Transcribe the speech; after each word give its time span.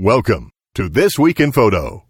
Welcome 0.00 0.52
to 0.76 0.88
This 0.88 1.18
Week 1.18 1.40
in 1.40 1.50
Photo. 1.50 2.04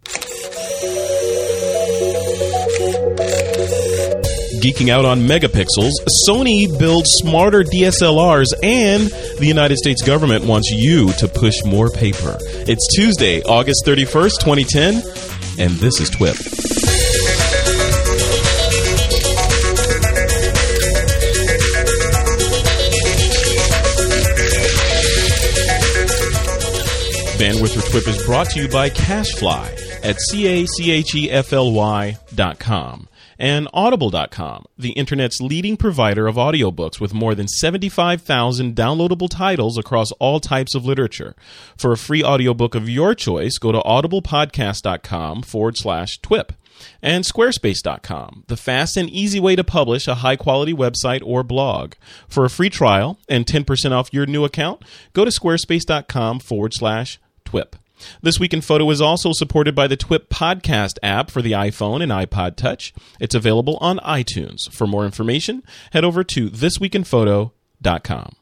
Geeking 4.61 4.91
out 4.91 5.07
on 5.07 5.21
megapixels, 5.21 5.93
Sony 6.29 6.69
builds 6.79 7.09
smarter 7.13 7.63
DSLRs, 7.63 8.49
and 8.63 9.05
the 9.39 9.47
United 9.47 9.79
States 9.79 10.03
government 10.03 10.45
wants 10.45 10.69
you 10.71 11.15
to 11.15 11.29
push 11.29 11.65
more 11.65 11.89
paper. 11.89 12.37
It's 12.69 12.95
Tuesday, 12.95 13.41
August 13.45 13.87
31st, 13.87 14.39
2010, 14.39 14.97
and 15.59 15.73
this 15.79 15.99
is 15.99 16.11
TWIP. 16.11 16.58
Bandwidth 27.39 27.75
for 27.75 27.89
TWIP 27.89 28.09
is 28.09 28.27
brought 28.27 28.51
to 28.51 28.61
you 28.61 28.69
by 28.69 28.91
CacheFly 28.91 30.05
at 30.05 30.21
C-A-C-H-E-F-L-Y 30.21 32.19
dot 32.35 32.59
com 32.59 33.09
and 33.39 33.69
Audible.com, 33.73 34.65
the 34.77 34.91
internet's 34.91 35.41
leading 35.41 35.77
provider 35.77 36.27
of 36.27 36.35
audiobooks 36.35 37.01
with 37.01 37.15
more 37.15 37.37
than 37.37 37.47
75,000 37.47 38.75
downloadable 38.75 39.31
titles 39.31 39.79
across 39.79 40.11
all 40.19 40.41
types 40.41 40.75
of 40.75 40.85
literature. 40.85 41.37
For 41.77 41.93
a 41.93 41.97
free 41.97 42.25
audiobook 42.25 42.75
of 42.75 42.89
your 42.89 43.15
choice, 43.15 43.57
go 43.59 43.71
to 43.71 43.79
audiblepodcast.com 43.79 45.43
forward 45.43 45.77
slash 45.77 46.19
TWIP 46.21 46.51
and 47.01 47.25
squarespace.com, 47.25 48.45
the 48.49 48.57
fast 48.57 48.97
and 48.97 49.09
easy 49.09 49.39
way 49.39 49.55
to 49.55 49.63
publish 49.63 50.09
a 50.09 50.17
high 50.17 50.37
quality 50.37 50.75
website 50.75 51.23
or 51.25 51.45
blog. 51.45 51.95
For 52.27 52.45
a 52.45 52.51
free 52.51 52.71
trial 52.71 53.21
and 53.29 53.47
10% 53.47 53.93
off 53.93 54.13
your 54.13 54.27
new 54.27 54.45
account, 54.45 54.83
go 55.13 55.25
to 55.25 55.31
squarespace.com 55.31 56.41
forward 56.41 56.75
slash 56.75 57.21
TWIP. 57.49 57.77
This 58.23 58.39
Week 58.39 58.55
in 58.55 58.61
Photo 58.61 58.91
is 58.91 59.01
also 59.01 59.33
supported 59.33 59.75
by 59.75 59.87
the 59.87 59.97
TWIP 59.97 60.29
podcast 60.29 60.99
app 61.03 61.31
for 61.31 61.43
the 61.43 61.53
iPhone 61.53 62.03
and 62.03 62.13
iPod 62.13 62.57
Touch. 62.57 62.95
It's 63.19 63.35
available 63.35 63.77
on 63.81 63.99
iTunes. 63.99 64.71
For 64.71 64.87
more 64.87 65.05
information, 65.05 65.63
head 65.93 66.05
over 66.05 66.23
to 66.25 66.51
thisweekinphoto.com. 66.51 68.37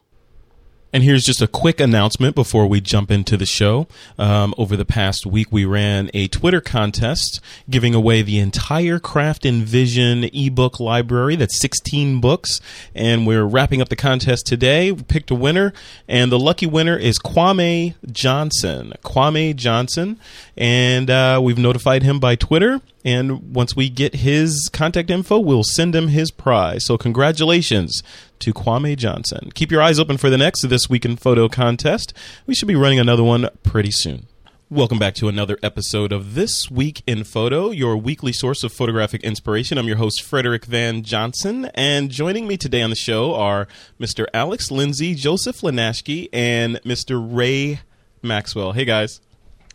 And 0.97 1.05
here's 1.05 1.25
just 1.25 1.43
a 1.43 1.47
quick 1.47 1.79
announcement 1.79 2.35
before 2.35 2.67
we 2.67 2.81
jump 2.81 3.11
into 3.11 3.37
the 3.37 3.45
show. 3.45 3.87
Um, 4.19 4.55
over 4.57 4.79
the 4.79 4.87
past 4.87 5.27
week, 5.27 5.49
we 5.51 5.67
ran 5.67 6.11
a 6.15 6.27
Twitter 6.29 6.63
contest 6.63 7.39
giving 7.69 7.95
away 7.95 8.23
the 8.23 8.39
entire 8.39 8.99
Craft 8.99 9.45
and 9.45 9.63
Vision 9.63 10.25
ebook 10.33 10.81
library. 10.81 11.37
That's 11.37 11.61
16 11.61 12.23
books. 12.23 12.63
And 12.95 13.27
we're 13.27 13.45
wrapping 13.45 13.83
up 13.83 13.91
the 13.91 13.95
contest 13.95 14.47
today. 14.47 14.91
We 14.91 15.03
picked 15.03 15.31
a 15.31 15.35
winner, 15.35 15.75
and 16.09 16.33
the 16.33 16.39
lucky 16.39 16.65
winner 16.65 16.97
is 16.97 17.19
Kwame 17.19 17.95
Johnson. 18.11 18.95
Kwame 19.05 19.55
Johnson. 19.55 20.19
And 20.57 21.11
uh, 21.11 21.41
we've 21.43 21.59
notified 21.59 22.03
him 22.03 22.19
by 22.19 22.35
Twitter. 22.35 22.81
And 23.05 23.55
once 23.55 23.77
we 23.77 23.91
get 23.91 24.17
his 24.17 24.71
contact 24.73 25.11
info, 25.11 25.39
we'll 25.39 25.65
send 25.65 25.95
him 25.95 26.09
his 26.09 26.31
prize. 26.31 26.87
So, 26.87 26.97
congratulations 26.97 28.03
to 28.39 28.53
Kwame 28.53 28.97
Johnson. 28.97 29.51
Keep 29.55 29.71
your 29.71 29.83
eyes 29.83 29.99
open 29.99 30.17
for 30.17 30.31
the 30.31 30.39
next 30.39 30.63
This 30.63 30.89
Week 30.89 31.05
in 31.05 31.17
Photo 31.17 31.49
contest. 31.49 32.13
We 32.47 32.55
should 32.55 32.69
be 32.69 32.75
running 32.75 32.99
another 32.99 33.23
one 33.23 33.49
pretty 33.63 33.91
soon. 33.91 34.27
Welcome 34.69 34.99
back 34.99 35.15
to 35.17 35.29
another 35.29 35.59
episode 35.63 36.11
of 36.11 36.35
This 36.35 36.69
Week 36.69 37.01
in 37.07 37.23
Photo, 37.23 37.71
your 37.71 37.97
weekly 37.97 38.33
source 38.33 38.65
of 38.65 38.73
photographic 38.73 39.23
inspiration. 39.23 39.79
I'm 39.79 39.87
your 39.87 39.99
host, 39.99 40.23
Frederick 40.25 40.65
Van 40.65 41.05
Johnson, 41.05 41.67
and 41.75 42.11
joining 42.11 42.49
me 42.49 42.57
today 42.57 42.83
on 42.83 42.91
the 42.91 42.97
show 42.97 43.33
are 43.37 43.69
Mr. 44.01 44.27
Alex 44.35 44.73
Lindsay, 44.73 45.15
Joseph 45.15 45.61
Linaschke, 45.61 46.29
and 46.33 46.83
Mr. 46.83 47.25
Ray 47.25 47.79
Maxwell. 48.23 48.73
Hey, 48.73 48.85
guys. 48.85 49.21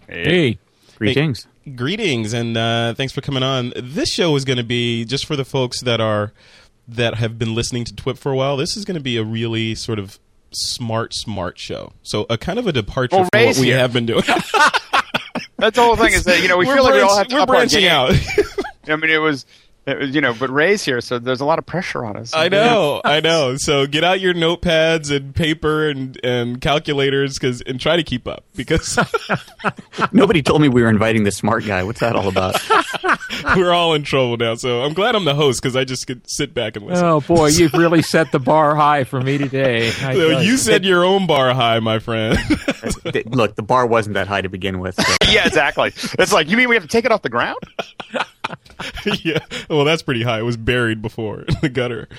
Hey. 0.10 0.60
Greetings. 1.02 1.48
Hey, 1.64 1.72
greetings, 1.72 2.32
and 2.32 2.56
uh, 2.56 2.94
thanks 2.94 3.12
for 3.12 3.22
coming 3.22 3.42
on. 3.42 3.74
This 3.76 4.14
show 4.14 4.36
is 4.36 4.46
going 4.46 4.58
to 4.58 4.64
be 4.64 5.04
just 5.04 5.26
for 5.26 5.36
the 5.36 5.44
folks 5.44 5.82
that 5.82 6.00
are 6.00 6.32
that 6.88 7.16
have 7.16 7.40
been 7.40 7.56
listening 7.56 7.86
to 7.86 7.96
TWIP 7.96 8.20
for 8.20 8.32
a 8.32 8.36
while. 8.36 8.56
This 8.56 8.78
is 8.78 8.86
going 8.86 8.98
to 8.98 9.02
be 9.02 9.18
a 9.18 9.24
really 9.24 9.74
sort 9.74 9.98
of 9.98 10.20
smart, 10.52 11.16
smart 11.16 11.58
show. 11.58 11.94
So 12.04 12.28
a 12.30 12.38
kind 12.38 12.60
of 12.60 12.68
a 12.68 12.72
departure 12.72 13.16
well, 13.18 13.30
from 13.34 13.46
what 13.46 13.58
we 13.58 13.68
here. 13.68 13.80
have 13.80 13.94
been 13.94 14.06
doing. 14.06 14.22
That's 15.58 15.76
the 15.76 15.82
whole 15.82 15.96
thing 15.96 16.14
is 16.14 16.24
that 16.26 16.40
you 16.44 16.48
know 16.48 16.58
we 16.58 16.68
We're 16.68 16.76
feel 16.76 16.84
like 16.84 16.94
we 16.94 17.00
all 17.02 17.18
have 17.18 17.28
to 17.30 17.36
we're 17.36 17.42
up 17.42 17.50
our 17.50 17.56
branching 17.56 17.82
game. 17.82 17.92
out. 17.92 18.14
I 18.88 18.96
mean, 18.96 19.10
it 19.10 19.18
was, 19.18 19.48
Uh, 19.88 19.98
you 19.98 20.22
know, 20.22 20.34
but 20.34 20.50
Ray's 20.52 20.86
here, 20.86 21.02
so 21.02 21.18
there's 21.18 21.42
a 21.42 21.46
lot 21.46 21.58
of 21.58 21.66
pressure 21.66 22.06
on 22.06 22.16
us. 22.16 22.36
I 22.36 22.50
know, 22.50 23.02
I 23.04 23.20
know. 23.20 23.56
So 23.58 23.88
get 23.88 24.04
out 24.04 24.20
your 24.20 24.34
notepads 24.34 25.16
and 25.16 25.34
paper 25.34 25.90
and, 25.90 26.20
and 26.24 26.62
calculators 26.62 27.40
because 27.40 27.62
and 27.62 27.80
try 27.80 27.96
to 27.96 28.04
keep 28.04 28.28
up 28.28 28.44
because 28.56 29.00
Nobody 30.12 30.42
told 30.42 30.62
me 30.62 30.70
we 30.70 30.82
were 30.82 30.90
inviting 30.90 31.24
the 31.24 31.32
smart 31.32 31.66
guy. 31.66 31.84
What's 31.84 32.00
that 32.00 32.16
all 32.16 32.28
about? 32.28 32.56
we're 33.56 33.72
all 33.72 33.94
in 33.94 34.04
trouble 34.04 34.38
now. 34.38 34.56
So 34.56 34.82
I'm 34.82 34.94
glad 34.94 35.16
I'm 35.16 35.26
the 35.26 35.36
host 35.36 35.62
because 35.62 35.76
I 35.76 35.84
just 35.84 36.08
could 36.08 36.30
sit 36.30 36.54
back 36.54 36.76
and 36.76 36.86
listen. 36.86 37.06
Oh 37.06 37.22
boy, 37.22 37.48
you've 37.48 37.74
really 37.74 38.02
set 38.02 38.32
the 38.32 38.40
bar 38.40 38.76
high 38.76 39.04
for 39.04 39.22
me 39.22 39.38
today. 39.38 39.88
I 39.88 40.14
So 40.14 40.30
tell 40.32 40.44
you 40.44 40.58
set 40.58 40.84
your 40.84 41.04
own 41.04 41.28
bar 41.28 41.54
high, 41.54 41.80
my 41.80 42.00
friend. 42.00 42.38
Look, 43.26 43.56
the 43.56 43.64
bar 43.66 43.86
wasn't 43.86 44.16
that 44.16 44.28
high 44.28 44.42
to 44.42 44.50
begin 44.50 44.80
with. 44.80 44.96
So. 44.96 45.16
yeah, 45.30 45.48
exactly. 45.48 45.92
It's 46.20 46.34
like 46.34 46.50
you 46.50 46.58
mean 46.58 46.70
we 46.70 46.76
have 46.76 46.84
to 46.84 46.90
take 46.90 47.06
it 47.06 47.12
off 47.12 47.22
the 47.22 47.30
ground? 47.30 47.60
yeah. 49.24 49.40
Well, 49.72 49.86
that's 49.86 50.02
pretty 50.02 50.24
high. 50.24 50.40
It 50.40 50.44
was 50.44 50.58
buried 50.58 51.02
before 51.02 51.42
in 51.48 51.56
the 51.62 51.70
gutter. 51.70 52.10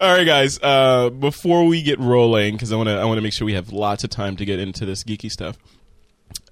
All 0.00 0.16
right, 0.16 0.24
guys. 0.24 0.58
Uh, 0.62 1.10
before 1.10 1.66
we 1.66 1.82
get 1.82 1.98
rolling, 1.98 2.54
because 2.54 2.72
I 2.72 2.76
want 2.76 2.88
to, 2.88 2.94
I 2.94 3.04
want 3.04 3.18
to 3.18 3.22
make 3.22 3.32
sure 3.32 3.44
we 3.44 3.54
have 3.54 3.72
lots 3.72 4.04
of 4.04 4.10
time 4.10 4.36
to 4.36 4.44
get 4.44 4.60
into 4.60 4.86
this 4.86 5.02
geeky 5.02 5.30
stuff. 5.30 5.58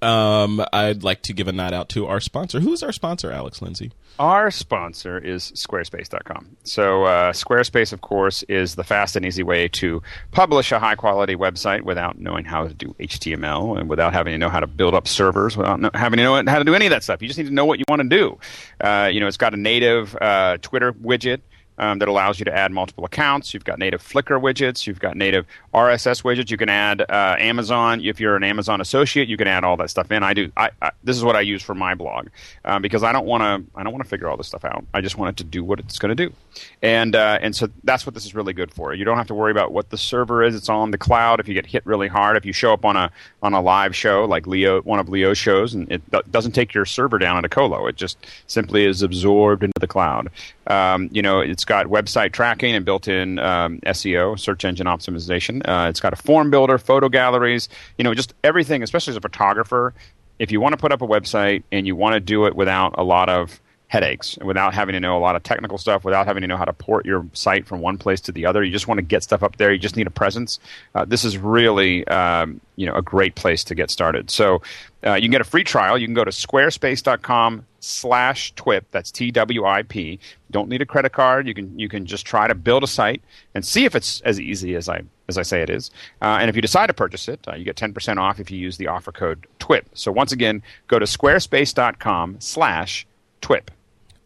Um, 0.02 0.64
I'd 0.72 1.02
like 1.02 1.22
to 1.22 1.32
give 1.32 1.48
a 1.48 1.52
nod 1.52 1.72
out 1.74 1.88
to 1.90 2.06
our 2.06 2.20
sponsor. 2.20 2.60
Who 2.60 2.72
is 2.72 2.82
our 2.82 2.92
sponsor, 2.92 3.30
Alex 3.30 3.60
Lindsay? 3.60 3.92
Our 4.18 4.50
sponsor 4.50 5.18
is 5.18 5.50
Squarespace.com. 5.52 6.56
So, 6.64 7.04
uh, 7.04 7.32
Squarespace, 7.32 7.92
of 7.92 8.00
course, 8.02 8.42
is 8.44 8.74
the 8.74 8.84
fast 8.84 9.16
and 9.16 9.24
easy 9.24 9.42
way 9.42 9.68
to 9.68 10.02
publish 10.30 10.72
a 10.72 10.78
high 10.78 10.94
quality 10.94 11.36
website 11.36 11.82
without 11.82 12.18
knowing 12.18 12.44
how 12.44 12.68
to 12.68 12.74
do 12.74 12.94
HTML 13.00 13.78
and 13.78 13.88
without 13.88 14.12
having 14.12 14.32
to 14.32 14.38
know 14.38 14.50
how 14.50 14.60
to 14.60 14.66
build 14.66 14.94
up 14.94 15.08
servers, 15.08 15.56
without 15.56 15.80
know, 15.80 15.90
having 15.94 16.18
to 16.18 16.22
know 16.22 16.34
how 16.46 16.58
to 16.58 16.64
do 16.64 16.74
any 16.74 16.86
of 16.86 16.90
that 16.90 17.02
stuff. 17.02 17.22
You 17.22 17.28
just 17.28 17.38
need 17.38 17.46
to 17.46 17.54
know 17.54 17.64
what 17.64 17.78
you 17.78 17.84
want 17.88 18.02
to 18.02 18.08
do. 18.08 18.38
Uh, 18.80 19.08
you 19.10 19.20
know, 19.20 19.26
it's 19.26 19.38
got 19.38 19.54
a 19.54 19.58
native 19.58 20.16
uh, 20.20 20.58
Twitter 20.60 20.92
widget. 20.92 21.40
Um, 21.80 21.98
that 22.00 22.08
allows 22.08 22.38
you 22.38 22.44
to 22.44 22.54
add 22.54 22.72
multiple 22.72 23.06
accounts. 23.06 23.54
You've 23.54 23.64
got 23.64 23.78
native 23.78 24.06
Flickr 24.06 24.38
widgets. 24.38 24.86
You've 24.86 25.00
got 25.00 25.16
native 25.16 25.46
RSS 25.72 26.22
widgets. 26.22 26.50
You 26.50 26.58
can 26.58 26.68
add 26.68 27.00
uh, 27.00 27.36
Amazon. 27.38 28.02
If 28.04 28.20
you're 28.20 28.36
an 28.36 28.44
Amazon 28.44 28.82
associate, 28.82 29.30
you 29.30 29.38
can 29.38 29.48
add 29.48 29.64
all 29.64 29.78
that 29.78 29.88
stuff 29.88 30.12
in. 30.12 30.22
I 30.22 30.34
do. 30.34 30.52
I, 30.58 30.70
I 30.82 30.90
this 31.04 31.16
is 31.16 31.24
what 31.24 31.36
I 31.36 31.40
use 31.40 31.62
for 31.62 31.74
my 31.74 31.94
blog 31.94 32.28
um, 32.66 32.82
because 32.82 33.02
I 33.02 33.12
don't 33.12 33.24
want 33.24 33.42
to. 33.42 33.78
I 33.78 33.82
don't 33.82 33.94
want 33.94 34.04
to 34.04 34.10
figure 34.10 34.28
all 34.28 34.36
this 34.36 34.48
stuff 34.48 34.64
out. 34.64 34.84
I 34.92 35.00
just 35.00 35.16
want 35.16 35.30
it 35.30 35.36
to 35.38 35.44
do 35.44 35.64
what 35.64 35.80
it's 35.80 35.98
going 35.98 36.14
to 36.14 36.28
do, 36.28 36.34
and 36.82 37.16
uh, 37.16 37.38
and 37.40 37.56
so 37.56 37.68
that's 37.84 38.04
what 38.04 38.14
this 38.14 38.26
is 38.26 38.34
really 38.34 38.52
good 38.52 38.74
for. 38.74 38.92
You 38.92 39.06
don't 39.06 39.16
have 39.16 39.28
to 39.28 39.34
worry 39.34 39.50
about 39.50 39.72
what 39.72 39.88
the 39.88 39.96
server 39.96 40.42
is. 40.42 40.54
It's 40.54 40.68
all 40.68 40.84
in 40.84 40.90
the 40.90 40.98
cloud. 40.98 41.40
If 41.40 41.48
you 41.48 41.54
get 41.54 41.64
hit 41.64 41.86
really 41.86 42.08
hard, 42.08 42.36
if 42.36 42.44
you 42.44 42.52
show 42.52 42.74
up 42.74 42.84
on 42.84 42.96
a 42.96 43.10
on 43.42 43.54
a 43.54 43.60
live 43.60 43.96
show 43.96 44.26
like 44.26 44.46
Leo, 44.46 44.82
one 44.82 44.98
of 44.98 45.08
Leo's 45.08 45.38
shows, 45.38 45.72
and 45.72 45.90
it 45.90 46.02
do- 46.10 46.22
doesn't 46.30 46.52
take 46.52 46.74
your 46.74 46.84
server 46.84 47.18
down 47.18 47.38
at 47.38 47.44
a 47.46 47.48
colo, 47.48 47.86
it 47.86 47.96
just 47.96 48.18
simply 48.48 48.84
is 48.84 49.00
absorbed 49.00 49.64
into 49.64 49.80
the 49.80 49.86
cloud. 49.86 50.30
Um, 50.66 51.08
you 51.10 51.22
know, 51.22 51.40
it's 51.40 51.64
got 51.70 51.86
website 51.86 52.32
tracking 52.32 52.74
and 52.74 52.84
built-in 52.84 53.38
um, 53.38 53.78
SEO, 53.86 54.36
search 54.36 54.64
engine 54.64 54.88
optimization. 54.88 55.62
Uh, 55.64 55.88
it's 55.88 56.00
got 56.00 56.12
a 56.12 56.16
form 56.16 56.50
builder, 56.50 56.78
photo 56.78 57.08
galleries. 57.08 57.68
You 57.96 58.02
know, 58.02 58.12
just 58.12 58.34
everything. 58.42 58.82
Especially 58.82 59.12
as 59.12 59.16
a 59.16 59.20
photographer, 59.20 59.94
if 60.40 60.50
you 60.50 60.60
want 60.60 60.72
to 60.72 60.76
put 60.76 60.90
up 60.90 61.00
a 61.00 61.06
website 61.06 61.62
and 61.70 61.86
you 61.86 61.94
want 61.94 62.14
to 62.14 62.20
do 62.20 62.46
it 62.46 62.56
without 62.56 62.96
a 62.98 63.04
lot 63.04 63.28
of 63.28 63.60
headaches, 63.90 64.38
without 64.44 64.72
having 64.72 64.92
to 64.92 65.00
know 65.00 65.18
a 65.18 65.18
lot 65.18 65.34
of 65.34 65.42
technical 65.42 65.76
stuff, 65.76 66.04
without 66.04 66.24
having 66.24 66.42
to 66.42 66.46
know 66.46 66.56
how 66.56 66.64
to 66.64 66.72
port 66.72 67.04
your 67.04 67.26
site 67.32 67.66
from 67.66 67.80
one 67.80 67.98
place 67.98 68.20
to 68.20 68.30
the 68.30 68.46
other, 68.46 68.62
you 68.62 68.70
just 68.70 68.86
want 68.86 68.98
to 68.98 69.02
get 69.02 69.20
stuff 69.20 69.42
up 69.42 69.56
there. 69.56 69.72
You 69.72 69.80
just 69.80 69.96
need 69.96 70.06
a 70.06 70.12
presence. 70.12 70.60
Uh, 70.94 71.04
this 71.04 71.24
is 71.24 71.36
really, 71.36 72.06
um, 72.06 72.60
you 72.76 72.86
know, 72.86 72.94
a 72.94 73.02
great 73.02 73.34
place 73.34 73.64
to 73.64 73.74
get 73.74 73.90
started. 73.90 74.30
So 74.30 74.62
uh, 75.04 75.14
you 75.14 75.22
can 75.22 75.32
get 75.32 75.40
a 75.40 75.44
free 75.44 75.64
trial. 75.64 75.98
You 75.98 76.06
can 76.06 76.14
go 76.14 76.22
to 76.22 76.30
squarespace.com 76.30 77.66
slash 77.80 78.54
twip. 78.54 78.86
That's 78.92 79.10
T 79.10 79.32
W 79.32 79.64
I 79.64 79.82
P. 79.82 80.20
Don't 80.52 80.68
need 80.68 80.82
a 80.82 80.86
credit 80.86 81.10
card. 81.10 81.48
You 81.48 81.54
can 81.54 81.76
you 81.76 81.88
can 81.88 82.06
just 82.06 82.24
try 82.24 82.46
to 82.46 82.54
build 82.54 82.84
a 82.84 82.86
site 82.86 83.22
and 83.56 83.64
see 83.64 83.86
if 83.86 83.96
it's 83.96 84.20
as 84.20 84.38
easy 84.38 84.76
as 84.76 84.88
I 84.88 85.02
as 85.28 85.36
I 85.36 85.42
say 85.42 85.62
it 85.62 85.70
is. 85.70 85.90
Uh, 86.22 86.38
and 86.40 86.48
if 86.48 86.54
you 86.54 86.62
decide 86.62 86.86
to 86.86 86.94
purchase 86.94 87.26
it, 87.26 87.40
uh, 87.48 87.56
you 87.56 87.64
get 87.64 87.74
ten 87.74 87.92
percent 87.92 88.20
off 88.20 88.38
if 88.38 88.52
you 88.52 88.58
use 88.58 88.76
the 88.76 88.86
offer 88.86 89.10
code 89.10 89.48
TWIP. 89.58 89.86
So 89.94 90.12
once 90.12 90.30
again, 90.30 90.62
go 90.86 91.00
to 91.00 91.06
squarespace.com 91.06 92.36
slash 92.38 93.04
TWIP. 93.42 93.70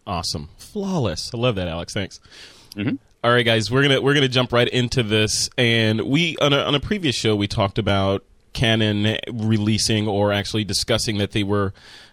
Awesome, 0.07 0.49
flawless. 0.59 1.31
I 1.33 1.39
love 1.39 1.55
that, 1.57 1.69
Alex. 1.69 1.95
Thanks. 1.95 2.21
All 2.77 3.31
right, 3.31 3.45
guys, 3.45 3.71
we're 3.71 3.83
gonna 3.83 4.01
we're 4.01 4.15
gonna 4.15 4.29
jump 4.29 4.53
right 4.53 4.69
into 4.69 5.03
this, 5.03 5.49
and 5.57 6.03
we 6.03 6.37
on 6.43 6.53
a, 6.53 6.59
on 6.59 6.75
a 6.75 6.81
previous 6.81 7.15
show 7.17 7.35
we 7.35 7.49
talked 7.49 7.79
about 7.79 8.23
Canon 8.53 9.17
releasing 9.33 10.07
or 10.07 10.33
actually 10.33 10.65
discussing 10.65 11.19
that 11.19 11.33
they 11.33 11.43
were 11.43 11.73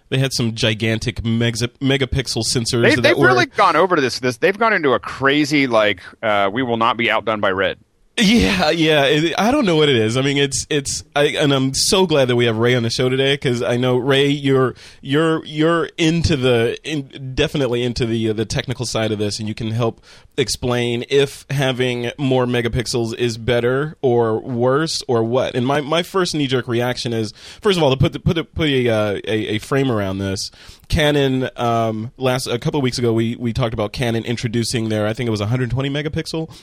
they 0.10 0.20
had 0.20 0.34
some 0.34 0.54
gigantic 0.56 1.22
megs- 1.24 1.68
megapixel 1.80 2.44
sensors 2.44 3.02
They, 3.02 3.14
were 3.14 3.28
really 3.28 3.46
gone 3.46 3.76
over 3.76 3.96
to 3.96 4.02
this. 4.02 4.20
This 4.20 4.38
they've 4.38 4.58
gone 4.58 4.74
into 4.74 4.92
a 4.94 5.00
crazy 5.00 5.68
like 5.68 6.02
uh, 6.22 6.50
we 6.52 6.64
will 6.64 6.78
not 6.78 6.98
be 6.98 7.10
outdone 7.10 7.40
by 7.40 7.52
RED. 7.52 7.78
Yeah, 8.18 8.70
yeah. 8.72 9.06
It, 9.06 9.34
I 9.38 9.52
don't 9.52 9.66
know 9.66 9.78
what 9.78 9.88
it 9.88 9.96
is. 9.96 10.18
I 10.18 10.22
mean, 10.22 10.38
it's 10.38 10.68
it's. 10.70 11.04
I, 11.16 11.28
and 11.28 11.54
I'm 11.54 11.74
so 11.74 12.06
glad 12.06 12.26
that 12.26 12.36
we 12.36 12.46
have 12.46 12.58
Ray 12.58 12.76
on 12.76 12.84
the 12.84 12.90
show 12.90 13.08
today 13.08 13.36
because 13.36 13.64
I 13.64 13.78
know 13.78 13.96
Ray, 13.98 14.28
you're 14.28 14.76
you're 15.00 15.44
you're 15.46 15.86
into 15.98 16.36
the 16.36 16.78
in, 16.84 17.34
definitely 17.34 17.84
into 17.84 18.06
the 18.06 18.30
uh, 18.30 18.34
the 18.34 18.46
technical 18.46 18.86
side 18.86 19.14
of 19.14 19.18
this, 19.18 19.40
and 19.40 19.48
you 19.48 19.56
can 19.56 19.72
help 19.72 20.04
explain 20.38 21.06
if 21.10 21.46
having 21.50 22.12
more 22.18 22.46
megapixels 22.46 23.16
is 23.16 23.38
better 23.38 23.96
or 24.02 24.40
worse 24.40 25.02
or 25.08 25.24
what. 25.24 25.56
And 25.56 25.66
my, 25.66 25.82
my 25.82 26.04
first 26.04 26.36
knee 26.36 26.48
jerk 26.48 26.68
reaction 26.68 27.14
is 27.14 27.34
first 27.62 27.78
of 27.78 27.84
all 27.84 27.92
to 27.92 27.98
put 27.98 28.14
the, 28.14 28.20
put 28.20 28.38
a, 28.38 28.44
put 28.44 28.68
a, 28.68 28.90
uh, 28.90 29.20
a, 29.26 29.56
a 29.56 29.60
frame 29.60 29.92
around 29.92 30.18
this. 30.18 30.52
Canon 30.90 31.50
um, 31.56 32.12
last 32.18 32.48
a 32.48 32.60
couple 32.60 32.80
of 32.80 32.84
weeks 32.84 32.98
ago 32.98 33.14
we 33.14 33.38
we 33.38 33.54
talked 33.54 33.74
about 33.74 33.94
Canon 33.94 34.26
introducing 34.26 34.90
their 34.90 35.08
I 35.08 35.14
think 35.14 35.28
it 35.28 35.32
was 35.32 35.40
120 35.40 35.90
megapixel 35.90 36.54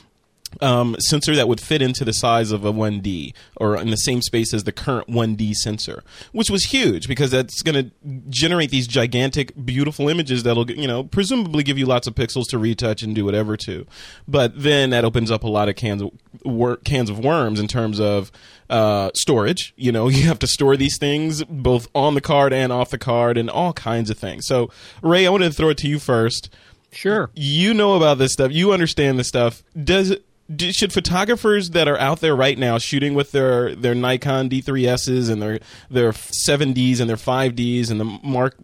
um, 0.60 0.96
sensor 0.98 1.34
that 1.36 1.48
would 1.48 1.60
fit 1.60 1.82
into 1.82 2.04
the 2.04 2.12
size 2.12 2.50
of 2.50 2.64
a 2.64 2.72
1D 2.72 3.34
or 3.56 3.76
in 3.76 3.90
the 3.90 3.96
same 3.96 4.22
space 4.22 4.52
as 4.54 4.64
the 4.64 4.72
current 4.72 5.08
1D 5.08 5.54
sensor, 5.54 6.02
which 6.32 6.50
was 6.50 6.64
huge 6.64 7.08
because 7.08 7.30
that's 7.30 7.62
going 7.62 7.90
to 7.90 8.20
generate 8.28 8.70
these 8.70 8.86
gigantic, 8.86 9.52
beautiful 9.64 10.08
images 10.08 10.42
that'll, 10.42 10.70
you 10.70 10.86
know, 10.86 11.04
presumably 11.04 11.62
give 11.62 11.78
you 11.78 11.86
lots 11.86 12.06
of 12.06 12.14
pixels 12.14 12.44
to 12.48 12.58
retouch 12.58 13.02
and 13.02 13.14
do 13.14 13.24
whatever 13.24 13.56
to. 13.56 13.86
But 14.26 14.60
then 14.62 14.90
that 14.90 15.04
opens 15.04 15.30
up 15.30 15.44
a 15.44 15.48
lot 15.48 15.68
of 15.68 15.76
cans 15.76 16.02
of 16.02 16.10
wor- 16.44 16.78
cans 16.78 17.10
of 17.10 17.18
worms 17.18 17.60
in 17.60 17.68
terms 17.68 18.00
of 18.00 18.32
uh, 18.70 19.10
storage. 19.14 19.74
You 19.76 19.92
know, 19.92 20.08
you 20.08 20.24
have 20.24 20.38
to 20.40 20.46
store 20.46 20.76
these 20.76 20.98
things 20.98 21.44
both 21.44 21.88
on 21.94 22.14
the 22.14 22.20
card 22.20 22.52
and 22.52 22.72
off 22.72 22.90
the 22.90 22.98
card 22.98 23.38
and 23.38 23.50
all 23.50 23.72
kinds 23.72 24.10
of 24.10 24.18
things. 24.18 24.46
So, 24.46 24.70
Ray, 25.02 25.26
I 25.26 25.30
wanted 25.30 25.50
to 25.50 25.54
throw 25.54 25.68
it 25.70 25.78
to 25.78 25.88
you 25.88 25.98
first. 25.98 26.50
Sure. 26.90 27.30
You 27.34 27.74
know 27.74 27.94
about 27.94 28.18
this 28.18 28.32
stuff. 28.32 28.50
You 28.50 28.72
understand 28.72 29.18
this 29.18 29.28
stuff. 29.28 29.62
Does 29.82 30.16
do, 30.54 30.72
should 30.72 30.92
photographers 30.92 31.70
that 31.70 31.88
are 31.88 31.98
out 31.98 32.20
there 32.20 32.34
right 32.34 32.58
now 32.58 32.78
shooting 32.78 33.14
with 33.14 33.32
their 33.32 33.74
their 33.74 33.94
Nikon 33.94 34.48
D3s 34.48 35.30
and 35.30 35.42
their 35.42 35.58
their 35.90 36.12
7Ds 36.12 37.00
and 37.00 37.08
their 37.08 37.16
5Ds 37.16 37.90
and 37.90 38.00
the 38.00 38.04
Mark 38.04 38.56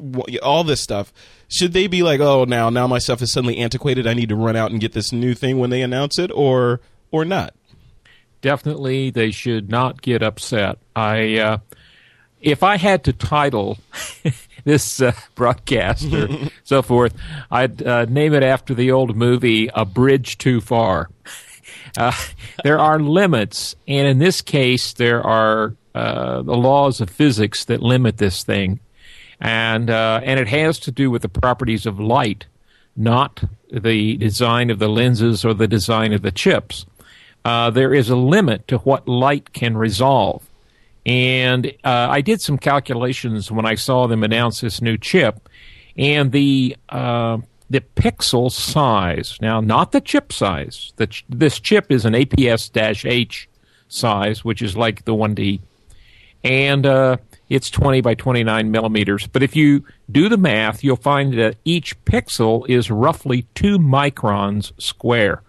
all 0.42 0.64
this 0.64 0.80
stuff 0.82 1.12
should 1.48 1.72
they 1.72 1.86
be 1.86 2.02
like 2.02 2.20
oh 2.20 2.44
now 2.44 2.70
now 2.70 2.86
my 2.86 2.98
stuff 2.98 3.20
is 3.20 3.32
suddenly 3.32 3.58
antiquated 3.58 4.06
I 4.06 4.14
need 4.14 4.30
to 4.30 4.36
run 4.36 4.56
out 4.56 4.70
and 4.70 4.80
get 4.80 4.92
this 4.92 5.12
new 5.12 5.34
thing 5.34 5.58
when 5.58 5.70
they 5.70 5.82
announce 5.82 6.18
it 6.18 6.30
or 6.32 6.80
or 7.10 7.24
not 7.24 7.54
Definitely 8.44 9.08
they 9.08 9.30
should 9.30 9.70
not 9.70 10.02
get 10.02 10.22
upset. 10.22 10.76
I 10.94 11.38
uh, 11.38 11.58
if 12.42 12.62
I 12.62 12.76
had 12.76 13.02
to 13.04 13.14
title 13.14 13.78
this 14.64 15.00
uh, 15.00 15.12
broadcast 15.34 16.12
or 16.12 16.28
so 16.62 16.82
forth, 16.82 17.14
I'd 17.50 17.82
uh, 17.82 18.04
name 18.04 18.34
it 18.34 18.42
after 18.42 18.74
the 18.74 18.92
old 18.92 19.16
movie 19.16 19.70
A 19.74 19.86
Bridge 19.86 20.36
Too 20.36 20.60
Far. 20.60 21.08
Uh, 21.96 22.12
there 22.64 22.78
are 22.78 22.98
limits, 22.98 23.76
and 23.86 24.08
in 24.08 24.18
this 24.18 24.40
case, 24.40 24.92
there 24.94 25.22
are 25.22 25.74
uh, 25.94 26.42
the 26.42 26.56
laws 26.56 27.00
of 27.00 27.08
physics 27.08 27.64
that 27.66 27.80
limit 27.82 28.16
this 28.18 28.42
thing, 28.42 28.80
and 29.40 29.90
uh, 29.90 30.20
and 30.24 30.40
it 30.40 30.48
has 30.48 30.78
to 30.80 30.90
do 30.90 31.10
with 31.10 31.22
the 31.22 31.28
properties 31.28 31.86
of 31.86 32.00
light, 32.00 32.46
not 32.96 33.44
the 33.70 34.16
design 34.16 34.70
of 34.70 34.78
the 34.78 34.88
lenses 34.88 35.44
or 35.44 35.54
the 35.54 35.68
design 35.68 36.12
of 36.12 36.22
the 36.22 36.32
chips. 36.32 36.86
Uh, 37.44 37.70
there 37.70 37.94
is 37.94 38.08
a 38.08 38.16
limit 38.16 38.66
to 38.68 38.78
what 38.78 39.06
light 39.06 39.52
can 39.52 39.76
resolve. 39.76 40.42
And 41.06 41.66
uh, 41.84 42.08
I 42.10 42.22
did 42.22 42.40
some 42.40 42.56
calculations 42.56 43.50
when 43.50 43.66
I 43.66 43.74
saw 43.74 44.06
them 44.06 44.24
announce 44.24 44.62
this 44.62 44.80
new 44.80 44.96
chip, 44.96 45.48
and 45.96 46.32
the 46.32 46.76
uh, 46.88 47.38
the 47.74 47.80
pixel 47.80 48.52
size. 48.52 49.36
Now, 49.40 49.60
not 49.60 49.90
the 49.90 50.00
chip 50.00 50.32
size. 50.32 50.92
The 50.94 51.08
ch- 51.08 51.24
this 51.28 51.58
chip 51.58 51.90
is 51.90 52.04
an 52.04 52.14
APS-H 52.14 53.48
size, 53.88 54.44
which 54.44 54.62
is 54.62 54.76
like 54.76 55.04
the 55.04 55.12
1D, 55.12 55.60
and 56.44 56.86
uh, 56.86 57.16
it's 57.48 57.70
20 57.70 58.00
by 58.00 58.14
29 58.14 58.70
millimeters. 58.70 59.26
But 59.26 59.42
if 59.42 59.56
you 59.56 59.84
do 60.08 60.28
the 60.28 60.36
math, 60.36 60.84
you'll 60.84 60.94
find 60.94 61.34
that 61.34 61.56
each 61.64 61.98
pixel 62.04 62.64
is 62.68 62.92
roughly 62.92 63.48
two 63.56 63.80
microns 63.80 64.70
square. 64.80 65.42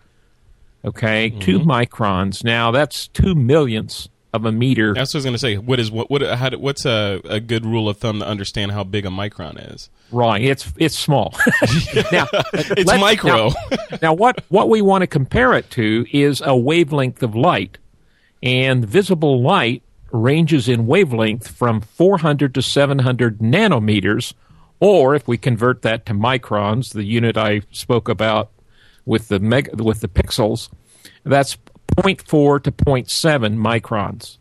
Okay, 0.83 1.29
mm-hmm. 1.29 1.39
two 1.39 1.59
microns. 1.59 2.43
Now 2.43 2.71
that's 2.71 3.07
two 3.07 3.35
millionths 3.35 4.09
of 4.35 4.45
a 4.45 4.51
meter. 4.51 4.93
That's 4.93 5.13
what 5.13 5.17
I 5.17 5.19
was 5.19 5.25
going 5.25 5.33
to 5.33 5.39
say. 5.39 5.57
What 5.57 5.79
is 5.79 5.91
what? 5.91 6.09
What? 6.09 6.21
How, 6.21 6.51
what's 6.51 6.85
a, 6.85 7.21
a 7.25 7.39
good 7.39 7.65
rule 7.65 7.89
of 7.89 7.97
thumb 7.97 8.19
to 8.19 8.27
understand 8.27 8.71
how 8.71 8.83
big 8.83 9.05
a 9.05 9.09
micron 9.09 9.73
is? 9.73 9.89
Right. 10.11 10.41
It's 10.41 10.71
it's 10.77 10.97
small. 10.97 11.33
now 12.11 12.27
it's 12.53 12.91
micro. 12.91 13.49
Now, 13.49 13.77
now, 14.01 14.13
what 14.13 14.43
what 14.49 14.69
we 14.69 14.81
want 14.81 15.01
to 15.01 15.07
compare 15.07 15.53
it 15.53 15.69
to 15.71 16.05
is 16.11 16.41
a 16.43 16.55
wavelength 16.55 17.23
of 17.23 17.35
light, 17.35 17.77
and 18.43 18.85
visible 18.85 19.41
light 19.41 19.81
ranges 20.11 20.69
in 20.69 20.87
wavelength 20.87 21.47
from 21.47 21.81
400 21.81 22.53
to 22.53 22.61
700 22.61 23.39
nanometers, 23.39 24.33
or 24.79 25.15
if 25.15 25.27
we 25.27 25.37
convert 25.37 25.81
that 25.81 26.05
to 26.05 26.13
microns, 26.13 26.93
the 26.93 27.03
unit 27.03 27.37
I 27.37 27.61
spoke 27.71 28.07
about 28.07 28.51
with 29.05 29.27
the 29.27 29.39
meg- 29.39 29.79
with 29.79 30.01
the 30.01 30.07
pixels, 30.07 30.69
that's 31.23 31.57
0.4 31.87 32.63
to 32.63 32.71
0.7 32.71 33.57
microns. 33.57 34.37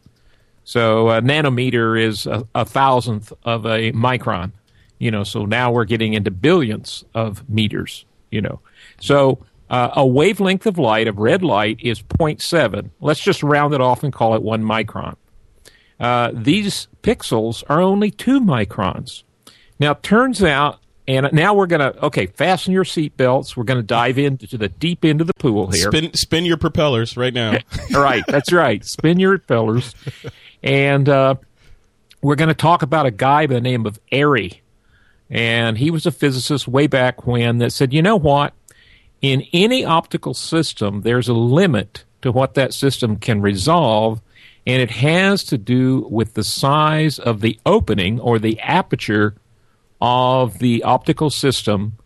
So 0.64 1.10
a 1.10 1.20
nanometer 1.20 2.02
is 2.02 2.26
a, 2.26 2.46
a 2.54 2.64
thousandth 2.64 3.32
of 3.44 3.66
a 3.66 3.92
micron. 3.92 4.52
You 4.98 5.10
know, 5.10 5.24
so 5.24 5.44
now 5.44 5.70
we're 5.72 5.84
getting 5.84 6.14
into 6.14 6.30
billions 6.30 7.04
of 7.14 7.48
meters. 7.48 8.06
You 8.30 8.40
know, 8.40 8.60
so 9.00 9.44
uh, 9.70 9.90
a 9.96 10.06
wavelength 10.06 10.66
of 10.66 10.78
light 10.78 11.06
of 11.06 11.18
red 11.18 11.42
light 11.42 11.78
is 11.82 12.02
0.7. 12.02 12.90
Let's 13.00 13.20
just 13.20 13.42
round 13.42 13.74
it 13.74 13.80
off 13.80 14.02
and 14.02 14.12
call 14.12 14.34
it 14.34 14.42
one 14.42 14.62
micron. 14.62 15.16
Uh, 16.00 16.30
these 16.34 16.88
pixels 17.02 17.62
are 17.68 17.80
only 17.80 18.10
two 18.10 18.40
microns. 18.40 19.22
Now, 19.78 19.92
it 19.92 20.02
turns 20.02 20.42
out 20.42 20.80
and 21.06 21.28
now 21.32 21.52
we're 21.52 21.66
going 21.66 21.80
to, 21.80 22.04
okay, 22.06 22.26
fasten 22.26 22.72
your 22.72 22.84
seatbelts. 22.84 23.56
We're 23.56 23.64
going 23.64 23.80
to 23.80 23.86
dive 23.86 24.18
into 24.18 24.56
the 24.56 24.68
deep 24.68 25.04
end 25.04 25.20
of 25.20 25.26
the 25.26 25.34
pool 25.34 25.70
here. 25.70 25.90
Spin, 25.90 26.14
spin 26.14 26.44
your 26.46 26.56
propellers 26.56 27.16
right 27.16 27.34
now. 27.34 27.58
right, 27.92 28.24
that's 28.26 28.52
right. 28.52 28.82
Spin 28.84 29.18
your 29.18 29.38
propellers. 29.38 29.94
And 30.62 31.06
uh, 31.08 31.34
we're 32.22 32.36
going 32.36 32.48
to 32.48 32.54
talk 32.54 32.82
about 32.82 33.04
a 33.04 33.10
guy 33.10 33.46
by 33.46 33.54
the 33.54 33.60
name 33.60 33.84
of 33.84 34.00
Airy. 34.10 34.62
And 35.28 35.76
he 35.76 35.90
was 35.90 36.06
a 36.06 36.10
physicist 36.10 36.66
way 36.66 36.86
back 36.86 37.26
when 37.26 37.58
that 37.58 37.72
said, 37.72 37.92
you 37.92 38.00
know 38.00 38.16
what? 38.16 38.54
In 39.20 39.44
any 39.52 39.84
optical 39.84 40.32
system, 40.32 41.02
there's 41.02 41.28
a 41.28 41.34
limit 41.34 42.04
to 42.22 42.32
what 42.32 42.54
that 42.54 42.72
system 42.72 43.16
can 43.16 43.42
resolve. 43.42 44.22
And 44.66 44.80
it 44.80 44.90
has 44.90 45.44
to 45.44 45.58
do 45.58 46.06
with 46.10 46.32
the 46.32 46.44
size 46.44 47.18
of 47.18 47.42
the 47.42 47.58
opening 47.66 48.20
or 48.20 48.38
the 48.38 48.58
aperture 48.60 49.34
of 50.04 50.58
the 50.58 50.82
optical 50.82 51.30
system. 51.30 51.96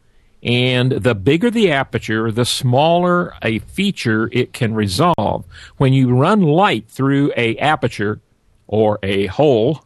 And 0.40 0.92
the 0.92 1.16
bigger 1.16 1.50
the 1.50 1.73
aperture, 1.73 2.30
the 2.30 2.44
smaller 2.44 3.34
a 3.42 3.58
feature 3.58 4.30
it 4.32 4.52
can 4.52 4.73
resolve. 4.73 5.44
When 5.78 5.92
you 5.92 6.14
run 6.14 6.42
light 6.42 6.87
through 6.88 7.32
a 7.37 7.58
aperture 7.58 8.20
or 8.68 9.00
a 9.02 9.26
hole, 9.26 9.84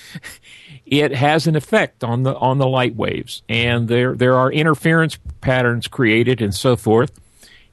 it 0.84 1.12
has 1.12 1.46
an 1.46 1.56
effect 1.56 2.04
on 2.04 2.22
the 2.22 2.36
on 2.36 2.58
the 2.58 2.66
light 2.66 2.96
waves, 2.96 3.42
and 3.48 3.88
there 3.88 4.14
there 4.14 4.34
are 4.34 4.52
interference 4.52 5.18
patterns 5.40 5.88
created 5.88 6.42
and 6.42 6.54
so 6.54 6.76
forth. 6.76 7.18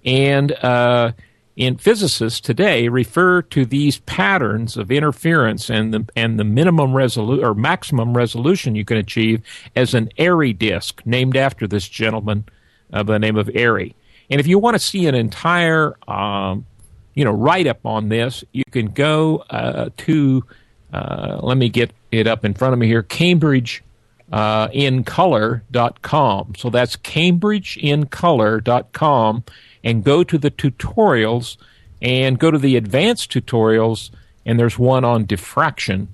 And 0.05 0.53
uh, 0.53 1.11
in 1.59 1.75
physicists 1.75 2.39
today 2.39 2.87
refer 2.87 3.41
to 3.41 3.65
these 3.65 3.97
patterns 3.99 4.77
of 4.77 4.89
interference 4.89 5.69
and 5.69 5.93
the 5.93 6.07
and 6.15 6.39
the 6.39 6.45
minimum 6.45 6.93
resolution 6.93 7.45
or 7.45 7.53
maximum 7.53 8.15
resolution 8.15 8.75
you 8.75 8.85
can 8.85 8.95
achieve 8.95 9.41
as 9.75 9.93
an 9.93 10.09
Airy 10.17 10.53
disk, 10.53 11.01
named 11.05 11.35
after 11.35 11.67
this 11.67 11.89
gentleman 11.89 12.45
uh, 12.93 13.03
by 13.03 13.13
the 13.13 13.19
name 13.19 13.35
of 13.35 13.49
Airy. 13.53 13.93
And 14.29 14.39
if 14.39 14.47
you 14.47 14.57
want 14.57 14.75
to 14.75 14.79
see 14.79 15.05
an 15.07 15.15
entire 15.15 15.97
um, 16.09 16.65
you 17.13 17.25
know 17.25 17.31
write 17.31 17.67
up 17.67 17.85
on 17.85 18.07
this, 18.07 18.45
you 18.53 18.63
can 18.71 18.91
go 18.91 19.43
uh, 19.49 19.89
to 19.97 20.45
uh, 20.93 21.41
let 21.43 21.57
me 21.57 21.67
get 21.67 21.91
it 22.09 22.25
up 22.25 22.45
in 22.45 22.53
front 22.53 22.71
of 22.73 22.79
me 22.79 22.87
here, 22.87 23.03
Cambridge. 23.03 23.83
Uh, 24.31 24.67
incolor.com. 24.67 26.53
So 26.55 26.69
that's 26.69 26.95
cambridgeincolor.com 26.97 29.43
and 29.83 30.03
go 30.03 30.23
to 30.23 30.37
the 30.37 30.51
tutorials 30.51 31.57
and 32.01 32.39
go 32.39 32.51
to 32.51 32.57
the 32.57 32.75
advanced 32.75 33.31
tutorials, 33.31 34.09
and 34.45 34.59
there's 34.59 34.79
one 34.79 35.03
on 35.03 35.25
diffraction 35.25 36.09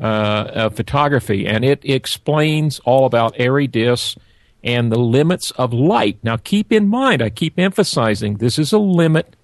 uh, 0.00 0.50
of 0.54 0.76
photography, 0.76 1.46
and 1.46 1.64
it 1.64 1.80
explains 1.84 2.78
all 2.80 3.04
about 3.04 3.34
airy 3.36 3.66
discs 3.66 4.16
and 4.62 4.90
the 4.90 4.98
limits 4.98 5.50
of 5.52 5.72
light. 5.72 6.18
Now, 6.22 6.36
keep 6.36 6.72
in 6.72 6.88
mind, 6.88 7.22
I 7.22 7.30
keep 7.30 7.58
emphasizing 7.58 8.36
this 8.36 8.58
is 8.58 8.72
a 8.72 8.78
limit 8.78 9.36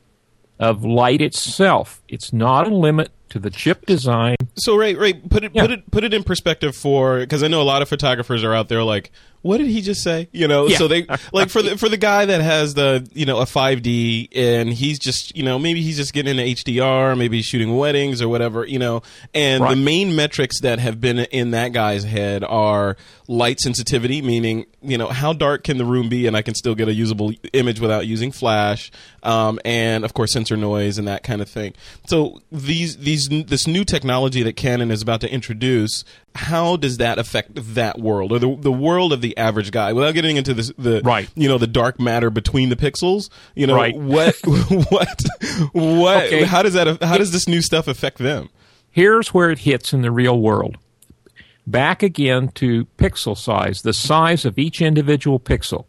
of 0.59 0.85
light 0.85 1.21
itself. 1.21 2.02
It's 2.09 2.33
not 2.33 2.66
a 2.66 2.75
limit 2.75 3.11
to 3.30 3.38
the 3.38 3.50
chip 3.50 3.87
design. 3.87 4.37
So, 4.56 4.76
right, 4.76 4.97
Ray, 4.97 5.14
put 5.14 5.44
it 5.44 5.52
yeah. 5.54 5.62
put 5.62 5.71
it 5.71 5.90
put 5.90 6.04
it 6.04 6.14
in 6.14 6.23
perspective 6.23 6.76
for 6.76 7.21
because 7.21 7.42
I 7.42 7.49
know 7.49 7.61
a 7.61 7.64
lot 7.64 7.83
of 7.83 7.88
photographers 7.88 8.44
are 8.44 8.54
out 8.54 8.68
there 8.68 8.83
like, 8.83 9.11
what 9.45 9.59
did 9.59 9.67
he 9.67 9.83
just 9.83 10.03
say? 10.03 10.29
You 10.33 10.49
know, 10.49 10.67
Yeah. 10.69 10.79
so 10.79 10.89
they 10.89 11.07
like 11.33 11.51
for 11.51 11.61
the 11.63 11.77
for 11.77 11.89
the 11.89 11.97
guy 11.99 12.25
that 12.25 12.41
has 12.41 12.73
the 12.75 13.07
you 13.13 13.27
know 13.27 13.39
a 13.39 13.45
5D 13.45 14.29
and 14.35 14.71
he's 14.73 14.99
just 14.99 15.37
you 15.37 15.43
know 15.43 15.59
maybe 15.59 15.83
he's 15.83 15.97
just 15.97 16.13
getting 16.15 16.39
into 16.39 16.43
HDR, 16.63 17.17
maybe 17.17 17.37
he's 17.37 17.47
shooting 17.47 17.77
weddings 17.77 18.23
or 18.23 18.29
whatever, 18.29 18.65
you 18.67 18.79
know, 18.79 19.03
and 19.35 19.63
Right. 19.63 19.75
the 19.77 19.81
main 19.83 20.17
metrics 20.17 20.61
that 20.63 20.79
have 20.79 21.01
been 21.01 21.19
in 21.21 21.51
that 21.53 21.73
guy's 21.73 22.05
head 22.05 22.43
are 22.43 22.97
light 23.29 23.61
sensitivity, 23.61 24.23
meaning 24.23 24.65
you 24.83 24.97
know 24.99 25.09
how 25.09 25.33
dark 25.33 25.63
can 25.65 25.77
the 25.79 25.85
room 25.85 26.09
be 26.09 26.27
and 26.27 26.37
I 26.37 26.43
can 26.43 26.55
still 26.55 26.75
get 26.75 26.89
a 26.89 26.95
usable 26.95 27.33
image 27.53 27.81
without 27.81 28.07
using 28.07 28.33
flash, 28.33 28.91
um, 29.23 29.59
and 29.65 30.05
of 30.05 30.15
course 30.15 30.33
sensor 30.33 30.57
noise 30.57 30.97
and 30.99 31.07
that 31.07 31.23
kind 31.23 31.41
of 31.43 31.49
thing. 31.51 31.75
So 32.07 32.41
these 32.51 32.97
these 32.99 33.29
this 33.31 33.67
new 33.67 33.85
technology 33.85 34.43
that 34.43 34.57
Canon 34.57 34.91
is 34.91 35.03
about 35.03 35.21
to 35.23 35.31
introduce, 35.33 36.05
how 36.35 36.76
does 36.76 36.97
that 36.97 37.19
affect 37.19 37.50
that 37.75 37.99
world 38.00 38.33
or 38.33 38.38
the 38.38 38.57
the 38.57 38.73
world 38.73 39.12
of 39.12 39.21
the 39.21 39.37
average 39.37 39.71
guy 39.71 39.93
without 39.93 40.14
getting 40.14 40.37
into 40.37 40.53
this 40.55 40.73
the 40.76 41.00
Right. 41.05 41.29
you 41.37 41.49
know 41.49 41.59
the 41.59 41.67
dark 41.67 42.00
matter 42.00 42.29
between 42.31 42.69
the 42.71 42.76
pixels? 42.76 43.31
You 43.55 43.67
know 43.69 43.76
Right. 43.76 43.97
what 43.97 44.37
what 44.91 45.23
what 45.73 46.25
Okay. 46.26 46.45
how 46.45 46.62
does 46.62 46.75
that 46.75 47.03
how 47.03 47.19
does 47.19 47.31
this 47.33 47.47
new 47.47 47.62
stuff 47.62 47.87
affect 47.88 48.19
them? 48.19 48.49
Here's 48.91 49.29
where 49.35 49.50
it 49.50 49.61
hits 49.61 49.93
in 49.93 50.03
the 50.03 50.11
real 50.11 50.38
world. 50.41 50.76
Back 51.67 52.03
again 52.03 52.49
to 52.57 52.87
pixel 52.99 53.37
size, 53.37 53.83
the 53.83 53.93
size 53.95 54.45
of 54.45 54.59
each 54.59 54.83
individual 54.83 55.41
pixel. 55.41 55.87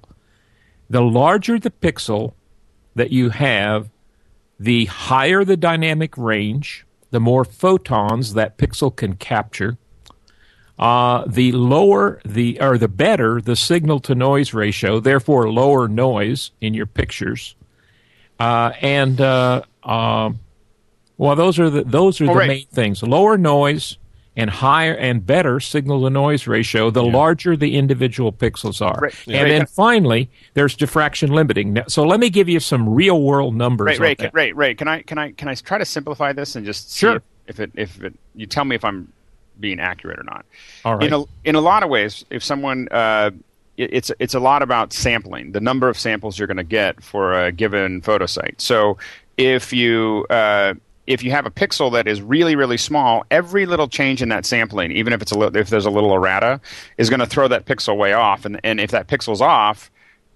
The 0.89 1.01
larger 1.01 1.59
the 1.59 1.71
pixel 1.71 2.33
that 2.95 3.11
you 3.11 3.29
have, 3.31 3.89
the 4.59 4.85
higher 4.85 5.43
the 5.43 5.57
dynamic 5.57 6.17
range, 6.17 6.85
the 7.11 7.19
more 7.19 7.43
photons 7.43 8.35
that 8.35 8.57
pixel 8.57 8.95
can 8.95 9.15
capture. 9.15 9.77
Uh, 10.77 11.23
the 11.25 11.53
lower 11.53 12.19
the 12.25 12.59
or 12.59 12.77
the 12.77 12.89
better 12.89 13.39
the 13.39 13.55
signal 13.55 13.99
to 14.01 14.13
noise 14.13 14.53
ratio, 14.53 14.99
therefore 14.99 15.49
lower 15.49 15.87
noise 15.87 16.51
in 16.59 16.73
your 16.73 16.85
pictures. 16.85 17.55
Uh, 18.39 18.73
and 18.81 19.21
uh, 19.21 19.61
um, 19.83 20.39
well, 21.17 21.35
those 21.37 21.59
are 21.59 21.69
the 21.69 21.83
those 21.85 22.19
are 22.19 22.25
Well, 22.25 22.33
the 22.33 22.39
right. 22.39 22.47
main 22.49 22.65
things: 22.73 23.01
lower 23.03 23.37
noise 23.37 23.97
and 24.35 24.49
higher 24.49 24.93
and 24.93 25.25
better 25.25 25.61
signal 25.61 26.03
to 26.03 26.09
noise 26.09 26.45
ratio. 26.45 26.89
The 26.91 27.03
larger 27.03 27.55
the 27.55 27.77
individual 27.77 28.33
pixels 28.33 28.85
are, 28.85 28.99
Right. 29.01 29.15
and 29.27 29.35
Right. 29.43 29.47
then 29.47 29.65
finally 29.67 30.29
there's 30.55 30.75
diffraction 30.75 31.31
limiting. 31.31 31.71
Now, 31.71 31.83
so 31.87 32.03
let 32.03 32.19
me 32.19 32.29
give 32.29 32.49
you 32.49 32.59
some 32.59 32.89
real 32.89 33.21
world 33.21 33.55
numbers. 33.55 33.97
Right, 33.97 34.19
right, 34.19 34.33
right, 34.33 34.53
right. 34.57 34.77
Can 34.77 34.89
I 34.89 35.03
can 35.03 35.17
I 35.17 35.31
can 35.31 35.47
I 35.47 35.55
try 35.55 35.77
to 35.77 35.85
simplify 35.85 36.33
this 36.33 36.57
and 36.57 36.65
just 36.65 36.91
see 36.91 36.99
Sure. 37.07 37.21
if 37.47 37.61
it 37.61 37.71
if 37.75 38.03
it 38.03 38.13
you 38.35 38.45
tell 38.45 38.65
me 38.65 38.75
if 38.75 38.83
I'm 38.83 39.07
being 39.59 39.79
accurate 39.79 40.19
or 40.19 40.23
not. 40.23 40.45
All 40.83 40.95
right. 40.95 41.07
In 41.07 41.13
a 41.13 41.23
in 41.43 41.55
a 41.55 41.61
lot 41.61 41.83
of 41.83 41.89
ways, 41.89 42.25
if 42.29 42.43
someone 42.43 42.87
uh, 42.91 43.31
it, 43.77 43.93
it's 43.93 44.11
it's 44.19 44.33
a 44.33 44.39
lot 44.39 44.61
about 44.61 44.93
sampling, 44.93 45.51
the 45.51 45.61
number 45.61 45.89
of 45.89 45.97
samples 45.97 46.37
you're 46.37 46.47
going 46.47 46.57
to 46.57 46.63
get 46.63 47.03
for 47.03 47.33
a 47.33 47.51
given 47.51 48.01
photo 48.01 48.25
site. 48.25 48.61
So 48.61 48.97
if 49.37 49.73
you 49.73 50.25
uh, 50.29 50.75
if 51.07 51.23
you 51.23 51.31
have 51.31 51.45
a 51.45 51.51
pixel 51.51 51.91
that 51.93 52.07
is 52.07 52.21
really 52.21 52.55
really 52.55 52.77
small, 52.77 53.25
every 53.31 53.65
little 53.65 53.87
change 53.87 54.21
in 54.21 54.29
that 54.29 54.45
sampling, 54.45 54.91
even 54.91 55.13
if 55.13 55.21
it's 55.21 55.31
a 55.31 55.37
little, 55.37 55.55
if 55.55 55.69
there's 55.69 55.85
a 55.85 55.91
little 55.91 56.13
errata, 56.13 56.59
is 56.97 57.09
going 57.09 57.19
to 57.19 57.27
throw 57.27 57.47
that 57.47 57.65
pixel 57.65 57.97
way 57.97 58.13
off. 58.13 58.45
And 58.45 58.59
and 58.63 58.79
if 58.79 58.91
that 58.91 59.07
pixel's 59.07 59.41
off, 59.41 59.91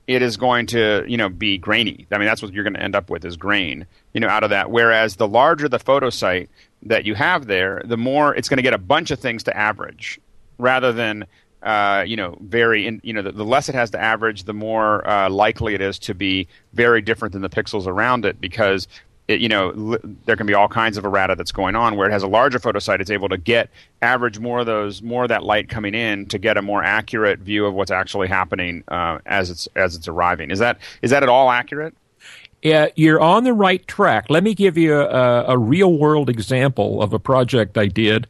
it 0.09 0.23
is 0.23 0.37
going 0.37 0.65
to 0.65 1.05
you 1.07 1.17
know 1.17 1.29
be 1.29 1.59
grainy. 1.59 2.07
I 2.11 2.17
mean 2.17 2.25
that's 2.25 2.41
what 2.41 2.51
you're 2.51 2.63
going 2.63 2.73
to 2.73 2.81
end 2.81 2.95
up 2.95 3.11
with 3.11 3.23
is 3.23 3.37
grain 3.37 3.85
you 4.13 4.19
know 4.19 4.27
out 4.27 4.43
of 4.43 4.49
that. 4.49 4.71
Whereas 4.71 5.17
the 5.17 5.27
larger 5.27 5.69
the 5.69 5.77
photo 5.77 6.09
site 6.09 6.49
that 6.83 7.05
you 7.05 7.13
have 7.13 7.45
there, 7.45 7.83
the 7.85 7.95
more 7.95 8.33
it's 8.35 8.49
going 8.49 8.57
to 8.57 8.63
get 8.63 8.73
a 8.73 8.79
bunch 8.79 9.11
of 9.11 9.19
things 9.19 9.43
to 9.43 9.55
average 9.55 10.19
rather 10.57 10.91
than 10.91 11.27
uh, 11.61 12.03
you 12.07 12.15
know 12.15 12.35
very 12.41 12.87
in, 12.87 12.99
you 13.03 13.13
know 13.13 13.21
the, 13.21 13.31
the 13.31 13.45
less 13.45 13.69
it 13.69 13.75
has 13.75 13.91
to 13.91 14.01
average, 14.01 14.45
the 14.45 14.53
more 14.53 15.07
uh, 15.07 15.29
likely 15.29 15.75
it 15.75 15.81
is 15.81 15.99
to 15.99 16.15
be 16.15 16.47
very 16.73 17.03
different 17.03 17.33
than 17.33 17.43
the 17.43 17.49
pixels 17.49 17.85
around 17.85 18.25
it 18.25 18.41
because. 18.41 18.87
It, 19.29 19.41
you 19.41 19.47
know, 19.47 19.97
there 20.25 20.35
can 20.35 20.47
be 20.47 20.55
all 20.55 20.67
kinds 20.67 20.97
of 20.97 21.05
errata 21.05 21.35
that's 21.35 21.51
going 21.51 21.75
on. 21.75 21.95
Where 21.95 22.09
it 22.09 22.11
has 22.11 22.23
a 22.23 22.27
larger 22.27 22.57
photo 22.57 22.79
site, 22.79 22.99
it's 22.99 23.11
able 23.11 23.29
to 23.29 23.37
get 23.37 23.69
average 24.01 24.39
more 24.39 24.59
of 24.59 24.65
those, 24.65 25.03
more 25.03 25.23
of 25.23 25.29
that 25.29 25.43
light 25.43 25.69
coming 25.69 25.93
in 25.93 26.25
to 26.27 26.39
get 26.39 26.57
a 26.57 26.63
more 26.63 26.83
accurate 26.83 27.39
view 27.39 27.67
of 27.67 27.75
what's 27.75 27.91
actually 27.91 28.27
happening 28.27 28.83
uh, 28.87 29.19
as 29.27 29.51
it's 29.51 29.67
as 29.75 29.95
it's 29.95 30.07
arriving. 30.07 30.49
Is 30.49 30.57
that 30.59 30.79
is 31.03 31.11
that 31.11 31.21
at 31.21 31.29
all 31.29 31.51
accurate? 31.51 31.93
Yeah, 32.63 32.87
you're 32.95 33.21
on 33.21 33.43
the 33.43 33.53
right 33.53 33.87
track. 33.87 34.25
Let 34.29 34.43
me 34.43 34.55
give 34.55 34.77
you 34.77 34.99
a, 34.99 35.45
a 35.49 35.57
real 35.57 35.93
world 35.93 36.27
example 36.27 37.01
of 37.01 37.13
a 37.13 37.19
project 37.19 37.77
I 37.77 37.85
did. 37.85 38.27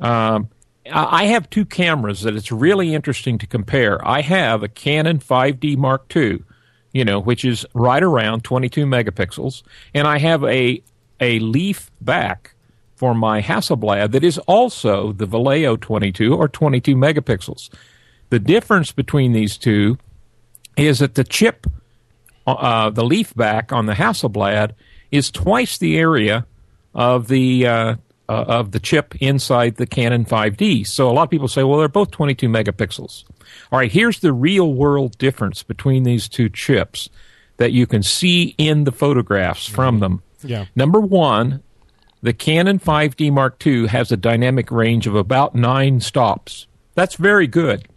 Um, 0.00 0.48
I 0.90 1.24
have 1.24 1.50
two 1.50 1.66
cameras 1.66 2.22
that 2.22 2.34
it's 2.34 2.50
really 2.50 2.94
interesting 2.94 3.36
to 3.38 3.46
compare. 3.46 4.06
I 4.06 4.22
have 4.22 4.62
a 4.62 4.68
Canon 4.68 5.18
5D 5.18 5.76
Mark 5.76 6.14
II, 6.16 6.42
you 6.92 7.04
know, 7.04 7.18
which 7.18 7.44
is 7.44 7.66
right 7.74 8.02
around 8.02 8.44
22 8.44 8.86
megapixels, 8.86 9.62
and 9.94 10.06
I 10.06 10.18
have 10.18 10.44
a 10.44 10.82
a 11.20 11.38
leaf 11.40 11.90
back 12.00 12.54
for 12.96 13.14
my 13.14 13.40
Hasselblad 13.40 14.12
that 14.12 14.24
is 14.24 14.38
also 14.38 15.12
the 15.12 15.26
Valeo 15.26 15.80
22 15.80 16.34
or 16.34 16.48
22 16.48 16.96
megapixels. 16.96 17.70
The 18.30 18.38
difference 18.38 18.92
between 18.92 19.32
these 19.32 19.56
two 19.56 19.98
is 20.76 20.98
that 20.98 21.14
the 21.14 21.24
chip 21.24 21.66
uh, 22.46 22.90
the 22.90 23.04
leaf 23.04 23.34
back 23.34 23.72
on 23.72 23.86
the 23.86 23.92
Hasselblad 23.92 24.72
is 25.10 25.30
twice 25.30 25.78
the 25.78 25.98
area 25.98 26.46
of 26.94 27.28
the 27.28 27.66
uh, 27.66 27.96
uh, 28.28 28.44
of 28.48 28.72
the 28.72 28.80
chip 28.80 29.14
inside 29.20 29.76
the 29.76 29.86
Canon 29.86 30.24
5D. 30.24 30.86
So 30.86 31.08
a 31.08 31.12
lot 31.12 31.24
of 31.24 31.30
people 31.30 31.48
say, 31.48 31.62
well, 31.62 31.78
they're 31.78 31.88
both 31.88 32.10
22 32.10 32.48
megapixels. 32.48 33.24
All 33.72 33.78
right, 33.78 33.90
here's 33.90 34.20
the 34.20 34.32
real 34.32 34.72
world 34.72 35.18
difference 35.18 35.62
between 35.62 36.02
these 36.04 36.28
two 36.28 36.48
chips 36.48 37.08
that 37.58 37.72
you 37.72 37.86
can 37.86 38.02
see 38.02 38.54
in 38.58 38.84
the 38.84 38.92
photographs 38.92 39.66
from 39.66 40.00
them. 40.00 40.22
Yeah. 40.42 40.66
Number 40.76 41.00
one, 41.00 41.62
the 42.22 42.32
Canon 42.32 42.78
5D 42.78 43.32
Mark 43.32 43.64
II 43.66 43.88
has 43.88 44.10
a 44.12 44.16
dynamic 44.16 44.70
range 44.70 45.06
of 45.06 45.14
about 45.14 45.54
nine 45.54 46.00
stops. 46.00 46.66
That's 46.94 47.16
very 47.16 47.46
good. 47.46 47.88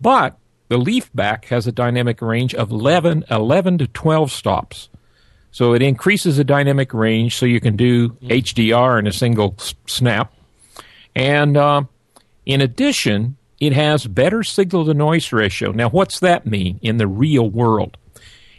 But 0.00 0.38
the 0.68 0.78
Leafback 0.78 1.46
has 1.46 1.66
a 1.66 1.72
dynamic 1.72 2.20
range 2.22 2.54
of 2.54 2.70
11, 2.70 3.24
11 3.30 3.78
to 3.78 3.86
12 3.86 4.30
stops. 4.32 4.88
So 5.50 5.72
it 5.72 5.82
increases 5.82 6.36
the 6.36 6.44
dynamic 6.44 6.92
range 6.92 7.36
so 7.36 7.46
you 7.46 7.60
can 7.60 7.76
do 7.76 8.10
HDR 8.22 8.98
in 8.98 9.06
a 9.06 9.12
single 9.12 9.54
s- 9.58 9.74
snap. 9.86 10.32
And 11.14 11.56
uh, 11.56 11.84
in 12.44 12.60
addition, 12.60 13.36
it 13.60 13.72
has 13.72 14.06
better 14.06 14.42
signal 14.42 14.84
to 14.86 14.94
noise 14.94 15.32
ratio. 15.32 15.72
Now, 15.72 15.88
what's 15.88 16.20
that 16.20 16.46
mean 16.46 16.78
in 16.82 16.98
the 16.98 17.06
real 17.06 17.48
world? 17.48 17.96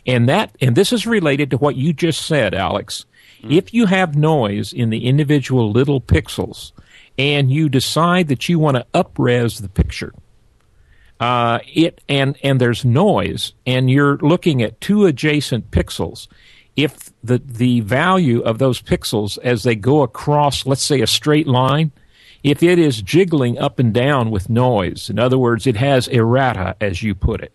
And 0.05 0.29
that 0.29 0.55
and 0.61 0.75
this 0.75 0.93
is 0.93 1.07
related 1.07 1.51
to 1.51 1.57
what 1.57 1.75
you 1.75 1.93
just 1.93 2.25
said, 2.25 2.53
Alex. 2.53 3.05
If 3.47 3.73
you 3.73 3.85
have 3.85 4.15
noise 4.15 4.73
in 4.73 4.89
the 4.89 5.05
individual 5.05 5.71
little 5.71 6.01
pixels 6.01 6.71
and 7.17 7.51
you 7.51 7.69
decide 7.69 8.27
that 8.29 8.49
you 8.49 8.57
want 8.57 8.77
to 8.77 8.85
upres 8.93 9.61
the 9.61 9.69
picture, 9.69 10.13
uh, 11.19 11.59
it 11.73 12.01
and 12.09 12.37
and 12.43 12.59
there's 12.59 12.83
noise 12.83 13.53
and 13.65 13.89
you're 13.89 14.17
looking 14.17 14.61
at 14.61 14.81
two 14.81 15.05
adjacent 15.05 15.71
pixels 15.71 16.27
if 16.75 17.11
the 17.23 17.37
the 17.37 17.79
value 17.81 18.41
of 18.41 18.57
those 18.57 18.81
pixels 18.81 19.37
as 19.43 19.63
they 19.63 19.75
go 19.75 20.01
across 20.01 20.65
let's 20.65 20.83
say 20.83 20.99
a 21.01 21.07
straight 21.07 21.47
line 21.47 21.91
if 22.45 22.61
it 22.63 22.79
is 22.79 23.01
jiggling 23.01 23.57
up 23.57 23.79
and 23.79 23.93
down 23.93 24.31
with 24.31 24.49
noise 24.49 25.09
in 25.09 25.19
other 25.19 25.37
words 25.37 25.65
it 25.67 25.75
has 25.75 26.07
errata 26.07 26.75
as 26.79 27.01
you 27.03 27.13
put 27.15 27.41
it 27.41 27.51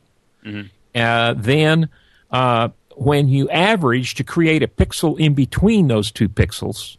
uh, 0.94 1.34
then 1.36 1.88
uh, 2.30 2.68
when 2.96 3.28
you 3.28 3.48
average 3.50 4.14
to 4.14 4.24
create 4.24 4.62
a 4.62 4.68
pixel 4.68 5.18
in 5.18 5.34
between 5.34 5.88
those 5.88 6.10
two 6.10 6.28
pixels 6.28 6.96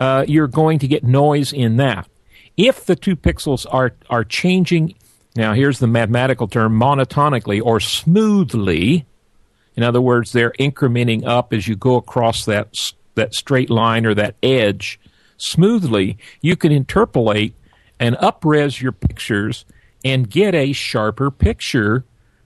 uh, 0.00 0.24
you're 0.28 0.48
going 0.48 0.78
to 0.78 0.88
get 0.88 1.04
noise 1.04 1.52
in 1.52 1.76
that. 1.78 2.08
If 2.56 2.84
the 2.84 2.96
two 2.96 3.16
pixels 3.16 3.66
are 3.70 3.94
are 4.10 4.24
changing, 4.24 4.94
now 5.36 5.54
here's 5.54 5.78
the 5.78 5.86
mathematical 5.86 6.48
term, 6.48 6.78
monotonically 6.78 7.60
or 7.62 7.80
smoothly. 7.80 9.06
In 9.76 9.82
other 9.82 10.00
words, 10.00 10.32
they're 10.32 10.54
incrementing 10.58 11.24
up 11.24 11.52
as 11.52 11.68
you 11.68 11.76
go 11.76 11.96
across 11.96 12.44
that 12.46 12.92
that 13.14 13.34
straight 13.34 13.70
line 13.70 14.06
or 14.06 14.14
that 14.14 14.36
edge 14.42 15.00
smoothly. 15.38 16.18
You 16.42 16.56
can 16.56 16.70
interpolate 16.70 17.54
and 17.98 18.16
upres 18.16 18.80
your 18.80 18.92
pictures 18.92 19.64
and 20.04 20.28
get 20.28 20.54
a 20.54 20.72
sharper 20.72 21.30
picture 21.30 22.04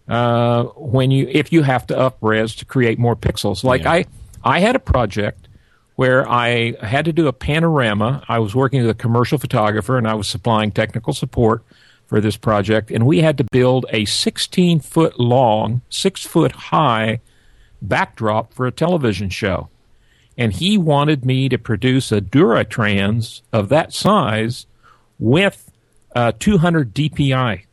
uh, 0.09 0.65
when 0.77 1.11
you 1.11 1.27
if 1.31 1.53
you 1.53 1.63
have 1.63 1.87
to 1.89 1.95
upres 1.95 2.57
to 2.59 2.65
create 2.65 2.99
more 2.99 3.17
pixels. 3.17 3.65
Like 3.65 3.87
I 3.87 4.05
I 4.45 4.61
had 4.61 4.77
a 4.77 4.81
project 4.81 5.49
where 5.97 6.29
I 6.29 6.75
had 6.81 7.05
to 7.05 7.13
do 7.13 7.29
a 7.29 7.33
panorama. 7.33 8.25
I 8.29 8.39
was 8.39 8.55
working 8.55 8.81
with 8.81 8.91
a 8.91 8.95
commercial 8.95 9.39
photographer 9.39 9.99
and 9.99 10.09
I 10.09 10.15
was 10.15 10.27
supplying 10.27 10.71
technical 10.71 11.13
support 11.13 11.63
for 12.07 12.21
this 12.21 12.37
project. 12.37 12.91
And 12.91 13.07
we 13.07 13.21
had 13.21 13.39
to 13.39 13.45
build 13.53 13.87
a 13.91 14.05
16 14.05 14.81
foot 14.81 15.21
long, 15.21 15.83
six 15.91 16.27
foot 16.27 16.53
high 16.53 17.21
backdrop 17.81 18.55
for 18.55 18.67
a 18.67 18.73
television 18.73 19.29
show. 19.29 19.69
And 20.37 20.53
he 20.53 20.79
wanted 20.79 21.25
me 21.25 21.49
to 21.49 21.59
produce 21.59 22.11
a 22.11 22.21
Duratrans 22.21 23.43
of 23.53 23.69
that 23.69 23.93
size 23.93 24.67
with 25.19 25.71
uh, 26.15 26.33
200 26.39 26.95
DPI 26.95 27.65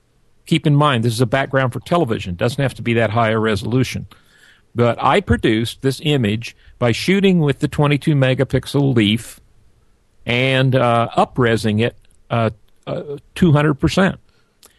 keep 0.50 0.66
in 0.66 0.75
mind 0.75 1.04
this 1.04 1.13
is 1.13 1.22
a 1.22 1.28
background 1.28 1.72
for 1.72 1.80
television. 1.80 2.32
It 2.32 2.38
doesn't 2.38 2.62
have 2.62 2.74
to 2.74 2.82
be 2.82 2.96
that 2.96 3.12
high 3.12 3.30
a 3.30 3.39
resolution. 3.39 4.08
But 4.74 5.01
I 5.01 5.22
produced 5.22 5.84
this 5.84 6.01
image 6.04 6.56
by 6.80 6.92
shooting 6.92 7.39
with 7.39 7.60
the 7.60 7.68
22 7.68 8.16
megapixel 8.16 8.96
leaf 8.96 9.39
and 10.25 10.75
uh, 10.75 11.10
upresing 11.16 11.82
it 11.82 11.96
uh, 12.32 12.50
uh, 12.88 13.18
200%. 13.36 14.18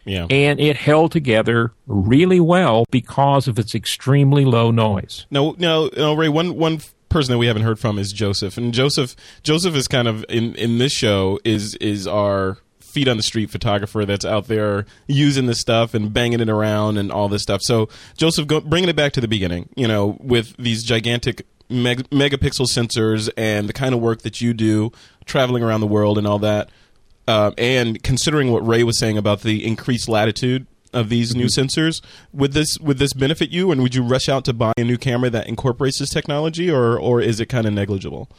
Yeah. 0.03 0.25
And 0.29 0.59
it 0.59 0.75
held 0.75 1.11
together 1.11 1.71
really 1.87 2.39
well 2.39 2.85
because 2.91 3.47
of 3.47 3.57
its 3.59 3.75
extremely 3.75 4.43
low 4.45 4.71
noise. 4.71 5.25
No, 5.29 5.55
no, 5.57 5.89
no, 5.95 6.15
Ray. 6.15 6.27
One 6.27 6.55
one 6.55 6.81
person 7.11 7.31
that 7.33 7.37
we 7.37 7.47
haven't 7.47 7.63
heard 7.63 7.79
from 7.79 7.99
is 7.99 8.11
Joseph, 8.11 8.57
and 8.57 8.73
Joseph 8.73 9.15
Joseph 9.43 9.75
is 9.75 9.87
kind 9.87 10.07
of 10.07 10.25
in 10.29 10.55
in 10.55 10.79
this 10.79 10.91
show 10.91 11.39
is 11.43 11.75
is 11.75 12.07
our 12.07 12.57
feet 12.79 13.07
on 13.07 13.17
the 13.17 13.23
street 13.23 13.49
photographer 13.49 14.05
that's 14.05 14.25
out 14.25 14.47
there 14.47 14.85
using 15.07 15.45
this 15.45 15.59
stuff 15.59 15.93
and 15.93 16.13
banging 16.13 16.41
it 16.41 16.49
around 16.49 16.97
and 16.97 17.11
all 17.11 17.29
this 17.29 17.41
stuff. 17.41 17.61
So 17.61 17.87
Joseph, 18.17 18.47
go, 18.47 18.59
bringing 18.59 18.89
it 18.89 18.95
back 18.95 19.13
to 19.13 19.21
the 19.21 19.27
beginning, 19.27 19.69
you 19.75 19.87
know, 19.87 20.17
with 20.19 20.55
these 20.57 20.83
gigantic 20.83 21.45
meg- 21.69 22.09
megapixel 22.09 22.67
sensors 22.67 23.29
and 23.37 23.69
the 23.69 23.73
kind 23.73 23.95
of 23.95 24.01
work 24.01 24.23
that 24.23 24.41
you 24.41 24.53
do 24.53 24.91
traveling 25.25 25.63
around 25.63 25.79
the 25.79 25.87
world 25.87 26.17
and 26.17 26.27
all 26.27 26.39
that. 26.39 26.69
Uh, 27.27 27.51
and 27.57 28.03
considering 28.03 28.51
what 28.51 28.65
Ray 28.67 28.83
was 28.83 28.99
saying 28.99 29.17
about 29.17 29.41
the 29.41 29.65
increased 29.65 30.09
latitude 30.09 30.67
of 30.93 31.09
these 31.09 31.35
new 31.35 31.47
sensors, 31.47 32.01
would 32.33 32.53
this 32.53 32.77
would 32.79 32.97
this 32.97 33.13
benefit 33.13 33.49
you? 33.51 33.71
And 33.71 33.81
would 33.81 33.95
you 33.95 34.03
rush 34.03 34.29
out 34.29 34.45
to 34.45 34.53
buy 34.53 34.73
a 34.77 34.83
new 34.83 34.97
camera 34.97 35.29
that 35.29 35.47
incorporates 35.47 35.99
this 35.99 36.09
technology, 36.09 36.69
or 36.69 36.97
or 36.99 37.21
is 37.21 37.39
it 37.39 37.47
kind 37.47 37.65
of 37.65 37.73
negligible? 37.73 38.29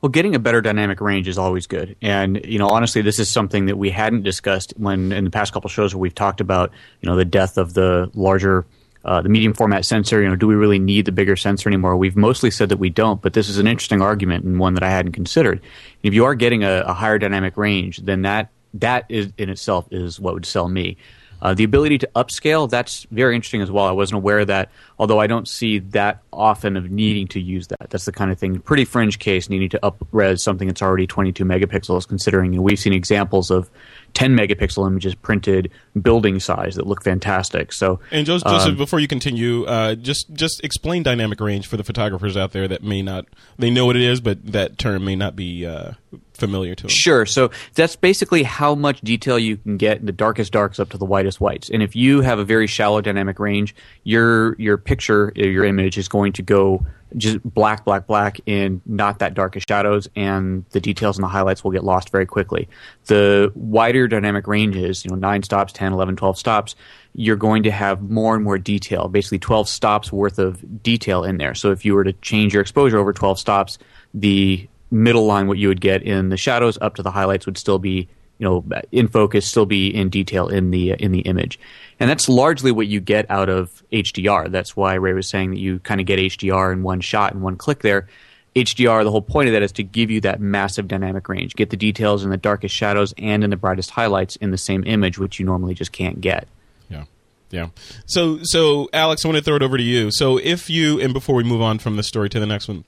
Well, 0.00 0.10
getting 0.10 0.34
a 0.34 0.38
better 0.38 0.60
dynamic 0.60 1.00
range 1.00 1.26
is 1.26 1.38
always 1.38 1.66
good. 1.66 1.96
And, 2.02 2.44
you 2.44 2.58
know, 2.58 2.68
honestly, 2.68 3.00
this 3.02 3.18
is 3.18 3.30
something 3.30 3.66
that 3.66 3.78
we 3.78 3.90
hadn't 3.90 4.24
discussed 4.24 4.74
when 4.76 5.10
in 5.10 5.24
the 5.24 5.30
past 5.30 5.52
couple 5.52 5.70
shows 5.70 5.94
where 5.94 6.00
we've 6.00 6.14
talked 6.14 6.40
about, 6.40 6.70
you 7.00 7.08
know, 7.08 7.16
the 7.16 7.24
death 7.24 7.56
of 7.56 7.72
the 7.72 8.10
larger, 8.14 8.66
uh, 9.06 9.22
the 9.22 9.30
medium 9.30 9.54
format 9.54 9.86
sensor. 9.86 10.20
You 10.20 10.28
know, 10.28 10.36
do 10.36 10.46
we 10.46 10.54
really 10.54 10.78
need 10.78 11.06
the 11.06 11.12
bigger 11.12 11.34
sensor 11.34 11.68
anymore? 11.70 11.96
We've 11.96 12.16
mostly 12.16 12.50
said 12.50 12.68
that 12.68 12.76
we 12.76 12.90
don't, 12.90 13.22
but 13.22 13.32
this 13.32 13.48
is 13.48 13.58
an 13.58 13.66
interesting 13.66 14.02
argument 14.02 14.44
and 14.44 14.58
one 14.58 14.74
that 14.74 14.82
I 14.82 14.90
hadn't 14.90 15.12
considered. 15.12 15.62
If 16.02 16.12
you 16.12 16.26
are 16.26 16.34
getting 16.34 16.62
a, 16.62 16.82
a 16.82 16.92
higher 16.92 17.18
dynamic 17.18 17.56
range, 17.56 17.98
then 17.98 18.22
that, 18.22 18.50
that 18.74 19.06
is 19.08 19.32
in 19.38 19.48
itself 19.48 19.88
is 19.90 20.20
what 20.20 20.34
would 20.34 20.46
sell 20.46 20.68
me. 20.68 20.98
Uh, 21.46 21.54
the 21.54 21.62
ability 21.62 21.96
to 21.96 22.10
upscale, 22.16 22.68
that's 22.68 23.06
very 23.12 23.36
interesting 23.36 23.62
as 23.62 23.70
well. 23.70 23.84
I 23.84 23.92
wasn't 23.92 24.16
aware 24.16 24.40
of 24.40 24.48
that, 24.48 24.68
although 24.98 25.20
I 25.20 25.28
don't 25.28 25.46
see 25.46 25.78
that 25.78 26.20
often 26.32 26.76
of 26.76 26.90
needing 26.90 27.28
to 27.28 27.40
use 27.40 27.68
that. 27.68 27.88
That's 27.88 28.04
the 28.04 28.10
kind 28.10 28.32
of 28.32 28.38
thing, 28.40 28.58
pretty 28.58 28.84
fringe 28.84 29.20
case, 29.20 29.48
needing 29.48 29.68
to 29.68 29.78
upres 29.84 30.40
something 30.40 30.66
that's 30.66 30.82
already 30.82 31.06
22 31.06 31.44
megapixels, 31.44 32.08
considering 32.08 32.52
you 32.52 32.56
know, 32.56 32.64
we've 32.64 32.80
seen 32.80 32.92
examples 32.92 33.52
of 33.52 33.70
10 34.16 34.34
megapixel 34.34 34.86
images 34.86 35.14
printed 35.14 35.70
building 36.00 36.40
size 36.40 36.76
that 36.76 36.86
look 36.86 37.04
fantastic. 37.04 37.70
So, 37.70 38.00
And 38.10 38.24
Joseph, 38.24 38.50
Joseph 38.50 38.78
before 38.78 38.98
you 38.98 39.06
continue, 39.06 39.66
uh, 39.66 39.94
just 39.94 40.32
just 40.32 40.64
explain 40.64 41.02
dynamic 41.02 41.38
range 41.38 41.66
for 41.66 41.76
the 41.76 41.84
photographers 41.84 42.34
out 42.34 42.52
there 42.52 42.66
that 42.66 42.82
may 42.82 43.02
not 43.02 43.26
they 43.58 43.68
know 43.68 43.84
what 43.84 43.94
it 43.94 44.00
is, 44.00 44.22
but 44.22 44.42
that 44.52 44.78
term 44.78 45.04
may 45.04 45.16
not 45.16 45.36
be 45.36 45.66
uh, 45.66 45.92
familiar 46.32 46.74
to 46.74 46.84
them. 46.84 46.88
Sure. 46.88 47.26
So 47.26 47.50
that's 47.74 47.94
basically 47.94 48.42
how 48.42 48.74
much 48.74 49.02
detail 49.02 49.38
you 49.38 49.58
can 49.58 49.76
get 49.76 49.98
in 49.98 50.06
the 50.06 50.12
darkest 50.12 50.50
darks 50.50 50.80
up 50.80 50.88
to 50.90 50.98
the 50.98 51.04
whitest 51.04 51.38
whites. 51.38 51.68
And 51.68 51.82
if 51.82 51.94
you 51.94 52.22
have 52.22 52.38
a 52.38 52.44
very 52.44 52.66
shallow 52.66 53.02
dynamic 53.02 53.38
range, 53.38 53.74
your 54.04 54.56
your 54.58 54.78
picture, 54.78 55.30
your 55.36 55.66
image 55.66 55.98
is 55.98 56.08
going 56.08 56.32
to 56.32 56.42
go 56.42 56.86
just 57.16 57.42
black, 57.42 57.84
black, 57.84 58.06
black 58.06 58.40
in 58.46 58.82
not 58.84 59.20
that 59.20 59.34
dark 59.34 59.46
darkest 59.46 59.68
shadows, 59.68 60.08
and 60.16 60.64
the 60.70 60.80
details 60.80 61.16
and 61.16 61.22
the 61.22 61.28
highlights 61.28 61.62
will 61.62 61.70
get 61.70 61.84
lost 61.84 62.10
very 62.10 62.26
quickly. 62.26 62.68
The 63.04 63.52
wider 63.54 64.08
dynamic 64.08 64.48
ranges, 64.48 65.04
you 65.04 65.10
know, 65.10 65.16
9 65.16 65.44
stops, 65.44 65.72
10, 65.72 65.92
11, 65.92 66.16
12 66.16 66.36
stops, 66.36 66.74
you're 67.14 67.36
going 67.36 67.62
to 67.62 67.70
have 67.70 68.02
more 68.02 68.34
and 68.34 68.42
more 68.42 68.58
detail, 68.58 69.06
basically 69.08 69.38
12 69.38 69.68
stops 69.68 70.12
worth 70.12 70.40
of 70.40 70.82
detail 70.82 71.22
in 71.22 71.38
there. 71.38 71.54
So 71.54 71.70
if 71.70 71.84
you 71.84 71.94
were 71.94 72.04
to 72.04 72.12
change 72.14 72.52
your 72.52 72.60
exposure 72.60 72.98
over 72.98 73.12
12 73.12 73.38
stops, 73.38 73.78
the 74.12 74.68
middle 74.90 75.26
line, 75.26 75.46
what 75.46 75.58
you 75.58 75.68
would 75.68 75.80
get 75.80 76.02
in 76.02 76.28
the 76.30 76.36
shadows 76.36 76.76
up 76.80 76.96
to 76.96 77.02
the 77.02 77.12
highlights 77.12 77.46
would 77.46 77.56
still 77.56 77.78
be, 77.78 78.08
you 78.38 78.44
know, 78.44 78.64
in 78.92 79.08
focus, 79.08 79.46
still 79.46 79.66
be 79.66 79.88
in 79.88 80.08
detail 80.08 80.48
in 80.48 80.70
the 80.70 80.90
in 80.92 81.12
the 81.12 81.20
image, 81.20 81.58
and 81.98 82.10
that's 82.10 82.28
largely 82.28 82.70
what 82.70 82.86
you 82.86 83.00
get 83.00 83.30
out 83.30 83.48
of 83.48 83.82
HDR. 83.92 84.50
That's 84.50 84.76
why 84.76 84.94
Ray 84.94 85.14
was 85.14 85.28
saying 85.28 85.50
that 85.50 85.58
you 85.58 85.78
kind 85.80 86.00
of 86.00 86.06
get 86.06 86.18
HDR 86.18 86.72
in 86.72 86.82
one 86.82 87.00
shot 87.00 87.32
and 87.32 87.42
one 87.42 87.56
click 87.56 87.80
there. 87.80 88.08
HDR, 88.54 89.04
the 89.04 89.10
whole 89.10 89.22
point 89.22 89.48
of 89.48 89.52
that 89.52 89.62
is 89.62 89.72
to 89.72 89.82
give 89.82 90.10
you 90.10 90.22
that 90.22 90.40
massive 90.40 90.88
dynamic 90.88 91.28
range, 91.28 91.54
get 91.54 91.68
the 91.68 91.76
details 91.76 92.24
in 92.24 92.30
the 92.30 92.38
darkest 92.38 92.74
shadows 92.74 93.12
and 93.18 93.44
in 93.44 93.50
the 93.50 93.56
brightest 93.56 93.90
highlights 93.90 94.36
in 94.36 94.50
the 94.50 94.56
same 94.56 94.82
image, 94.86 95.18
which 95.18 95.38
you 95.38 95.44
normally 95.44 95.74
just 95.74 95.92
can't 95.92 96.22
get. 96.22 96.48
Yeah. 96.88 97.04
Yeah. 97.50 97.68
So, 98.06 98.38
so 98.42 98.88
Alex, 98.94 99.24
I 99.24 99.28
want 99.28 99.36
to 99.36 99.44
throw 99.44 99.56
it 99.56 99.62
over 99.62 99.76
to 99.76 99.82
you. 99.82 100.10
So, 100.10 100.38
if 100.38 100.70
you, 100.70 100.98
and 101.00 101.12
before 101.12 101.34
we 101.34 101.44
move 101.44 101.60
on 101.60 101.78
from 101.78 101.96
this 101.96 102.06
story 102.06 102.30
to 102.30 102.40
the 102.40 102.46
next 102.46 102.66
one, 102.66 102.84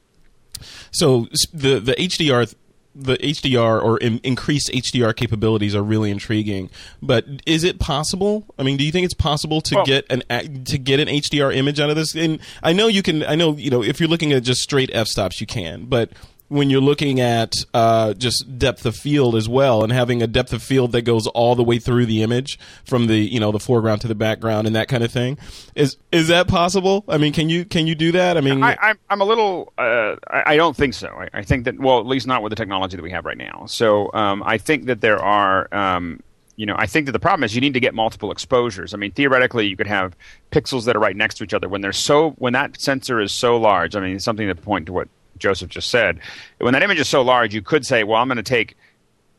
so 0.90 1.28
the 1.52 1.78
the 1.78 1.92
HDR, 1.92 2.54
the 2.98 3.16
HDR 3.18 3.82
or 3.82 3.96
in, 3.98 4.18
increased 4.24 4.70
HDR 4.72 5.14
capabilities 5.14 5.74
are 5.74 5.82
really 5.82 6.10
intriguing. 6.10 6.68
But 7.00 7.26
is 7.46 7.62
it 7.62 7.78
possible? 7.78 8.44
I 8.58 8.64
mean, 8.64 8.76
do 8.76 8.84
you 8.84 8.90
think 8.90 9.04
it's 9.04 9.14
possible 9.14 9.60
to 9.62 9.76
Well- 9.76 9.86
get 9.86 10.04
an 10.10 10.22
to 10.64 10.78
get 10.78 10.98
an 10.98 11.08
HDR 11.08 11.52
image 11.54 11.78
out 11.78 11.90
of 11.90 11.96
this? 11.96 12.14
And 12.14 12.40
I 12.62 12.72
know 12.72 12.88
you 12.88 13.02
can. 13.02 13.22
I 13.22 13.36
know 13.36 13.56
you 13.56 13.70
know 13.70 13.82
if 13.82 14.00
you're 14.00 14.08
looking 14.08 14.32
at 14.32 14.42
just 14.42 14.60
straight 14.60 14.90
f 14.92 15.06
stops, 15.06 15.40
you 15.40 15.46
can. 15.46 15.84
But 15.84 16.10
when 16.48 16.70
you're 16.70 16.80
looking 16.80 17.20
at 17.20 17.52
uh, 17.74 18.14
just 18.14 18.58
depth 18.58 18.86
of 18.86 18.96
field 18.96 19.36
as 19.36 19.48
well, 19.48 19.82
and 19.84 19.92
having 19.92 20.22
a 20.22 20.26
depth 20.26 20.52
of 20.52 20.62
field 20.62 20.92
that 20.92 21.02
goes 21.02 21.26
all 21.28 21.54
the 21.54 21.62
way 21.62 21.78
through 21.78 22.06
the 22.06 22.22
image 22.22 22.58
from 22.84 23.06
the 23.06 23.18
you 23.18 23.38
know 23.38 23.52
the 23.52 23.60
foreground 23.60 24.00
to 24.00 24.08
the 24.08 24.14
background 24.14 24.66
and 24.66 24.74
that 24.74 24.88
kind 24.88 25.04
of 25.04 25.12
thing, 25.12 25.38
is 25.74 25.96
is 26.10 26.28
that 26.28 26.48
possible? 26.48 27.04
I 27.08 27.18
mean, 27.18 27.32
can 27.32 27.48
you 27.48 27.64
can 27.64 27.86
you 27.86 27.94
do 27.94 28.12
that? 28.12 28.36
I 28.36 28.40
mean, 28.40 28.62
I, 28.62 28.76
I'm, 28.80 28.98
I'm 29.10 29.20
a 29.20 29.24
little. 29.24 29.72
Uh, 29.76 30.16
I, 30.28 30.54
I 30.54 30.56
don't 30.56 30.76
think 30.76 30.94
so. 30.94 31.08
I, 31.08 31.28
I 31.34 31.42
think 31.42 31.64
that 31.66 31.78
well, 31.78 32.00
at 32.00 32.06
least 32.06 32.26
not 32.26 32.42
with 32.42 32.50
the 32.50 32.56
technology 32.56 32.96
that 32.96 33.02
we 33.02 33.10
have 33.10 33.24
right 33.24 33.38
now. 33.38 33.66
So 33.66 34.12
um, 34.14 34.42
I 34.44 34.58
think 34.58 34.86
that 34.86 35.00
there 35.00 35.22
are. 35.22 35.72
Um, 35.74 36.22
you 36.56 36.66
know, 36.66 36.74
I 36.76 36.86
think 36.86 37.06
that 37.06 37.12
the 37.12 37.20
problem 37.20 37.44
is 37.44 37.54
you 37.54 37.60
need 37.60 37.74
to 37.74 37.80
get 37.80 37.94
multiple 37.94 38.32
exposures. 38.32 38.92
I 38.92 38.96
mean, 38.96 39.12
theoretically, 39.12 39.68
you 39.68 39.76
could 39.76 39.86
have 39.86 40.16
pixels 40.50 40.86
that 40.86 40.96
are 40.96 40.98
right 40.98 41.14
next 41.14 41.36
to 41.36 41.44
each 41.44 41.54
other 41.54 41.68
when 41.68 41.82
they're 41.82 41.92
so 41.92 42.30
when 42.30 42.52
that 42.54 42.80
sensor 42.80 43.20
is 43.20 43.30
so 43.30 43.56
large. 43.56 43.94
I 43.94 44.00
mean, 44.00 44.18
something 44.18 44.48
to 44.48 44.56
point 44.56 44.86
to 44.86 44.92
what 44.92 45.06
Joseph 45.38 45.70
just 45.70 45.88
said. 45.88 46.20
When 46.58 46.72
that 46.72 46.82
image 46.82 46.98
is 46.98 47.08
so 47.08 47.22
large, 47.22 47.54
you 47.54 47.62
could 47.62 47.86
say, 47.86 48.04
well, 48.04 48.20
I'm 48.20 48.28
going 48.28 48.36
to 48.36 48.42
take 48.42 48.76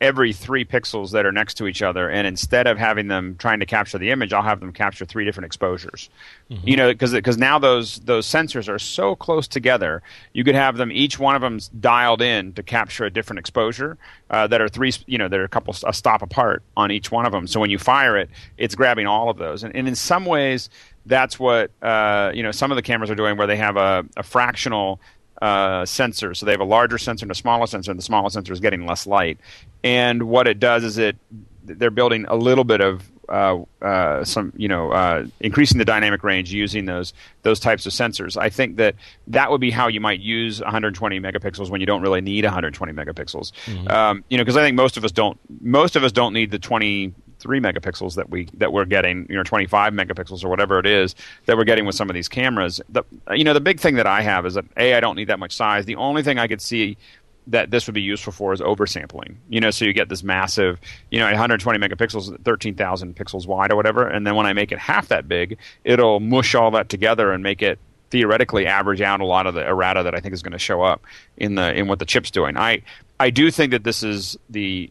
every 0.00 0.32
three 0.32 0.64
pixels 0.64 1.10
that 1.10 1.26
are 1.26 1.32
next 1.32 1.54
to 1.58 1.66
each 1.66 1.82
other, 1.82 2.08
and 2.08 2.26
instead 2.26 2.66
of 2.66 2.78
having 2.78 3.08
them 3.08 3.36
trying 3.38 3.60
to 3.60 3.66
capture 3.66 3.98
the 3.98 4.10
image, 4.10 4.32
I'll 4.32 4.42
have 4.42 4.58
them 4.58 4.72
capture 4.72 5.04
three 5.04 5.26
different 5.26 5.44
exposures. 5.44 6.08
You 6.64 6.76
know, 6.76 6.88
because 6.90 7.12
because 7.12 7.36
now 7.36 7.58
those 7.58 7.98
those 7.98 8.26
sensors 8.26 8.66
are 8.68 8.78
so 8.78 9.14
close 9.14 9.46
together, 9.46 10.02
you 10.32 10.42
could 10.42 10.54
have 10.54 10.78
them 10.78 10.90
each 10.90 11.18
one 11.18 11.36
of 11.36 11.42
them 11.42 11.60
dialed 11.78 12.22
in 12.22 12.54
to 12.54 12.62
capture 12.62 13.04
a 13.04 13.10
different 13.10 13.40
exposure 13.40 13.98
uh, 14.30 14.46
that 14.46 14.62
are 14.62 14.70
three, 14.70 14.92
you 15.06 15.18
know, 15.18 15.28
that 15.28 15.38
are 15.38 15.44
a 15.44 15.48
couple 15.48 15.76
a 15.86 15.92
stop 15.92 16.22
apart 16.22 16.62
on 16.78 16.90
each 16.90 17.12
one 17.12 17.26
of 17.26 17.32
them. 17.32 17.46
So 17.46 17.60
when 17.60 17.68
you 17.68 17.78
fire 17.78 18.16
it, 18.16 18.30
it's 18.56 18.74
grabbing 18.74 19.06
all 19.06 19.28
of 19.28 19.36
those, 19.36 19.62
and, 19.64 19.76
and 19.76 19.86
in 19.86 19.94
some 19.94 20.24
ways. 20.24 20.70
That's 21.06 21.40
what 21.40 21.70
uh, 21.80 22.30
you 22.34 22.42
know. 22.42 22.52
Some 22.52 22.70
of 22.70 22.76
the 22.76 22.82
cameras 22.82 23.10
are 23.10 23.14
doing, 23.14 23.38
where 23.38 23.46
they 23.46 23.56
have 23.56 23.78
a, 23.78 24.04
a 24.18 24.22
fractional 24.22 25.00
uh, 25.40 25.84
sensor. 25.86 26.34
So 26.34 26.46
they 26.46 26.52
have 26.52 26.60
a 26.60 26.64
larger 26.64 26.98
sensor 26.98 27.24
and 27.24 27.30
a 27.30 27.34
smaller 27.34 27.66
sensor, 27.66 27.90
and 27.90 27.98
the 27.98 28.04
smaller 28.04 28.30
sensor 28.30 28.52
is 28.52 28.60
getting 28.60 28.86
less 28.86 29.06
light. 29.06 29.38
And 29.82 30.24
what 30.24 30.46
it 30.46 30.58
does 30.58 30.84
is 30.84 30.98
it 30.98 31.16
they're 31.64 31.90
building 31.90 32.24
a 32.28 32.36
little 32.36 32.64
bit 32.64 32.80
of 32.80 33.10
uh, 33.28 33.62
uh, 33.80 34.24
some 34.24 34.52
you 34.56 34.66
know 34.66 34.90
uh, 34.90 35.24
increasing 35.38 35.78
the 35.78 35.84
dynamic 35.84 36.24
range 36.24 36.52
using 36.52 36.84
those 36.86 37.12
those 37.42 37.60
types 37.60 37.86
of 37.86 37.92
sensors. 37.92 38.36
I 38.36 38.50
think 38.50 38.76
that 38.76 38.96
that 39.28 39.50
would 39.50 39.60
be 39.60 39.70
how 39.70 39.86
you 39.86 40.00
might 40.00 40.20
use 40.20 40.60
120 40.60 41.20
megapixels 41.20 41.70
when 41.70 41.80
you 41.80 41.86
don't 41.86 42.02
really 42.02 42.20
need 42.20 42.44
120 42.44 42.92
megapixels. 42.92 43.52
Um, 43.88 44.24
you 44.28 44.36
know, 44.36 44.42
because 44.42 44.56
I 44.56 44.62
think 44.62 44.76
most 44.76 44.96
of 44.96 45.04
us 45.04 45.12
don't 45.12 45.38
most 45.60 45.94
of 45.96 46.02
us 46.02 46.10
don't 46.12 46.32
need 46.32 46.50
the 46.50 46.58
23 47.40 47.60
megapixels 47.60 48.14
that 48.16 48.30
we 48.30 48.48
that 48.54 48.72
we're 48.72 48.84
getting. 48.84 49.26
You 49.28 49.36
know, 49.36 49.42
25 49.42 49.92
megapixels 49.92 50.44
or 50.44 50.48
whatever 50.48 50.78
it 50.78 50.86
is 50.86 51.14
that 51.46 51.56
we're 51.56 51.64
getting 51.64 51.86
with 51.86 51.94
some 51.94 52.08
of 52.08 52.14
these 52.14 52.28
cameras. 52.28 52.80
The, 52.88 53.04
you 53.32 53.44
know, 53.44 53.54
the 53.54 53.60
big 53.60 53.80
thing 53.80 53.96
that 53.96 54.06
I 54.06 54.22
have 54.22 54.46
is 54.46 54.54
that 54.54 54.64
a 54.76 54.94
I 54.94 55.00
don't 55.00 55.16
need 55.16 55.28
that 55.28 55.38
much 55.38 55.54
size. 55.54 55.84
The 55.84 55.96
only 55.96 56.22
thing 56.22 56.38
I 56.38 56.46
could 56.46 56.60
see 56.60 56.96
that 57.46 57.70
this 57.70 57.86
would 57.86 57.94
be 57.94 58.02
useful 58.02 58.32
for 58.32 58.52
is 58.52 58.60
oversampling. 58.60 59.34
You 59.48 59.60
know, 59.60 59.70
so 59.70 59.84
you 59.84 59.92
get 59.92 60.08
this 60.08 60.22
massive, 60.22 60.78
you 61.10 61.18
know, 61.18 61.24
120 61.24 61.78
megapixels, 61.78 62.44
13,000 62.44 63.16
pixels 63.16 63.46
wide 63.46 63.72
or 63.72 63.76
whatever, 63.76 64.06
and 64.06 64.26
then 64.26 64.36
when 64.36 64.46
I 64.46 64.52
make 64.52 64.72
it 64.72 64.78
half 64.78 65.08
that 65.08 65.26
big, 65.26 65.58
it'll 65.84 66.20
mush 66.20 66.54
all 66.54 66.70
that 66.72 66.88
together 66.88 67.32
and 67.32 67.42
make 67.42 67.62
it 67.62 67.78
theoretically 68.10 68.66
average 68.66 69.00
out 69.00 69.20
a 69.20 69.24
lot 69.24 69.46
of 69.46 69.54
the 69.54 69.66
errata 69.66 70.02
that 70.02 70.14
I 70.14 70.20
think 70.20 70.34
is 70.34 70.42
going 70.42 70.52
to 70.52 70.58
show 70.58 70.82
up 70.82 71.02
in 71.36 71.54
the 71.54 71.72
in 71.72 71.88
what 71.88 71.98
the 71.98 72.04
chip's 72.04 72.30
doing. 72.30 72.56
I 72.56 72.82
I 73.18 73.30
do 73.30 73.50
think 73.50 73.70
that 73.72 73.84
this 73.84 74.02
is 74.02 74.36
the 74.48 74.90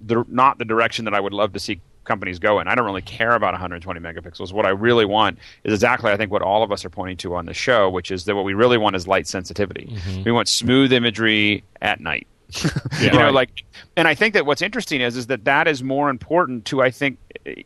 the 0.00 0.24
not 0.28 0.58
the 0.58 0.64
direction 0.64 1.04
that 1.04 1.14
I 1.14 1.20
would 1.20 1.32
love 1.32 1.52
to 1.54 1.60
see 1.60 1.80
companies 2.04 2.38
go 2.38 2.60
in. 2.60 2.68
I 2.68 2.74
don't 2.74 2.86
really 2.86 3.02
care 3.02 3.32
about 3.32 3.52
120 3.52 4.00
megapixels. 4.00 4.52
What 4.52 4.64
I 4.64 4.70
really 4.70 5.04
want 5.04 5.38
is 5.64 5.74
exactly 5.74 6.10
I 6.10 6.16
think 6.16 6.30
what 6.30 6.42
all 6.42 6.62
of 6.62 6.72
us 6.72 6.84
are 6.84 6.90
pointing 6.90 7.16
to 7.18 7.34
on 7.34 7.46
the 7.46 7.54
show, 7.54 7.90
which 7.90 8.10
is 8.10 8.24
that 8.24 8.34
what 8.34 8.44
we 8.44 8.54
really 8.54 8.78
want 8.78 8.96
is 8.96 9.06
light 9.06 9.26
sensitivity. 9.26 9.90
Mm-hmm. 9.92 10.22
We 10.22 10.32
want 10.32 10.48
smooth 10.48 10.92
imagery 10.92 11.64
at 11.82 12.00
night. 12.00 12.26
you 13.00 13.10
know, 13.10 13.32
like, 13.32 13.64
and 13.96 14.06
I 14.06 14.14
think 14.14 14.34
that 14.34 14.46
what's 14.46 14.62
interesting 14.62 15.00
is 15.00 15.16
is 15.16 15.26
that 15.26 15.44
that 15.44 15.66
is 15.66 15.82
more 15.82 16.08
important 16.08 16.64
to 16.66 16.80
I 16.80 16.92
think 16.92 17.18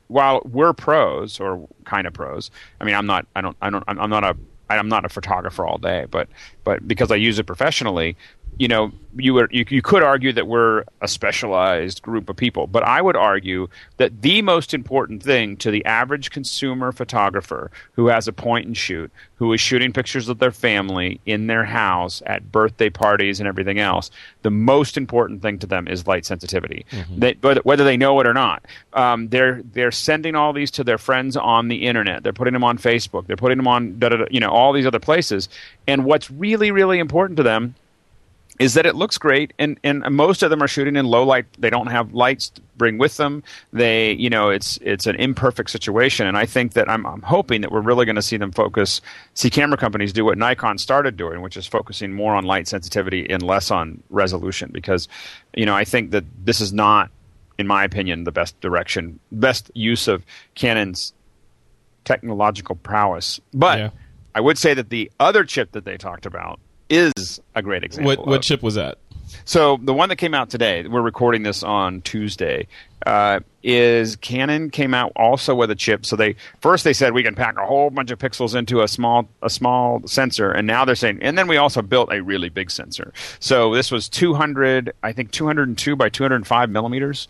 while 0.08 0.40
we're 0.44 0.72
pros 0.72 1.38
or 1.38 1.68
kind 1.84 2.06
of 2.06 2.12
pros. 2.12 2.50
I 2.80 2.84
mean, 2.84 2.94
I'm 2.94 3.06
not. 3.06 3.26
I 3.36 3.40
don't. 3.40 3.56
I 3.60 3.70
don't. 3.70 3.84
I'm 3.86 4.00
I'm 4.00 4.10
not 4.10 4.24
a. 4.24 4.36
I'm 4.68 4.88
not 4.88 5.04
a 5.04 5.08
photographer 5.08 5.66
all 5.66 5.78
day, 5.78 6.06
but 6.10 6.28
but 6.64 6.86
because 6.86 7.10
I 7.10 7.16
use 7.16 7.38
it 7.38 7.44
professionally, 7.44 8.16
you 8.58 8.68
know, 8.68 8.92
you 9.16 9.34
were 9.34 9.48
you, 9.50 9.64
you 9.68 9.82
could 9.82 10.02
argue 10.02 10.32
that 10.32 10.46
we're 10.46 10.84
a 11.00 11.08
specialized 11.08 12.02
group 12.02 12.28
of 12.28 12.36
people, 12.36 12.66
but 12.66 12.82
I 12.84 13.02
would 13.02 13.16
argue 13.16 13.68
that 13.96 14.22
the 14.22 14.42
most 14.42 14.72
important 14.72 15.22
thing 15.22 15.56
to 15.58 15.70
the 15.70 15.84
average 15.84 16.30
consumer 16.30 16.92
photographer 16.92 17.70
who 17.92 18.06
has 18.06 18.28
a 18.28 18.32
point 18.32 18.66
and 18.66 18.76
shoot, 18.76 19.10
who 19.36 19.52
is 19.52 19.60
shooting 19.60 19.92
pictures 19.92 20.28
of 20.28 20.38
their 20.38 20.52
family 20.52 21.20
in 21.26 21.46
their 21.48 21.64
house 21.64 22.22
at 22.26 22.52
birthday 22.52 22.90
parties 22.90 23.40
and 23.40 23.48
everything 23.48 23.78
else, 23.78 24.10
the 24.42 24.50
most 24.50 24.96
important 24.96 25.42
thing 25.42 25.58
to 25.58 25.66
them 25.66 25.88
is 25.88 26.06
light 26.06 26.24
sensitivity. 26.24 26.86
They, 27.18 27.32
but 27.32 27.64
whether 27.64 27.82
they 27.82 27.96
know 27.96 28.20
it 28.20 28.26
or 28.26 28.34
not, 28.34 28.64
um, 28.92 29.28
they're 29.28 29.62
they're 29.72 29.90
sending 29.90 30.36
all 30.36 30.52
these 30.52 30.70
to 30.72 30.84
their 30.84 30.98
friends 30.98 31.36
on 31.36 31.68
the 31.68 31.86
internet. 31.86 32.22
They're 32.22 32.32
putting 32.32 32.52
them 32.52 32.64
on 32.64 32.78
Facebook. 32.78 33.26
They're 33.26 33.36
putting 33.36 33.58
them 33.58 33.66
on 33.66 34.00
you 34.30 34.40
know 34.40 34.50
all 34.50 34.72
these 34.72 34.86
other 34.86 35.00
places. 35.00 35.48
And 35.88 36.04
what's 36.04 36.30
really 36.30 36.70
really 36.70 36.98
important 36.98 37.36
to 37.38 37.42
them 37.42 37.74
is 38.60 38.74
that 38.74 38.84
it 38.86 38.94
looks 38.94 39.18
great 39.18 39.52
and, 39.58 39.80
and 39.82 40.04
most 40.10 40.42
of 40.44 40.50
them 40.50 40.62
are 40.62 40.68
shooting 40.68 40.94
in 40.94 41.06
low 41.06 41.24
light. 41.24 41.46
They 41.58 41.70
don't 41.70 41.88
have 41.88 42.12
lights 42.14 42.50
to 42.50 42.60
bring 42.76 42.98
with 42.98 43.16
them. 43.16 43.42
They 43.72 44.12
you 44.12 44.30
know 44.30 44.50
it's 44.50 44.78
it's 44.82 45.06
an 45.06 45.16
imperfect 45.16 45.70
situation 45.70 46.26
and 46.26 46.36
i 46.38 46.46
think 46.46 46.72
that 46.72 46.88
i'm, 46.88 47.04
I'm 47.04 47.20
hoping 47.22 47.60
that 47.60 47.70
we're 47.72 47.82
really 47.82 48.06
going 48.06 48.16
to 48.16 48.22
see 48.22 48.36
them 48.38 48.52
focus 48.52 49.00
see 49.34 49.50
camera 49.50 49.76
companies 49.76 50.12
do 50.14 50.24
what 50.24 50.38
nikon 50.38 50.78
started 50.78 51.16
doing 51.16 51.42
which 51.42 51.56
is 51.58 51.66
focusing 51.66 52.12
more 52.14 52.34
on 52.34 52.44
light 52.44 52.66
sensitivity 52.68 53.28
and 53.28 53.42
less 53.42 53.70
on 53.70 54.02
resolution 54.08 54.70
because 54.72 55.08
you 55.54 55.66
know 55.66 55.74
i 55.74 55.84
think 55.84 56.10
that 56.12 56.24
this 56.44 56.60
is 56.60 56.72
not 56.72 57.10
in 57.58 57.66
my 57.66 57.84
opinion 57.84 58.24
the 58.24 58.32
best 58.32 58.58
direction 58.62 59.18
best 59.30 59.70
use 59.74 60.08
of 60.08 60.24
canon's 60.54 61.12
technological 62.04 62.76
prowess. 62.76 63.40
But 63.52 63.78
Yeah. 63.78 63.90
i 64.34 64.40
would 64.40 64.56
say 64.58 64.72
that 64.74 64.88
the 64.90 65.10
other 65.20 65.44
chip 65.44 65.72
that 65.72 65.84
they 65.84 65.96
talked 65.98 66.24
about 66.24 66.58
is 66.90 67.40
a 67.54 67.62
great 67.62 67.84
example 67.84 68.16
What 68.16 68.26
what 68.26 68.42
chip 68.42 68.62
was 68.62 68.74
that? 68.74 68.98
so 69.44 69.78
the 69.82 69.94
one 69.94 70.08
that 70.08 70.16
came 70.16 70.34
out 70.34 70.50
today, 70.50 70.86
we're 70.86 71.00
recording 71.00 71.44
this 71.44 71.62
on 71.62 72.02
Tuesday, 72.02 72.66
uh, 73.06 73.40
is 73.62 74.16
Canon 74.16 74.70
came 74.70 74.92
out 74.92 75.12
also 75.16 75.54
with 75.54 75.70
a 75.70 75.74
chip. 75.74 76.04
So 76.04 76.16
they 76.16 76.36
first 76.60 76.84
they 76.84 76.92
said 76.92 77.14
we 77.14 77.22
can 77.22 77.34
pack 77.34 77.56
a 77.56 77.64
whole 77.64 77.90
bunch 77.90 78.10
of 78.10 78.18
pixels 78.18 78.54
into 78.54 78.82
a 78.82 78.88
small 78.88 79.28
a 79.42 79.50
small 79.50 80.02
sensor, 80.06 80.50
and 80.50 80.66
now 80.66 80.84
they're 80.84 80.94
saying, 80.94 81.18
and 81.22 81.38
then 81.38 81.46
we 81.46 81.56
also 81.56 81.82
built 81.82 82.12
a 82.12 82.22
really 82.22 82.48
big 82.48 82.70
sensor. 82.70 83.12
So 83.38 83.74
this 83.74 83.90
was 83.90 84.08
200, 84.08 84.92
I 85.02 85.12
think 85.12 85.30
202 85.30 85.96
by 85.96 86.08
205 86.08 86.70
millimeters. 86.70 87.28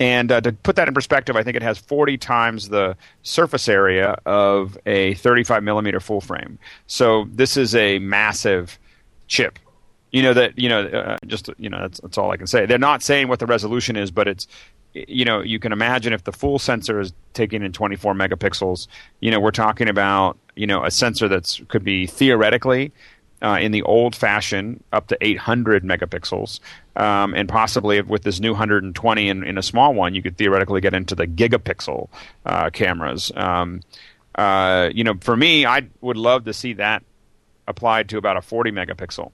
And 0.00 0.30
uh, 0.30 0.40
to 0.42 0.52
put 0.52 0.76
that 0.76 0.86
in 0.86 0.94
perspective, 0.94 1.34
I 1.34 1.42
think 1.42 1.56
it 1.56 1.62
has 1.62 1.76
40 1.76 2.18
times 2.18 2.68
the 2.68 2.96
surface 3.22 3.68
area 3.68 4.16
of 4.26 4.78
a 4.86 5.14
35 5.14 5.64
millimeter 5.64 5.98
full 5.98 6.20
frame. 6.20 6.58
So 6.86 7.26
this 7.32 7.56
is 7.56 7.74
a 7.74 7.98
massive 7.98 8.78
chip 9.28 9.58
you 10.10 10.22
know 10.22 10.34
that 10.34 10.58
you 10.58 10.68
know 10.68 10.86
uh, 10.86 11.16
just 11.26 11.50
you 11.58 11.68
know 11.68 11.80
that's, 11.80 12.00
that's 12.00 12.18
all 12.18 12.30
I 12.30 12.36
can 12.36 12.46
say. 12.46 12.66
They're 12.66 12.78
not 12.78 13.02
saying 13.02 13.28
what 13.28 13.38
the 13.38 13.46
resolution 13.46 13.96
is, 13.96 14.10
but 14.10 14.28
it's 14.28 14.46
you 14.94 15.24
know 15.24 15.40
you 15.40 15.58
can 15.58 15.72
imagine 15.72 16.12
if 16.12 16.24
the 16.24 16.32
full 16.32 16.58
sensor 16.58 17.00
is 17.00 17.12
taking 17.34 17.62
in 17.62 17.72
24 17.72 18.14
megapixels. 18.14 18.88
You 19.20 19.30
know 19.30 19.40
we're 19.40 19.50
talking 19.50 19.88
about 19.88 20.38
you 20.56 20.66
know 20.66 20.84
a 20.84 20.90
sensor 20.90 21.28
that's 21.28 21.60
could 21.68 21.84
be 21.84 22.06
theoretically. 22.06 22.92
Uh, 23.40 23.56
in 23.60 23.70
the 23.70 23.82
old 23.82 24.16
fashion, 24.16 24.82
up 24.92 25.06
to 25.06 25.16
800 25.20 25.84
megapixels, 25.84 26.58
um, 26.96 27.34
and 27.34 27.48
possibly 27.48 28.00
with 28.00 28.24
this 28.24 28.40
new 28.40 28.50
120 28.50 29.28
in, 29.28 29.44
in 29.44 29.56
a 29.56 29.62
small 29.62 29.94
one, 29.94 30.12
you 30.12 30.20
could 30.20 30.36
theoretically 30.36 30.80
get 30.80 30.92
into 30.92 31.14
the 31.14 31.24
gigapixel 31.24 32.08
uh, 32.46 32.68
cameras. 32.70 33.30
Um, 33.36 33.82
uh, 34.34 34.90
you 34.92 35.04
know, 35.04 35.14
for 35.20 35.36
me, 35.36 35.64
I 35.64 35.86
would 36.00 36.16
love 36.16 36.46
to 36.46 36.52
see 36.52 36.72
that 36.72 37.04
applied 37.68 38.08
to 38.08 38.18
about 38.18 38.36
a 38.36 38.42
40 38.42 38.72
megapixel. 38.72 39.30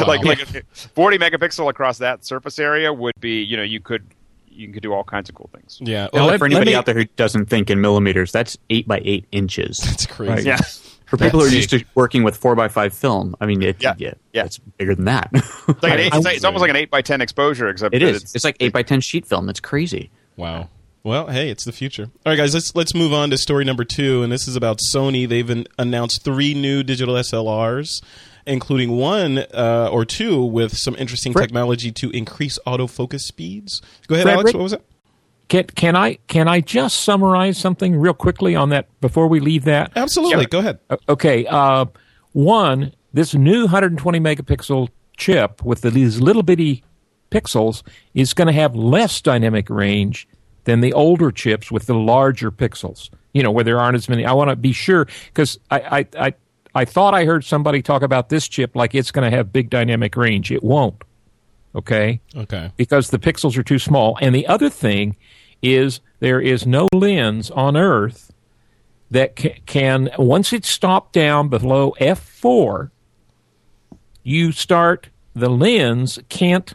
like 0.06 0.24
like 0.24 0.64
40 0.72 1.18
megapixel 1.18 1.68
across 1.68 1.98
that 1.98 2.24
surface 2.24 2.58
area 2.58 2.92
would 2.92 3.14
be, 3.20 3.42
you 3.42 3.56
know, 3.56 3.62
you 3.62 3.80
could 3.80 4.06
you 4.48 4.72
could 4.72 4.82
do 4.82 4.92
all 4.92 5.02
kinds 5.04 5.28
of 5.28 5.34
cool 5.34 5.50
things. 5.52 5.78
Yeah. 5.82 6.08
Now, 6.14 6.26
Well, 6.28 6.38
for 6.38 6.46
anybody 6.46 6.70
me- 6.70 6.74
out 6.76 6.86
there 6.86 6.94
who 6.94 7.04
doesn't 7.16 7.46
think 7.46 7.70
in 7.70 7.80
millimeters, 7.80 8.30
that's 8.32 8.56
eight 8.70 8.86
by 8.86 9.02
eight 9.04 9.26
inches. 9.32 9.78
That's 9.84 10.06
crazy. 10.06 10.48
Yeah. 10.48 10.58
For 11.06 11.16
people 11.18 11.40
who 11.40 11.46
are 11.46 11.50
That's- 11.50 11.54
used 11.56 11.70
to 11.70 11.84
working 11.96 12.22
with 12.22 12.36
four 12.36 12.54
by 12.54 12.68
five 12.68 12.94
film, 12.94 13.34
I 13.40 13.46
mean, 13.46 13.62
it, 13.62 13.82
Yeah. 13.82 13.94
yeah, 13.98 14.14
Yeah. 14.32 14.44
it's 14.44 14.58
bigger 14.58 14.94
than 14.94 15.06
that. 15.06 15.28
It's, 15.32 15.68
like 15.82 15.92
an 15.92 16.00
eight, 16.00 16.14
it's, 16.14 16.24
like- 16.24 16.36
it's 16.36 16.44
almost 16.44 16.60
like 16.62 16.70
an 16.70 16.76
8 16.76 16.90
by 16.90 17.02
10 17.02 17.20
exposure 17.20 17.68
except 17.68 17.94
it 17.96 17.98
that 17.98 18.08
is. 18.08 18.34
It's, 18.34 18.44
like 18.44 18.56
eight 18.60 18.72
by 18.72 18.82
ten 18.84 19.00
sheet 19.00 19.26
film. 19.26 19.48
It's 19.48 19.60
crazy. 19.60 20.10
Wow. 20.36 20.68
Well, 21.04 21.26
hey, 21.26 21.50
it's 21.50 21.66
the 21.66 21.72
future. 21.72 22.04
All 22.04 22.32
right, 22.32 22.36
guys, 22.36 22.54
let's 22.54 22.74
let's 22.74 22.94
move 22.94 23.12
on 23.12 23.28
to 23.28 23.36
story 23.36 23.66
number 23.66 23.84
two, 23.84 24.22
and 24.22 24.32
this 24.32 24.48
is 24.48 24.56
about 24.56 24.78
Sony. 24.78 25.28
They've 25.28 25.50
an, 25.50 25.66
announced 25.78 26.24
three 26.24 26.54
new 26.54 26.82
digital 26.82 27.14
SLRs, 27.16 28.02
including 28.46 28.92
one 28.92 29.36
uh, 29.52 29.90
or 29.92 30.06
two 30.06 30.42
with 30.42 30.74
some 30.78 30.96
interesting 30.96 31.34
Fred- 31.34 31.42
technology 31.42 31.92
to 31.92 32.08
increase 32.10 32.58
autofocus 32.66 33.20
speeds. 33.20 33.82
Go 34.08 34.14
ahead, 34.14 34.24
Fred, 34.24 34.32
Alex. 34.32 34.54
What 34.54 34.62
was 34.62 34.72
it? 34.72 34.82
Can, 35.48 35.64
can 35.64 35.94
I 35.94 36.14
can 36.26 36.48
I 36.48 36.60
just 36.60 37.02
summarize 37.02 37.58
something 37.58 37.96
real 37.96 38.14
quickly 38.14 38.56
on 38.56 38.70
that 38.70 38.88
before 39.02 39.28
we 39.28 39.40
leave 39.40 39.64
that? 39.64 39.92
Absolutely. 39.94 40.46
Go 40.46 40.60
ahead. 40.60 40.78
Okay. 41.06 41.44
Uh, 41.44 41.84
one, 42.32 42.94
this 43.12 43.34
new 43.34 43.64
120 43.64 44.20
megapixel 44.20 44.88
chip 45.18 45.62
with 45.62 45.82
the, 45.82 45.90
these 45.90 46.18
little 46.22 46.42
bitty 46.42 46.82
pixels 47.30 47.82
is 48.14 48.32
going 48.32 48.46
to 48.46 48.54
have 48.54 48.74
less 48.74 49.20
dynamic 49.20 49.68
range 49.68 50.26
than 50.64 50.80
the 50.80 50.92
older 50.92 51.30
chips 51.30 51.70
with 51.70 51.86
the 51.86 51.94
larger 51.94 52.50
pixels. 52.50 53.10
You 53.32 53.42
know, 53.42 53.50
where 53.50 53.64
there 53.64 53.80
aren't 53.80 53.96
as 53.96 54.08
many. 54.08 54.24
I 54.24 54.32
want 54.32 54.50
to 54.50 54.56
be 54.56 54.72
sure 54.72 55.06
because 55.26 55.58
I, 55.70 55.80
I, 55.80 56.26
I, 56.26 56.34
I 56.74 56.84
thought 56.84 57.14
I 57.14 57.24
heard 57.24 57.44
somebody 57.44 57.82
talk 57.82 58.02
about 58.02 58.28
this 58.28 58.46
chip 58.48 58.76
like 58.76 58.94
it's 58.94 59.10
going 59.10 59.28
to 59.28 59.36
have 59.36 59.52
big 59.52 59.70
dynamic 59.70 60.16
range. 60.16 60.50
It 60.52 60.62
won't. 60.62 61.02
Okay 61.76 62.20
Okay. 62.36 62.70
because 62.76 63.10
the 63.10 63.18
pixels 63.18 63.56
are 63.58 63.64
too 63.64 63.80
small. 63.80 64.16
And 64.20 64.32
the 64.32 64.46
other 64.46 64.70
thing 64.70 65.16
is 65.62 65.98
there 66.20 66.40
is 66.40 66.64
no 66.66 66.88
lens 66.94 67.50
on 67.50 67.76
Earth 67.76 68.32
that 69.10 69.34
ca- 69.34 69.58
can, 69.66 70.10
once 70.16 70.52
it's 70.52 70.68
stopped 70.68 71.12
down 71.12 71.48
below 71.48 71.92
f4, 72.00 72.90
you 74.22 74.52
start, 74.52 75.08
the 75.34 75.48
lens 75.50 76.18
can't 76.28 76.74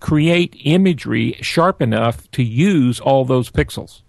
create 0.00 0.56
imagery 0.64 1.36
sharp 1.40 1.80
enough 1.80 2.30
to 2.32 2.42
use 2.42 3.00
all 3.00 3.24
those 3.24 3.50
pixels. 3.50 4.02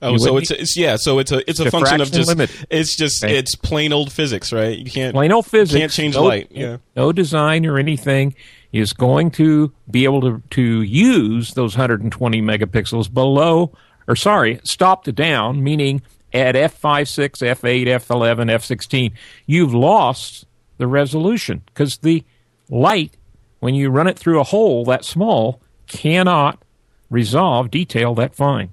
Oh, 0.00 0.12
You 0.12 0.18
so 0.20 0.36
it's, 0.36 0.50
it's 0.52 0.76
yeah. 0.76 0.94
So 0.96 1.18
it's 1.18 1.32
a 1.32 1.48
it's 1.50 1.58
a 1.58 1.70
function 1.70 2.00
of 2.00 2.12
just 2.12 2.28
limited. 2.28 2.66
it's 2.70 2.96
just 2.96 3.24
Okay. 3.24 3.36
it's 3.36 3.56
plain 3.56 3.92
old 3.92 4.12
physics, 4.12 4.52
right? 4.52 4.78
You 4.78 4.90
can't 4.90 5.12
Plain 5.12 5.32
old 5.32 5.46
physics. 5.46 5.78
Can't 5.80 5.92
change 5.92 6.14
no, 6.14 6.22
light. 6.24 6.48
Yeah. 6.50 6.76
No 6.94 7.10
design 7.12 7.66
or 7.66 7.78
anything 7.78 8.34
is 8.72 8.92
going 8.92 9.30
to 9.32 9.72
be 9.90 10.04
able 10.04 10.20
to, 10.20 10.42
to 10.50 10.82
use 10.82 11.54
those 11.54 11.76
120 11.76 12.42
megapixels 12.42 13.12
below, 13.12 13.72
or 14.06 14.14
sorry, 14.14 14.60
stop 14.62 15.04
to 15.04 15.10
down, 15.12 15.64
meaning 15.64 16.02
at 16.34 16.54
f5, 16.54 17.08
6, 17.08 17.40
f8, 17.40 17.86
f11, 17.86 18.50
f16, 18.50 19.12
you've 19.46 19.72
lost 19.74 20.44
the 20.76 20.86
resolution 20.86 21.62
because 21.66 21.96
the 21.98 22.22
light, 22.68 23.16
when 23.60 23.74
you 23.74 23.90
run 23.90 24.06
it 24.06 24.18
through 24.18 24.40
a 24.40 24.44
hole 24.44 24.84
that 24.86 25.04
small, 25.04 25.60
cannot 25.86 26.62
resolve 27.10 27.70
detail 27.70 28.14
that 28.14 28.34
fine. 28.34 28.70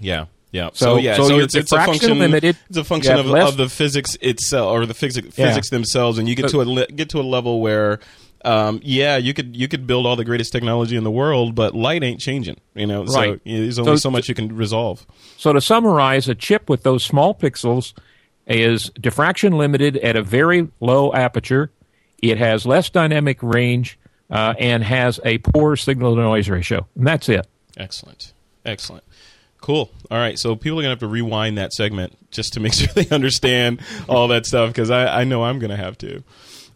Yeah. 0.00 0.26
Yeah. 0.52 0.70
So, 0.74 0.96
So- 0.96 0.96
yeah. 0.98 1.16
so 1.16 1.28
So, 1.28 1.38
it's, 1.38 1.54
it's 1.54 1.72
a 1.72 1.76
function. 1.84 2.18
limited, 2.18 2.56
It's 2.68 2.78
a 2.78 2.84
function 2.84 3.18
of, 3.18 3.26
of 3.32 3.56
the 3.56 3.68
physics 3.68 4.16
itself, 4.20 4.70
or 4.72 4.84
the 4.86 4.94
physics 4.94 5.28
Yeah. 5.36 5.48
physics 5.48 5.70
themselves, 5.70 6.18
and 6.18 6.28
you 6.28 6.34
get 6.34 6.50
to 6.50 6.60
a 6.60 6.86
get 6.86 7.08
to 7.10 7.20
a 7.20 7.22
level 7.22 7.60
where, 7.62 8.00
um, 8.44 8.78
yeah, 8.82 9.16
you 9.16 9.32
could 9.32 9.56
you 9.56 9.66
could 9.68 9.86
build 9.86 10.04
all 10.04 10.14
the 10.16 10.24
greatest 10.26 10.52
technology 10.52 10.94
in 10.96 11.04
the 11.04 11.10
world, 11.10 11.54
but 11.54 11.74
light 11.74 12.02
ain't 12.02 12.20
changing. 12.20 12.56
You 12.74 12.86
know, 12.86 13.06
so 13.06 13.18
Right. 13.18 13.40
there's 13.46 13.78
only 13.78 13.92
So- 13.92 13.96
so 13.96 14.10
much 14.10 14.28
you 14.28 14.34
can 14.34 14.54
resolve. 14.54 15.06
So 15.38 15.54
to 15.54 15.60
summarize, 15.60 16.28
a 16.28 16.34
chip 16.34 16.68
with 16.68 16.82
those 16.82 17.02
small 17.02 17.34
pixels 17.34 17.94
is 18.46 18.90
diffraction 19.00 19.56
limited 19.56 19.96
at 19.98 20.16
a 20.16 20.22
very 20.22 20.68
low 20.80 21.12
aperture. 21.14 21.70
It 22.20 22.36
has 22.38 22.66
less 22.66 22.90
dynamic 22.90 23.38
range 23.42 23.98
uh, 24.32 24.54
and 24.58 24.82
has 24.82 25.20
a 25.24 25.38
poor 25.38 25.76
signal 25.76 26.16
to 26.16 26.22
noise 26.22 26.48
ratio, 26.48 26.86
and 26.96 27.06
that's 27.06 27.28
it. 27.28 27.46
Excellent. 27.76 28.32
Excellent. 28.64 29.04
Cool. 29.60 29.90
All 30.10 30.18
right. 30.18 30.38
So 30.38 30.56
people 30.56 30.78
are 30.78 30.82
gonna 30.82 30.90
have 30.90 31.00
to 31.00 31.06
rewind 31.06 31.58
that 31.58 31.72
segment 31.72 32.16
just 32.30 32.54
to 32.54 32.60
make 32.60 32.72
sure 32.74 32.88
they 32.94 33.08
understand 33.10 33.80
all 34.08 34.28
that 34.28 34.46
stuff 34.46 34.70
because 34.70 34.90
I, 34.90 35.20
I 35.20 35.24
know 35.24 35.44
I'm 35.44 35.58
gonna 35.58 35.76
have 35.76 35.96
to. 35.98 36.24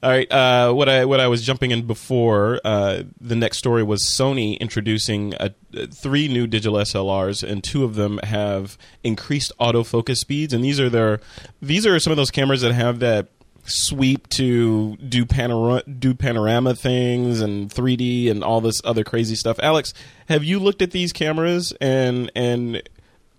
All 0.03 0.11
right. 0.11 0.31
Uh, 0.31 0.73
what 0.73 0.89
I 0.89 1.05
what 1.07 1.19
I 1.19 1.27
was 1.27 1.45
jumping 1.45 1.71
in 1.71 1.87
before 1.87 2.61
uh, 2.65 3.03
the 3.21 3.35
next 3.35 3.59
story 3.59 3.83
was 3.83 4.05
Sony 4.05 4.59
introducing 4.61 5.35
a, 5.41 5.53
three 5.89 6.29
new 6.29 6.47
digital 6.47 6.79
SLRs, 6.79 7.43
and 7.43 7.65
two 7.65 7.83
of 7.83 7.95
them 7.95 8.19
have 8.19 8.79
increased 9.03 9.53
autofocus 9.59 10.19
speeds. 10.19 10.53
And 10.53 10.63
these 10.63 10.79
are 10.79 10.91
their 10.91 11.21
these 11.61 11.87
are 11.87 11.99
some 11.99 12.13
of 12.13 12.17
those 12.17 12.31
cameras 12.31 12.61
that 12.61 12.73
have 12.73 12.99
that 13.01 13.29
sweep 13.67 14.29
to 14.31 14.97
do 14.97 15.27
panorama 15.27 15.83
do 15.85 16.15
panorama 16.15 16.75
things 16.75 17.41
and 17.41 17.71
3D 17.71 18.31
and 18.31 18.43
all 18.45 18.61
this 18.61 18.81
other 18.85 19.05
crazy 19.05 19.35
stuff. 19.35 19.59
Alex, 19.61 19.93
have 20.29 20.45
you 20.45 20.59
looked 20.59 20.83
at 20.83 20.93
these 20.93 21.13
cameras 21.13 21.73
and 21.81 22.31
and 22.35 22.83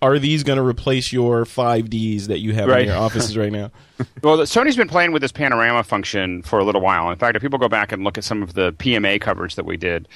are 0.01 0.19
these 0.19 0.43
going 0.43 0.57
to 0.57 0.63
replace 0.63 1.11
your 1.11 1.43
5Ds 1.45 2.27
that 2.27 2.39
you 2.39 2.53
have 2.53 2.67
Right. 2.67 2.81
in 2.83 2.87
your 2.89 2.97
offices 2.97 3.37
right 3.37 3.51
now? 3.51 3.71
Well, 4.21 4.37
Sony's 4.39 4.75
been 4.75 4.87
playing 4.87 5.11
with 5.11 5.23
this 5.23 5.31
panorama 5.31 5.83
function 5.83 6.43
for 6.43 6.59
a 6.59 6.63
little 6.63 6.81
while. 6.81 7.09
In 7.09 7.17
fact, 7.17 7.35
if 7.35 7.41
people 7.41 7.57
go 7.57 7.67
back 7.67 7.91
and 7.91 8.03
look 8.03 8.15
at 8.19 8.23
some 8.23 8.43
of 8.43 8.53
the 8.53 8.71
PMA 8.73 9.19
coverage 9.19 9.55
that 9.55 9.65
we 9.65 9.75
did, 9.75 10.07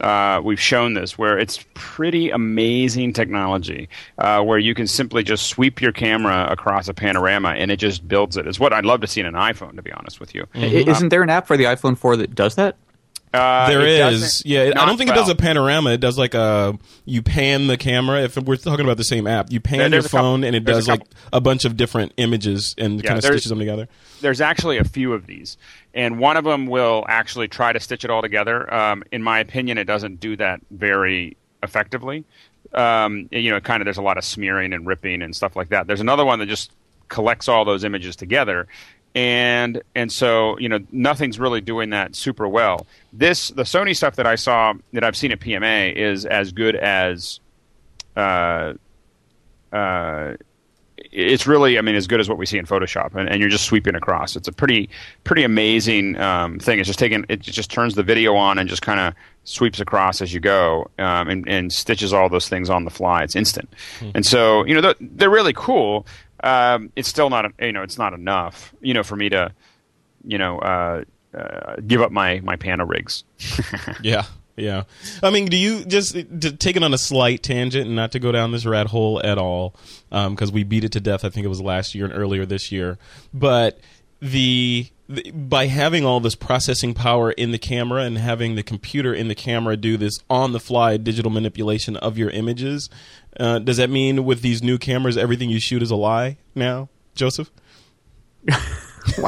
uh, 0.00 0.40
we've 0.42 0.60
shown 0.60 0.94
this 0.94 1.18
where 1.18 1.38
it's 1.38 1.62
pretty 1.74 2.30
amazing 2.30 3.12
technology 3.12 3.90
uh, 4.16 4.42
where 4.42 4.56
you 4.58 4.74
can 4.74 4.86
simply 4.86 5.22
just 5.22 5.48
sweep 5.48 5.82
your 5.82 5.92
camera 5.92 6.46
across 6.50 6.88
a 6.88 6.94
panorama 6.94 7.50
and 7.50 7.70
it 7.70 7.76
just 7.78 8.08
builds 8.08 8.38
it. 8.38 8.46
It's 8.46 8.58
what 8.58 8.72
I'd 8.72 8.86
love 8.86 9.02
to 9.02 9.06
see 9.06 9.20
in 9.20 9.26
an 9.26 9.34
iPhone, 9.34 9.76
to 9.76 9.82
be 9.82 9.92
honest 9.92 10.18
with 10.18 10.34
you. 10.34 10.46
I- 10.54 10.58
Isn't 10.64 11.10
there 11.10 11.22
an 11.22 11.28
app 11.30 11.46
for 11.46 11.58
the 11.58 11.64
iPhone 11.64 11.98
4 11.98 12.16
that 12.16 12.34
does 12.34 12.54
that? 12.54 12.76
Uh, 13.36 13.68
There 13.68 13.86
is, 13.86 14.42
yeah. 14.44 14.72
I 14.76 14.86
don't 14.86 14.96
think 14.96 15.10
it 15.10 15.14
does 15.14 15.28
a 15.28 15.34
panorama. 15.34 15.90
It 15.90 16.00
does 16.00 16.16
like 16.18 16.34
a 16.34 16.78
you 17.04 17.22
pan 17.22 17.66
the 17.66 17.76
camera. 17.76 18.22
If 18.22 18.36
we're 18.36 18.56
talking 18.56 18.84
about 18.84 18.96
the 18.96 19.04
same 19.04 19.26
app, 19.26 19.50
you 19.52 19.60
pan 19.60 19.78
There- 19.78 19.88
your 19.90 19.98
a 20.00 20.02
couple- 20.02 20.18
phone 20.18 20.44
and 20.44 20.56
it 20.56 20.64
there's 20.64 20.76
a 20.78 20.80
does 20.80 20.88
like 20.88 21.02
a 21.32 21.40
bunch 21.40 21.64
of 21.64 21.76
different 21.76 22.12
images 22.16 22.74
and 22.78 23.02
Yeah, 23.02 23.08
kind 23.08 23.18
of 23.18 23.24
stitches 23.24 23.48
them 23.50 23.58
together. 23.58 23.88
there's 24.20 24.40
actually 24.40 24.78
a 24.78 24.84
few 24.84 25.12
of 25.12 25.26
these, 25.26 25.56
and 25.94 26.18
one 26.18 26.36
of 26.36 26.44
them 26.44 26.66
will 26.66 27.04
actually 27.08 27.48
try 27.48 27.72
to 27.72 27.80
stitch 27.80 28.04
it 28.04 28.10
all 28.10 28.22
together. 28.22 28.72
Um, 28.72 29.02
in 29.12 29.22
my 29.22 29.38
opinion, 29.40 29.78
it 29.78 29.84
doesn't 29.84 30.20
do 30.20 30.36
that 30.36 30.60
very 30.70 31.36
effectively. 31.62 32.24
Um, 32.74 33.28
you 33.30 33.50
know, 33.50 33.60
kind 33.60 33.80
of 33.80 33.84
there's 33.86 33.96
a 33.96 34.02
lot 34.02 34.18
of 34.18 34.24
smearing 34.24 34.72
and 34.72 34.86
ripping 34.86 35.22
and 35.22 35.34
stuff 35.34 35.56
like 35.56 35.68
that. 35.70 35.86
There's 35.86 36.00
another 36.00 36.24
one 36.24 36.38
that 36.40 36.46
just 36.46 36.70
collects 37.08 37.48
all 37.48 37.64
those 37.64 37.84
images 37.84 38.16
together, 38.16 38.66
and 39.16 39.82
and 39.94 40.12
so 40.12 40.58
you 40.58 40.68
know 40.68 40.78
nothing's 40.92 41.40
really 41.40 41.62
doing 41.62 41.90
that 41.90 42.14
super 42.14 42.46
well. 42.46 42.86
This 43.14 43.48
the 43.48 43.62
Sony 43.62 43.96
stuff 43.96 44.16
that 44.16 44.26
I 44.26 44.34
saw 44.34 44.74
that 44.92 45.02
I've 45.02 45.16
seen 45.16 45.32
at 45.32 45.40
PMA 45.40 45.96
is 45.96 46.26
as 46.26 46.52
good 46.52 46.76
as. 46.76 47.40
Uh, 48.14 48.74
uh, 49.72 50.34
it's 51.12 51.46
really, 51.46 51.78
I 51.78 51.82
mean, 51.82 51.94
as 51.94 52.06
good 52.06 52.20
as 52.20 52.28
what 52.28 52.38
we 52.38 52.46
see 52.46 52.58
in 52.58 52.66
Photoshop, 52.66 53.14
and, 53.14 53.28
and 53.28 53.40
you're 53.40 53.50
just 53.50 53.64
sweeping 53.64 53.94
across. 53.94 54.36
It's 54.36 54.48
a 54.48 54.52
pretty, 54.52 54.88
pretty 55.24 55.44
amazing 55.44 56.18
um, 56.18 56.58
thing. 56.58 56.78
It's 56.78 56.86
just 56.86 56.98
taking, 56.98 57.24
it 57.28 57.40
just 57.40 57.70
turns 57.70 57.94
the 57.94 58.02
video 58.02 58.34
on 58.34 58.58
and 58.58 58.68
just 58.68 58.82
kind 58.82 59.00
of 59.00 59.14
sweeps 59.44 59.78
across 59.78 60.20
as 60.20 60.32
you 60.32 60.40
go, 60.40 60.90
um, 60.98 61.28
and, 61.28 61.48
and 61.48 61.72
stitches 61.72 62.12
all 62.12 62.28
those 62.28 62.48
things 62.48 62.70
on 62.70 62.84
the 62.84 62.90
fly. 62.90 63.22
It's 63.22 63.36
instant, 63.36 63.68
and 64.14 64.24
so 64.26 64.64
you 64.64 64.74
know 64.74 64.80
they're, 64.80 64.94
they're 65.00 65.30
really 65.30 65.52
cool. 65.54 66.06
Um, 66.42 66.90
it's 66.96 67.08
still 67.08 67.30
not, 67.30 67.52
you 67.60 67.72
know, 67.72 67.82
it's 67.82 67.98
not 67.98 68.12
enough, 68.12 68.74
you 68.80 68.94
know, 68.94 69.02
for 69.02 69.16
me 69.16 69.28
to, 69.30 69.52
you 70.24 70.38
know, 70.38 70.58
uh, 70.58 71.04
uh, 71.36 71.76
give 71.86 72.00
up 72.00 72.10
my 72.10 72.40
my 72.40 72.56
Pano 72.56 72.88
rigs. 72.88 73.24
Yeah, 74.02 74.24
yeah. 74.56 74.84
I 75.22 75.30
mean, 75.30 75.46
do 75.46 75.56
you 75.56 75.84
just 75.84 76.14
to 76.14 76.52
take 76.52 76.76
it 76.76 76.82
on 76.82 76.94
a 76.94 76.98
slight 76.98 77.42
tangent 77.42 77.86
and 77.86 77.96
not 77.96 78.12
to 78.12 78.18
go 78.18 78.32
down 78.32 78.52
this 78.52 78.64
rat 78.66 78.86
hole 78.88 79.20
at 79.22 79.38
all? 79.38 79.74
Because 80.10 80.50
we 80.50 80.64
beat 80.64 80.84
it 80.84 80.92
to 80.92 81.00
death. 81.00 81.24
I 81.24 81.30
think 81.30 81.44
it 81.44 81.48
was 81.48 81.60
last 81.60 81.94
year 81.94 82.06
and 82.06 82.14
earlier 82.14 82.46
this 82.46 82.72
year. 82.72 82.98
But 83.34 83.80
the, 84.20 84.88
the 85.08 85.30
by 85.30 85.66
having 85.66 86.04
all 86.04 86.20
this 86.20 86.34
processing 86.34 86.94
power 86.94 87.30
in 87.32 87.50
the 87.50 87.58
camera 87.58 88.02
and 88.02 88.18
having 88.18 88.54
the 88.54 88.62
computer 88.62 89.14
in 89.14 89.28
the 89.28 89.34
camera 89.34 89.76
do 89.76 89.96
this 89.96 90.18
on 90.28 90.52
the 90.52 90.60
fly 90.60 90.96
digital 90.96 91.30
manipulation 91.30 91.96
of 91.96 92.18
your 92.18 92.30
images, 92.30 92.88
uh, 93.38 93.58
does 93.58 93.76
that 93.76 93.90
mean 93.90 94.24
with 94.24 94.42
these 94.42 94.62
new 94.62 94.78
cameras 94.78 95.16
everything 95.16 95.50
you 95.50 95.60
shoot 95.60 95.82
is 95.82 95.90
a 95.90 95.96
lie 95.96 96.38
now, 96.54 96.88
Joseph? 97.14 97.50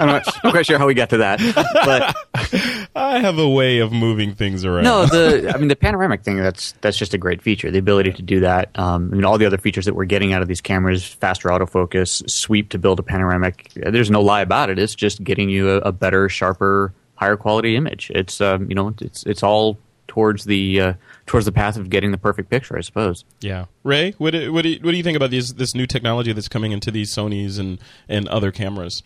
I'm 0.00 0.06
not, 0.06 0.26
I'm 0.26 0.40
not 0.44 0.52
quite 0.52 0.66
sure 0.66 0.78
how 0.78 0.86
we 0.86 0.94
got 0.94 1.10
to 1.10 1.18
that, 1.18 1.40
but 1.84 2.88
I 2.96 3.20
have 3.20 3.38
a 3.38 3.48
way 3.48 3.78
of 3.78 3.92
moving 3.92 4.34
things 4.34 4.64
around. 4.64 4.84
no, 4.84 5.06
the 5.06 5.52
I 5.54 5.58
mean 5.58 5.68
the 5.68 5.76
panoramic 5.76 6.22
thing 6.22 6.36
that's 6.36 6.72
that's 6.80 6.96
just 6.96 7.14
a 7.14 7.18
great 7.18 7.42
feature. 7.42 7.70
The 7.70 7.78
ability 7.78 8.12
to 8.12 8.22
do 8.22 8.40
that. 8.40 8.70
Um, 8.78 9.10
I 9.12 9.16
mean 9.16 9.24
all 9.24 9.38
the 9.38 9.46
other 9.46 9.58
features 9.58 9.84
that 9.86 9.94
we're 9.94 10.04
getting 10.04 10.32
out 10.32 10.42
of 10.42 10.48
these 10.48 10.60
cameras, 10.60 11.04
faster 11.04 11.48
autofocus, 11.48 12.28
sweep 12.28 12.70
to 12.70 12.78
build 12.78 12.98
a 12.98 13.02
panoramic. 13.02 13.70
There's 13.74 14.10
no 14.10 14.20
lie 14.20 14.42
about 14.42 14.70
it. 14.70 14.78
It's 14.78 14.94
just 14.94 15.22
getting 15.22 15.48
you 15.48 15.70
a, 15.70 15.76
a 15.78 15.92
better, 15.92 16.28
sharper, 16.28 16.92
higher 17.16 17.36
quality 17.36 17.76
image. 17.76 18.10
It's 18.14 18.40
um, 18.40 18.68
you 18.68 18.74
know 18.74 18.94
it's 19.00 19.24
it's 19.24 19.42
all 19.42 19.78
towards 20.08 20.44
the 20.44 20.80
uh, 20.80 20.92
towards 21.26 21.46
the 21.46 21.52
path 21.52 21.76
of 21.76 21.90
getting 21.90 22.10
the 22.10 22.18
perfect 22.18 22.50
picture, 22.50 22.76
I 22.76 22.80
suppose. 22.80 23.24
Yeah, 23.40 23.66
Ray, 23.84 24.12
what 24.18 24.32
do, 24.32 24.52
what 24.52 24.62
do 24.62 24.70
you, 24.70 24.80
what 24.80 24.90
do 24.90 24.96
you 24.96 25.02
think 25.04 25.16
about 25.16 25.30
these 25.30 25.54
this 25.54 25.74
new 25.74 25.86
technology 25.86 26.32
that's 26.32 26.48
coming 26.48 26.72
into 26.72 26.90
these 26.90 27.14
Sony's 27.14 27.58
and 27.58 27.78
and 28.08 28.26
other 28.28 28.50
cameras? 28.50 29.04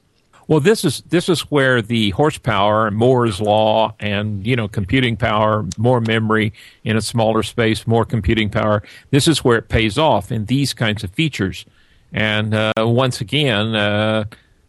Well, 0.53 0.61
this 0.61 0.85
is 0.85 1.01
this 1.09 1.31
is 1.31 1.51
where 1.51 1.81
the 1.81 2.11
horsepower, 2.11 2.91
Moore's 2.91 3.41
law, 3.41 3.95
and 3.99 4.47
you 4.47 4.55
know 4.55 4.69
computing 4.69 5.17
power, 5.17 5.65
more 5.79 5.99
memory 6.03 6.53
in 6.85 6.95
a 6.95 7.01
smaller 7.01 7.43
space, 7.43 7.87
more 7.87 8.05
computing 8.05 8.51
power. 8.51 8.83
This 9.11 9.27
is 9.27 9.43
where 9.43 9.57
it 9.57 9.71
pays 9.71 9.97
off 9.97 10.31
in 10.31 10.45
these 10.45 10.75
kinds 10.75 11.05
of 11.05 11.11
features. 11.13 11.65
And 12.13 12.53
uh, 12.53 12.73
once 12.77 13.23
again, 13.23 13.75
uh, 13.75 14.25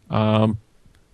um, 0.08 0.56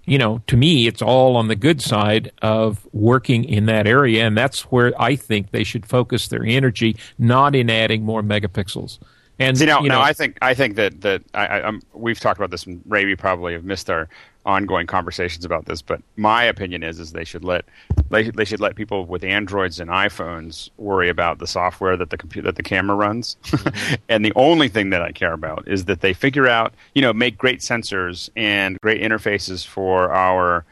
you 0.05 0.19
know, 0.19 0.41
to 0.47 0.57
me, 0.57 0.87
it's 0.87 1.03
all 1.03 1.37
on 1.37 1.49
the 1.49 1.57
good 1.57 1.83
side 1.83 2.31
of 2.41 2.87
working 2.93 3.43
in 3.43 3.67
that 3.67 3.89
area, 3.89 4.25
and 4.25 4.39
that's 4.39 4.63
where 4.71 4.93
I 5.03 5.17
think 5.17 5.51
they 5.51 5.65
should 5.65 5.85
focus 5.85 6.29
their 6.29 6.45
energy, 6.45 6.97
not 7.19 7.57
in 7.57 7.71
adding 7.71 8.05
more 8.05 8.23
megapixels. 8.23 9.01
And 9.41 9.57
See 9.59 9.67
now, 9.67 9.81
you 9.81 9.89
now 9.89 9.97
know, 9.97 10.03
I 10.03 10.13
think 10.13 10.39
I 10.43 10.53
think 10.53 10.77
that 10.77 11.01
that 11.01 11.23
I, 11.35 11.47
I, 11.47 11.67
I'm, 11.67 11.81
we've 11.93 12.21
talked 12.21 12.39
about 12.39 12.53
this. 12.53 12.67
And 12.67 12.83
Ray, 12.87 13.07
we 13.07 13.17
probably 13.17 13.55
have 13.55 13.65
missed 13.65 13.91
our 13.91 14.09
ongoing 14.46 14.87
conversations 14.87 15.44
about 15.44 15.66
this. 15.66 15.83
But 15.83 16.03
my 16.16 16.44
opinion 16.44 16.83
is, 16.83 16.98
is 16.98 17.12
they 17.12 17.24
should 17.24 17.44
let 17.44 17.64
they, 18.11 18.31
they 18.31 18.44
should 18.44 18.61
let 18.61 18.74
people 18.74 19.07
with 19.07 19.22
Androids 19.22 19.79
and 19.81 19.90
iPhones 19.90 20.70
worry 20.79 21.09
about 21.09 21.38
the 21.38 21.46
software 21.46 21.96
that 21.96 22.11
the 22.11 22.16
computer 22.16 22.46
that 22.46 22.57
the 22.57 22.62
camera 22.62 22.96
runs. 22.96 23.37
and 24.09 24.24
the 24.24 24.33
only 24.37 24.68
thing 24.68 24.90
that 24.90 25.03
I 25.03 25.12
care 25.12 25.33
about 25.33 25.68
is 25.68 25.85
that 25.87 26.00
they 26.00 26.12
figure 26.12 26.48
out, 26.48 26.74
you 26.94 27.03
know, 27.03 27.12
make 27.12 27.38
great 27.38 27.61
sensors 27.61 28.31
and 28.37 28.81
great 28.81 29.03
interfaces 29.03 29.66
for 29.66 30.11
our 30.12 30.64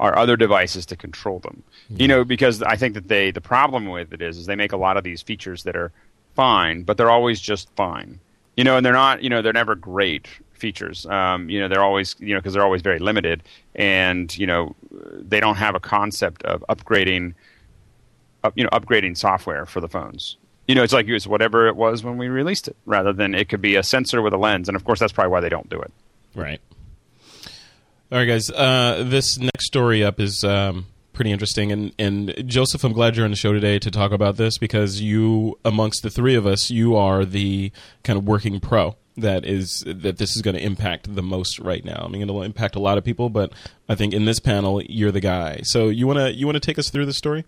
our 0.00 0.16
other 0.18 0.36
devices 0.36 0.84
to 0.86 0.96
control 0.96 1.38
them. 1.38 1.62
Hmm. 1.88 1.96
You 2.00 2.08
know, 2.08 2.24
because 2.24 2.62
I 2.62 2.76
think 2.76 2.94
that 2.94 3.08
they 3.08 3.30
the 3.30 3.40
problem 3.40 3.86
with 3.86 4.12
it 4.12 4.22
is 4.22 4.38
is 4.38 4.46
they 4.46 4.56
make 4.56 4.72
a 4.72 4.76
lot 4.76 4.96
of 4.96 5.04
these 5.04 5.22
features 5.22 5.62
that 5.64 5.76
are 5.76 5.92
fine, 6.34 6.82
but 6.82 6.96
they're 6.96 7.10
always 7.10 7.40
just 7.40 7.68
fine. 7.76 8.20
You 8.56 8.64
know, 8.64 8.76
and 8.76 8.86
they're 8.86 8.92
not. 8.92 9.22
You 9.22 9.30
know, 9.30 9.42
they're 9.42 9.52
never 9.52 9.74
great 9.74 10.28
features. 10.54 11.06
Um, 11.06 11.50
you 11.50 11.60
know, 11.60 11.68
they're 11.68 11.82
always 11.82 12.16
you 12.18 12.34
know 12.34 12.40
because 12.40 12.54
they're 12.54 12.64
always 12.64 12.82
very 12.82 12.98
limited, 12.98 13.42
and 13.74 14.36
you 14.36 14.46
know 14.46 14.74
they 14.90 15.40
don't 15.40 15.56
have 15.56 15.74
a 15.74 15.80
concept 15.80 16.42
of 16.44 16.64
upgrading. 16.68 17.34
Up, 18.42 18.52
you 18.56 18.62
know, 18.62 18.70
upgrading 18.70 19.16
software 19.16 19.64
for 19.64 19.80
the 19.80 19.88
phones. 19.88 20.36
You 20.68 20.74
know, 20.74 20.82
it's 20.82 20.92
like 20.92 21.08
it's 21.08 21.26
whatever 21.26 21.66
it 21.66 21.76
was 21.76 22.04
when 22.04 22.18
we 22.18 22.28
released 22.28 22.68
it, 22.68 22.76
rather 22.84 23.12
than 23.12 23.34
it 23.34 23.48
could 23.48 23.62
be 23.62 23.76
a 23.76 23.82
sensor 23.82 24.20
with 24.20 24.34
a 24.34 24.36
lens. 24.36 24.68
And 24.68 24.76
of 24.76 24.84
course, 24.84 25.00
that's 25.00 25.12
probably 25.12 25.30
why 25.30 25.40
they 25.40 25.48
don't 25.48 25.68
do 25.70 25.80
it. 25.80 25.90
Right. 26.34 26.60
All 28.12 28.18
right, 28.18 28.26
guys. 28.26 28.50
Uh, 28.50 29.02
this 29.06 29.38
next 29.38 29.66
story 29.66 30.04
up 30.04 30.20
is 30.20 30.44
um, 30.44 30.86
pretty 31.14 31.32
interesting, 31.32 31.72
and 31.72 31.92
and 31.98 32.34
Joseph, 32.46 32.84
I'm 32.84 32.92
glad 32.92 33.16
you're 33.16 33.24
on 33.24 33.30
the 33.30 33.36
show 33.36 33.52
today 33.52 33.78
to 33.78 33.90
talk 33.90 34.12
about 34.12 34.36
this 34.36 34.58
because 34.58 35.00
you, 35.00 35.58
amongst 35.64 36.02
the 36.02 36.10
three 36.10 36.34
of 36.34 36.46
us, 36.46 36.70
you 36.70 36.96
are 36.96 37.24
the 37.24 37.72
kind 38.02 38.18
of 38.18 38.26
working 38.26 38.60
pro 38.60 38.96
that 39.16 39.44
is 39.44 39.84
that 39.86 40.18
this 40.18 40.36
is 40.36 40.42
going 40.42 40.56
to 40.56 40.62
impact 40.62 41.14
the 41.14 41.22
most 41.22 41.58
right 41.58 41.84
now. 41.84 42.02
I 42.04 42.08
mean, 42.08 42.22
it'll 42.22 42.42
impact 42.42 42.76
a 42.76 42.80
lot 42.80 42.98
of 42.98 43.04
people, 43.04 43.30
but 43.30 43.52
I 43.88 43.94
think 43.94 44.12
in 44.12 44.24
this 44.24 44.40
panel, 44.40 44.82
you're 44.82 45.12
the 45.12 45.20
guy. 45.20 45.60
So 45.62 45.88
you 45.88 46.06
wanna 46.06 46.30
you 46.30 46.46
wanna 46.46 46.60
take 46.60 46.78
us 46.78 46.90
through 46.90 47.06
the 47.06 47.12
story? 47.12 47.44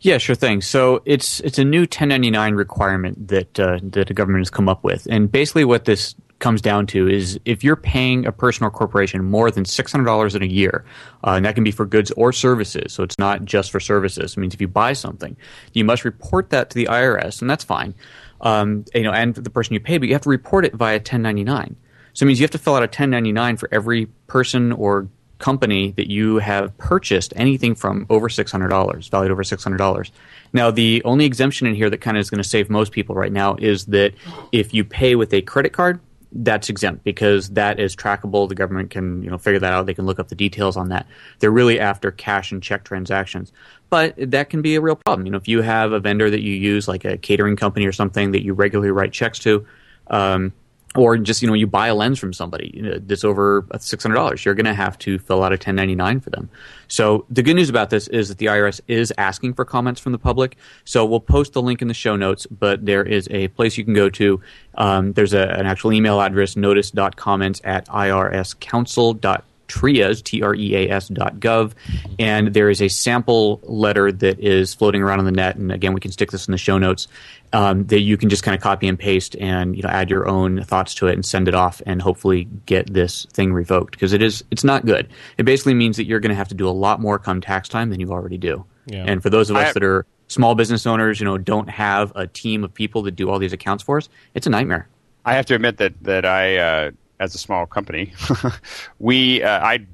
Yeah, 0.00 0.18
sure 0.18 0.34
thing. 0.34 0.60
So 0.60 1.02
it's 1.04 1.40
it's 1.40 1.58
a 1.58 1.64
new 1.64 1.80
1099 1.80 2.54
requirement 2.54 3.28
that 3.28 3.58
uh, 3.60 3.78
that 3.82 4.08
the 4.08 4.14
government 4.14 4.40
has 4.40 4.50
come 4.50 4.68
up 4.68 4.82
with, 4.82 5.06
and 5.10 5.30
basically 5.30 5.64
what 5.64 5.84
this 5.84 6.14
comes 6.40 6.60
down 6.60 6.86
to 6.86 7.06
is 7.08 7.38
if 7.44 7.62
you're 7.62 7.76
paying 7.76 8.26
a 8.26 8.32
person 8.32 8.64
or 8.64 8.70
corporation 8.70 9.22
more 9.22 9.50
than 9.50 9.64
$600 9.64 10.34
in 10.34 10.42
a 10.42 10.46
year, 10.46 10.86
uh, 11.22 11.32
and 11.32 11.44
that 11.44 11.54
can 11.54 11.62
be 11.62 11.70
for 11.70 11.84
goods 11.84 12.10
or 12.12 12.32
services, 12.32 12.92
so 12.92 13.02
it's 13.02 13.18
not 13.18 13.44
just 13.44 13.70
for 13.70 13.78
services. 13.78 14.32
It 14.32 14.40
means 14.40 14.54
if 14.54 14.60
you 14.60 14.66
buy 14.66 14.94
something, 14.94 15.36
you 15.74 15.84
must 15.84 16.04
report 16.04 16.50
that 16.50 16.70
to 16.70 16.74
the 16.74 16.86
IRS, 16.86 17.40
and 17.40 17.48
that's 17.48 17.62
fine. 17.62 17.94
Um, 18.40 18.84
you 18.94 19.02
know, 19.02 19.12
and 19.12 19.34
the 19.34 19.50
person 19.50 19.74
you 19.74 19.80
pay, 19.80 19.98
but 19.98 20.08
you 20.08 20.14
have 20.14 20.22
to 20.22 20.30
report 20.30 20.64
it 20.64 20.74
via 20.74 20.96
1099. 20.96 21.76
So 22.12 22.24
it 22.24 22.26
means 22.26 22.40
you 22.40 22.44
have 22.44 22.50
to 22.52 22.58
fill 22.58 22.74
out 22.74 22.82
a 22.82 22.86
1099 22.86 23.56
for 23.56 23.68
every 23.72 24.06
person 24.26 24.72
or 24.72 25.08
company 25.40 25.92
that 25.92 26.10
you 26.10 26.36
have 26.36 26.76
purchased 26.78 27.32
anything 27.34 27.74
from 27.74 28.06
over 28.08 28.28
$600, 28.28 29.10
valued 29.10 29.32
over 29.32 29.42
$600. 29.42 30.10
Now, 30.52 30.70
the 30.70 31.02
only 31.04 31.24
exemption 31.24 31.66
in 31.66 31.74
here 31.74 31.90
that 31.90 31.98
kind 31.98 32.16
of 32.16 32.20
is 32.20 32.30
going 32.30 32.42
to 32.42 32.48
save 32.48 32.70
most 32.70 32.92
people 32.92 33.14
right 33.14 33.32
now 33.32 33.56
is 33.56 33.86
that 33.86 34.14
if 34.52 34.72
you 34.72 34.84
pay 34.84 35.16
with 35.16 35.32
a 35.32 35.42
credit 35.42 35.72
card, 35.72 36.00
that's 36.32 36.68
exempt 36.68 37.02
because 37.04 37.50
that 37.50 37.80
is 37.80 37.96
trackable. 37.96 38.48
The 38.48 38.54
government 38.54 38.90
can, 38.90 39.22
you 39.22 39.30
know, 39.30 39.38
figure 39.38 39.58
that 39.58 39.72
out. 39.72 39.86
They 39.86 39.94
can 39.94 40.06
look 40.06 40.18
up 40.18 40.28
the 40.28 40.34
details 40.34 40.76
on 40.76 40.88
that. 40.90 41.06
They're 41.40 41.50
really 41.50 41.80
after 41.80 42.10
cash 42.10 42.52
and 42.52 42.62
check 42.62 42.84
transactions. 42.84 43.52
But 43.88 44.14
that 44.16 44.50
can 44.50 44.62
be 44.62 44.76
a 44.76 44.80
real 44.80 44.96
problem. 44.96 45.26
You 45.26 45.32
know, 45.32 45.38
if 45.38 45.48
you 45.48 45.62
have 45.62 45.92
a 45.92 45.98
vendor 45.98 46.30
that 46.30 46.40
you 46.40 46.54
use, 46.54 46.86
like 46.86 47.04
a 47.04 47.16
catering 47.16 47.56
company 47.56 47.86
or 47.86 47.92
something 47.92 48.30
that 48.32 48.44
you 48.44 48.54
regularly 48.54 48.92
write 48.92 49.12
checks 49.12 49.40
to, 49.40 49.66
um, 50.06 50.52
or 50.96 51.16
just 51.16 51.40
you 51.40 51.48
know 51.48 51.54
you 51.54 51.66
buy 51.66 51.86
a 51.88 51.94
lens 51.94 52.18
from 52.18 52.32
somebody 52.32 52.80
that's 53.02 53.24
over 53.24 53.64
six 53.78 54.02
hundred 54.02 54.16
dollars, 54.16 54.44
you're 54.44 54.54
going 54.54 54.66
to 54.66 54.74
have 54.74 54.98
to 54.98 55.18
fill 55.18 55.42
out 55.42 55.52
a 55.52 55.58
ten 55.58 55.76
ninety 55.76 55.94
nine 55.94 56.20
for 56.20 56.30
them. 56.30 56.50
So 56.88 57.26
the 57.30 57.42
good 57.42 57.54
news 57.54 57.68
about 57.68 57.90
this 57.90 58.08
is 58.08 58.28
that 58.28 58.38
the 58.38 58.46
IRS 58.46 58.80
is 58.88 59.12
asking 59.16 59.54
for 59.54 59.64
comments 59.64 60.00
from 60.00 60.12
the 60.12 60.18
public. 60.18 60.56
So 60.84 61.04
we'll 61.04 61.20
post 61.20 61.52
the 61.52 61.62
link 61.62 61.80
in 61.80 61.88
the 61.88 61.94
show 61.94 62.16
notes, 62.16 62.46
but 62.46 62.84
there 62.84 63.04
is 63.04 63.28
a 63.30 63.48
place 63.48 63.78
you 63.78 63.84
can 63.84 63.94
go 63.94 64.10
to. 64.10 64.40
Um, 64.74 65.12
there's 65.12 65.34
a, 65.34 65.42
an 65.42 65.66
actual 65.66 65.92
email 65.92 66.20
address, 66.20 66.56
notice.comments 66.56 67.60
at 67.64 67.86
irscounsel.com 67.86 69.42
treas, 69.70 70.20
T-R-E-A-S 70.22 71.08
dot 71.08 71.36
gov, 71.36 71.72
and 72.18 72.52
there 72.52 72.68
is 72.68 72.82
a 72.82 72.88
sample 72.88 73.60
letter 73.62 74.10
that 74.10 74.40
is 74.40 74.74
floating 74.74 75.02
around 75.02 75.20
on 75.20 75.24
the 75.24 75.32
net, 75.32 75.56
and 75.56 75.70
again, 75.70 75.94
we 75.94 76.00
can 76.00 76.10
stick 76.10 76.30
this 76.32 76.48
in 76.48 76.52
the 76.52 76.58
show 76.58 76.76
notes, 76.76 77.06
um, 77.52 77.86
that 77.86 78.00
you 78.00 78.16
can 78.16 78.28
just 78.28 78.42
kind 78.42 78.54
of 78.54 78.60
copy 78.60 78.88
and 78.88 78.98
paste 78.98 79.36
and, 79.40 79.76
you 79.76 79.82
know, 79.82 79.88
add 79.88 80.10
your 80.10 80.28
own 80.28 80.62
thoughts 80.64 80.94
to 80.96 81.06
it 81.06 81.14
and 81.14 81.24
send 81.24 81.48
it 81.48 81.54
off 81.54 81.80
and 81.86 82.02
hopefully 82.02 82.48
get 82.66 82.92
this 82.92 83.26
thing 83.32 83.52
revoked, 83.52 83.92
because 83.92 84.12
it 84.12 84.22
is, 84.22 84.44
it's 84.50 84.64
not 84.64 84.84
good. 84.84 85.08
It 85.38 85.44
basically 85.44 85.74
means 85.74 85.96
that 85.96 86.04
you're 86.04 86.20
going 86.20 86.30
to 86.30 86.36
have 86.36 86.48
to 86.48 86.54
do 86.54 86.68
a 86.68 86.70
lot 86.70 87.00
more 87.00 87.18
come 87.18 87.40
tax 87.40 87.68
time 87.68 87.90
than 87.90 88.00
you 88.00 88.10
already 88.10 88.38
do. 88.38 88.64
Yeah. 88.86 89.04
And 89.06 89.22
for 89.22 89.30
those 89.30 89.50
of 89.50 89.56
us 89.56 89.70
I- 89.70 89.72
that 89.72 89.84
are 89.84 90.04
small 90.26 90.54
business 90.54 90.86
owners, 90.86 91.20
you 91.20 91.24
know, 91.24 91.38
don't 91.38 91.68
have 91.68 92.12
a 92.14 92.26
team 92.26 92.64
of 92.64 92.74
people 92.74 93.02
that 93.02 93.16
do 93.16 93.30
all 93.30 93.38
these 93.38 93.52
accounts 93.52 93.82
for 93.82 93.98
us, 93.98 94.08
it's 94.34 94.46
a 94.46 94.50
nightmare. 94.50 94.88
I 95.24 95.34
have 95.34 95.46
to 95.46 95.54
admit 95.54 95.76
that 95.78 95.94
that 96.02 96.24
I, 96.24 96.56
uh, 96.56 96.90
as 97.20 97.34
a 97.34 97.38
small 97.38 97.66
company, 97.66 98.12
we 98.98 99.42
uh, 99.42 99.64
I 99.64 99.86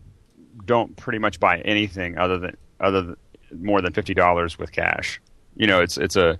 don't 0.64 0.96
pretty 0.96 1.18
much 1.18 1.38
buy 1.38 1.58
anything 1.60 2.16
other 2.16 2.38
than 2.38 2.56
other 2.80 3.02
than 3.02 3.16
more 3.60 3.82
than 3.82 3.92
fifty 3.92 4.14
dollars 4.14 4.58
with 4.58 4.72
cash. 4.72 5.20
You 5.56 5.66
know, 5.66 5.82
it's 5.82 5.98
it's 5.98 6.16
a 6.16 6.38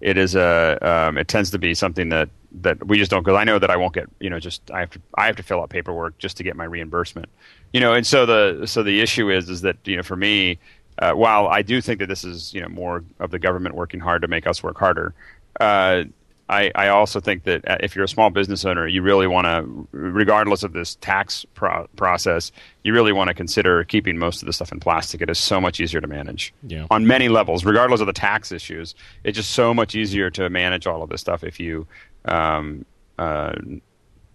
it 0.00 0.16
is 0.16 0.34
a 0.34 0.78
um, 0.80 1.18
it 1.18 1.28
tends 1.28 1.50
to 1.50 1.58
be 1.58 1.74
something 1.74 2.08
that 2.08 2.30
that 2.60 2.86
we 2.86 2.96
just 2.96 3.10
don't 3.10 3.22
because 3.22 3.36
I 3.36 3.44
know 3.44 3.58
that 3.58 3.70
I 3.70 3.76
won't 3.76 3.92
get 3.92 4.08
you 4.20 4.30
know 4.30 4.38
just 4.38 4.70
I 4.70 4.80
have 4.80 4.90
to 4.90 5.00
I 5.16 5.26
have 5.26 5.36
to 5.36 5.42
fill 5.42 5.60
out 5.60 5.70
paperwork 5.70 6.16
just 6.18 6.36
to 6.38 6.42
get 6.42 6.56
my 6.56 6.64
reimbursement. 6.64 7.28
You 7.72 7.80
know, 7.80 7.92
and 7.92 8.06
so 8.06 8.24
the 8.24 8.66
so 8.66 8.82
the 8.82 9.00
issue 9.00 9.30
is 9.30 9.50
is 9.50 9.60
that 9.62 9.76
you 9.84 9.96
know 9.96 10.02
for 10.02 10.16
me. 10.16 10.58
Uh, 11.00 11.12
while 11.12 11.46
I 11.46 11.62
do 11.62 11.80
think 11.80 12.00
that 12.00 12.08
this 12.08 12.24
is, 12.24 12.52
you 12.52 12.60
know, 12.60 12.68
more 12.68 13.04
of 13.20 13.30
the 13.30 13.38
government 13.38 13.76
working 13.76 14.00
hard 14.00 14.22
to 14.22 14.26
make 14.26 14.48
us 14.48 14.64
work 14.64 14.76
harder, 14.76 15.14
uh, 15.60 16.02
I, 16.50 16.70
I 16.74 16.88
also 16.88 17.20
think 17.20 17.44
that 17.44 17.68
uh, 17.68 17.76
if 17.80 17.94
you're 17.94 18.06
a 18.06 18.08
small 18.08 18.30
business 18.30 18.64
owner, 18.64 18.86
you 18.88 19.02
really 19.02 19.26
want 19.26 19.46
to, 19.46 19.86
regardless 19.92 20.62
of 20.62 20.72
this 20.72 20.94
tax 20.96 21.44
pro- 21.54 21.86
process, 21.96 22.50
you 22.84 22.92
really 22.94 23.12
want 23.12 23.28
to 23.28 23.34
consider 23.34 23.84
keeping 23.84 24.18
most 24.18 24.40
of 24.42 24.46
the 24.46 24.52
stuff 24.52 24.72
in 24.72 24.80
plastic. 24.80 25.20
It 25.20 25.28
is 25.28 25.38
so 25.38 25.60
much 25.60 25.78
easier 25.80 26.00
to 26.00 26.06
manage 26.06 26.54
Yeah. 26.66 26.86
on 26.90 27.06
many 27.06 27.28
levels, 27.28 27.64
regardless 27.64 28.00
of 28.00 28.06
the 28.06 28.12
tax 28.14 28.50
issues. 28.50 28.94
It's 29.24 29.36
just 29.36 29.50
so 29.50 29.74
much 29.74 29.94
easier 29.94 30.30
to 30.30 30.48
manage 30.48 30.86
all 30.86 31.02
of 31.02 31.10
this 31.10 31.20
stuff 31.20 31.44
if 31.44 31.60
you 31.60 31.86
um, 32.24 32.84
uh, 33.18 33.52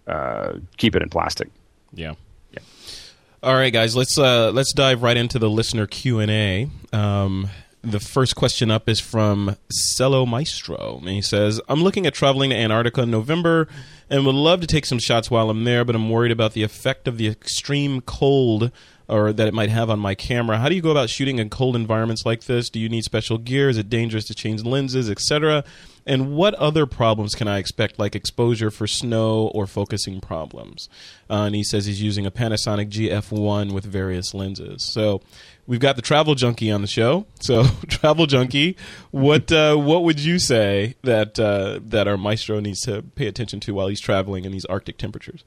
uh, 0.06 0.52
keep 0.76 0.94
it 0.94 1.02
in 1.02 1.08
plastic. 1.08 1.48
Yeah. 1.92 2.14
All 3.42 3.54
right, 3.54 3.72
guys. 3.72 3.94
Let's 3.94 4.16
uh, 4.18 4.52
let's 4.52 4.72
dive 4.72 5.02
right 5.02 5.18
into 5.18 5.38
the 5.38 5.50
listener 5.50 5.86
Q 5.86 6.20
and 6.20 6.30
A. 6.30 6.68
Um, 6.94 7.50
the 7.84 8.00
first 8.00 8.34
question 8.36 8.70
up 8.70 8.88
is 8.88 9.00
from 9.00 9.56
Cello 9.96 10.26
Maestro, 10.26 10.98
and 10.98 11.08
he 11.08 11.22
says, 11.22 11.60
"I'm 11.68 11.82
looking 11.82 12.06
at 12.06 12.14
traveling 12.14 12.50
to 12.50 12.56
Antarctica 12.56 13.02
in 13.02 13.10
November, 13.10 13.68
and 14.10 14.24
would 14.26 14.34
love 14.34 14.60
to 14.60 14.66
take 14.66 14.86
some 14.86 14.98
shots 14.98 15.30
while 15.30 15.50
I'm 15.50 15.64
there, 15.64 15.84
but 15.84 15.94
I'm 15.94 16.10
worried 16.10 16.32
about 16.32 16.52
the 16.52 16.62
effect 16.62 17.06
of 17.06 17.18
the 17.18 17.28
extreme 17.28 18.00
cold." 18.00 18.70
Or 19.06 19.34
that 19.34 19.46
it 19.46 19.52
might 19.52 19.68
have 19.68 19.90
on 19.90 19.98
my 19.98 20.14
camera. 20.14 20.56
How 20.56 20.70
do 20.70 20.74
you 20.74 20.80
go 20.80 20.90
about 20.90 21.10
shooting 21.10 21.38
in 21.38 21.50
cold 21.50 21.76
environments 21.76 22.24
like 22.24 22.44
this? 22.44 22.70
Do 22.70 22.80
you 22.80 22.88
need 22.88 23.04
special 23.04 23.36
gear? 23.36 23.68
Is 23.68 23.76
it 23.76 23.90
dangerous 23.90 24.24
to 24.28 24.34
change 24.34 24.64
lenses, 24.64 25.10
etc.? 25.10 25.62
And 26.06 26.34
what 26.34 26.54
other 26.54 26.86
problems 26.86 27.34
can 27.34 27.48
I 27.48 27.58
expect, 27.58 27.98
like 27.98 28.14
exposure 28.14 28.70
for 28.70 28.86
snow 28.86 29.48
or 29.54 29.66
focusing 29.66 30.20
problems? 30.20 30.88
Uh, 31.30 31.44
and 31.44 31.54
he 31.54 31.64
says 31.64 31.86
he's 31.86 32.02
using 32.02 32.26
a 32.26 32.30
Panasonic 32.30 32.90
GF1 32.90 33.72
with 33.72 33.84
various 33.84 34.34
lenses. 34.34 34.84
So 34.84 35.22
we've 35.66 35.80
got 35.80 35.96
the 35.96 36.02
travel 36.02 36.34
junkie 36.34 36.70
on 36.70 36.82
the 36.82 36.86
show. 36.86 37.26
So 37.44 37.64
travel 37.88 38.24
junkie, 38.24 38.74
what 39.10 39.52
uh, 39.52 39.76
what 39.76 40.02
would 40.02 40.18
you 40.18 40.38
say 40.38 40.94
that 41.02 41.38
uh, 41.38 41.80
that 41.84 42.08
our 42.08 42.16
maestro 42.16 42.58
needs 42.58 42.80
to 42.82 43.02
pay 43.02 43.26
attention 43.26 43.60
to 43.60 43.74
while 43.74 43.88
he's 43.88 44.00
traveling 44.00 44.46
in 44.46 44.52
these 44.52 44.64
Arctic 44.64 44.96
temperatures? 44.96 45.44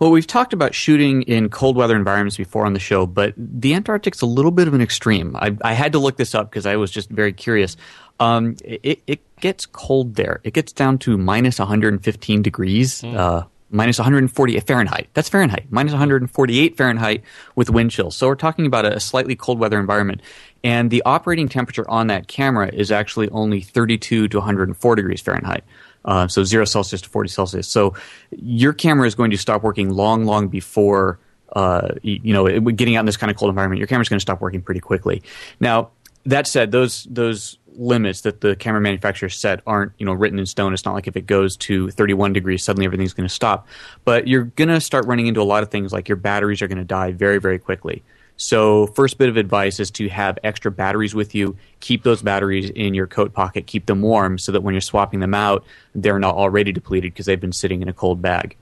Well, 0.00 0.10
we've 0.10 0.26
talked 0.26 0.54
about 0.54 0.74
shooting 0.74 1.22
in 1.22 1.50
cold 1.50 1.76
weather 1.76 1.94
environments 1.94 2.38
before 2.38 2.64
on 2.64 2.72
the 2.72 2.80
show, 2.80 3.06
but 3.06 3.34
the 3.36 3.74
Antarctic's 3.74 4.22
a 4.22 4.26
little 4.26 4.50
bit 4.50 4.66
of 4.66 4.72
an 4.72 4.80
extreme. 4.80 5.36
I, 5.36 5.54
I 5.62 5.74
had 5.74 5.92
to 5.92 5.98
look 5.98 6.16
this 6.16 6.34
up 6.34 6.50
because 6.50 6.64
I 6.64 6.76
was 6.76 6.90
just 6.90 7.10
very 7.10 7.34
curious. 7.34 7.76
Um, 8.18 8.56
it, 8.64 9.02
it 9.06 9.20
gets 9.40 9.66
cold 9.66 10.14
there. 10.14 10.40
It 10.44 10.54
gets 10.54 10.72
down 10.72 10.98
to 10.98 11.16
minus 11.18 11.58
115 11.58 12.42
degrees, 12.42 13.04
uh, 13.04 13.44
minus 13.70 13.98
140 13.98 14.60
Fahrenheit. 14.60 15.08
That's 15.14 15.28
Fahrenheit. 15.28 15.66
Minus 15.70 15.92
148 15.92 16.76
Fahrenheit 16.76 17.22
with 17.54 17.70
wind 17.70 17.90
chills. 17.90 18.16
So 18.16 18.28
we're 18.28 18.34
talking 18.34 18.66
about 18.66 18.84
a, 18.84 19.00
slightly 19.00 19.36
cold 19.36 19.58
weather 19.58 19.78
environment. 19.78 20.22
And 20.64 20.90
the 20.90 21.02
operating 21.04 21.48
temperature 21.48 21.88
on 21.88 22.08
that 22.08 22.28
camera 22.28 22.70
is 22.72 22.90
actually 22.90 23.28
only 23.30 23.60
32 23.60 24.28
to 24.28 24.38
104 24.38 24.96
degrees 24.96 25.20
Fahrenheit. 25.20 25.64
Uh, 26.04 26.28
so 26.28 26.44
zero 26.44 26.64
Celsius 26.64 27.02
to 27.02 27.08
40 27.08 27.28
Celsius. 27.28 27.68
So 27.68 27.94
your 28.30 28.72
camera 28.72 29.06
is 29.06 29.14
going 29.14 29.32
to 29.32 29.36
stop 29.36 29.62
working 29.62 29.90
long, 29.90 30.24
long 30.24 30.48
before, 30.48 31.18
uh, 31.52 31.88
you, 32.02 32.20
you 32.22 32.32
know, 32.32 32.46
it, 32.46 32.76
getting 32.76 32.96
out 32.96 33.00
in 33.00 33.06
this 33.06 33.16
kind 33.16 33.30
of 33.30 33.36
cold 33.36 33.48
environment. 33.48 33.78
Your 33.78 33.88
camera's 33.88 34.08
going 34.08 34.18
to 34.18 34.22
stop 34.22 34.40
working 34.40 34.62
pretty 34.62 34.80
quickly. 34.80 35.22
Now, 35.58 35.90
that 36.26 36.46
said, 36.46 36.72
those 36.72 37.06
those 37.10 37.58
limits 37.76 38.22
that 38.22 38.40
the 38.40 38.56
camera 38.56 38.80
manufacturers 38.80 39.38
set 39.38 39.60
aren't 39.66 39.92
you 39.98 40.06
know 40.06 40.12
written 40.12 40.38
in 40.38 40.46
stone. 40.46 40.72
It's 40.72 40.84
not 40.84 40.94
like 40.94 41.06
if 41.06 41.16
it 41.16 41.26
goes 41.26 41.56
to 41.58 41.90
31 41.90 42.32
degrees, 42.32 42.64
suddenly 42.64 42.86
everything's 42.86 43.14
going 43.14 43.28
to 43.28 43.34
stop. 43.34 43.68
But 44.04 44.28
you're 44.28 44.44
going 44.44 44.68
to 44.68 44.80
start 44.80 45.06
running 45.06 45.26
into 45.26 45.40
a 45.40 45.44
lot 45.44 45.62
of 45.62 45.70
things 45.70 45.92
like 45.92 46.08
your 46.08 46.16
batteries 46.16 46.62
are 46.62 46.68
going 46.68 46.78
to 46.78 46.84
die 46.84 47.12
very 47.12 47.38
very 47.38 47.58
quickly. 47.58 48.02
So 48.36 48.86
first 48.88 49.16
bit 49.16 49.28
of 49.28 49.36
advice 49.36 49.80
is 49.80 49.90
to 49.92 50.08
have 50.08 50.38
extra 50.44 50.70
batteries 50.70 51.14
with 51.14 51.34
you. 51.34 51.56
Keep 51.80 52.02
those 52.02 52.22
batteries 52.22 52.68
in 52.70 52.92
your 52.92 53.06
coat 53.06 53.32
pocket. 53.32 53.66
Keep 53.66 53.86
them 53.86 54.02
warm 54.02 54.38
so 54.38 54.52
that 54.52 54.60
when 54.60 54.74
you're 54.74 54.82
swapping 54.82 55.20
them 55.20 55.34
out, 55.34 55.64
they're 55.94 56.18
not 56.18 56.34
already 56.34 56.72
depleted 56.72 57.14
because 57.14 57.26
they've 57.26 57.40
been 57.40 57.52
sitting 57.52 57.80
in 57.80 57.88
a 57.88 57.94
cold 57.94 58.20
bag. 58.20 58.56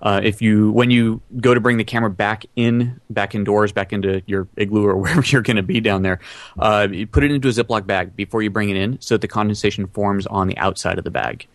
Uh, 0.00 0.20
if 0.22 0.42
you 0.42 0.70
when 0.72 0.90
you 0.90 1.20
go 1.40 1.54
to 1.54 1.60
bring 1.60 1.78
the 1.78 1.84
camera 1.84 2.10
back 2.10 2.44
in 2.54 3.00
back 3.08 3.34
indoors 3.34 3.72
back 3.72 3.92
into 3.92 4.22
your 4.26 4.46
igloo 4.56 4.84
or 4.84 4.96
wherever 5.00 5.22
you're 5.22 5.42
going 5.42 5.56
to 5.56 5.62
be 5.62 5.80
down 5.80 6.02
there 6.02 6.20
uh, 6.58 6.86
you 6.90 7.06
put 7.06 7.24
it 7.24 7.30
into 7.30 7.48
a 7.48 7.50
ziploc 7.50 7.86
bag 7.86 8.14
before 8.14 8.42
you 8.42 8.50
bring 8.50 8.68
it 8.68 8.76
in 8.76 9.00
so 9.00 9.14
that 9.14 9.20
the 9.20 9.28
condensation 9.28 9.86
forms 9.86 10.26
on 10.26 10.48
the 10.48 10.56
outside 10.58 10.98
of 10.98 11.04
the 11.04 11.10
bag. 11.10 11.46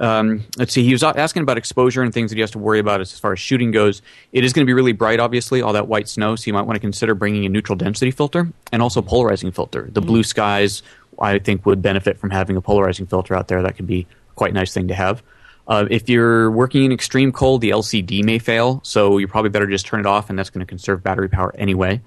Um, 0.00 0.44
let's 0.56 0.72
see 0.72 0.82
he 0.82 0.92
was 0.92 1.02
asking 1.02 1.42
about 1.42 1.58
exposure 1.58 2.02
and 2.02 2.12
things 2.12 2.30
that 2.30 2.36
he 2.36 2.40
has 2.40 2.50
to 2.52 2.58
worry 2.58 2.78
about 2.78 3.00
as 3.00 3.18
far 3.18 3.32
as 3.32 3.38
shooting 3.38 3.70
goes. 3.70 4.02
It 4.32 4.42
is 4.42 4.52
going 4.52 4.64
to 4.64 4.66
be 4.66 4.72
really 4.72 4.92
bright 4.92 5.20
obviously 5.20 5.62
all 5.62 5.74
that 5.74 5.86
white 5.86 6.08
snow 6.08 6.34
so 6.34 6.44
you 6.46 6.54
might 6.54 6.62
want 6.62 6.76
to 6.76 6.80
consider 6.80 7.14
bringing 7.14 7.44
a 7.44 7.48
neutral 7.48 7.76
density 7.76 8.10
filter 8.10 8.48
and 8.72 8.82
also 8.82 9.00
a 9.00 9.02
polarizing 9.02 9.52
filter. 9.52 9.88
The 9.92 10.00
blue 10.00 10.22
skies 10.22 10.82
i 11.20 11.38
think 11.38 11.66
would 11.66 11.82
benefit 11.82 12.18
from 12.18 12.30
having 12.30 12.56
a 12.56 12.60
polarizing 12.60 13.06
filter 13.06 13.34
out 13.34 13.48
there. 13.48 13.62
That 13.62 13.76
could 13.76 13.86
be 13.86 14.06
quite 14.34 14.50
a 14.50 14.54
nice 14.54 14.72
thing 14.72 14.88
to 14.88 14.94
have 14.94 15.22
uh, 15.66 15.86
if 15.90 16.08
you're 16.08 16.50
working 16.50 16.84
in 16.84 16.92
extreme 16.92 17.32
cold, 17.32 17.60
the 17.60 17.70
LCD 17.70 18.24
may 18.24 18.38
fail, 18.38 18.80
so 18.84 19.18
you're 19.18 19.28
probably 19.28 19.50
better 19.50 19.66
just 19.66 19.86
turn 19.86 20.00
it 20.00 20.06
off, 20.06 20.30
and 20.30 20.38
that's 20.38 20.50
going 20.50 20.60
to 20.60 20.66
conserve 20.66 21.02
battery 21.02 21.28
power 21.28 21.54
anyway. 21.56 22.00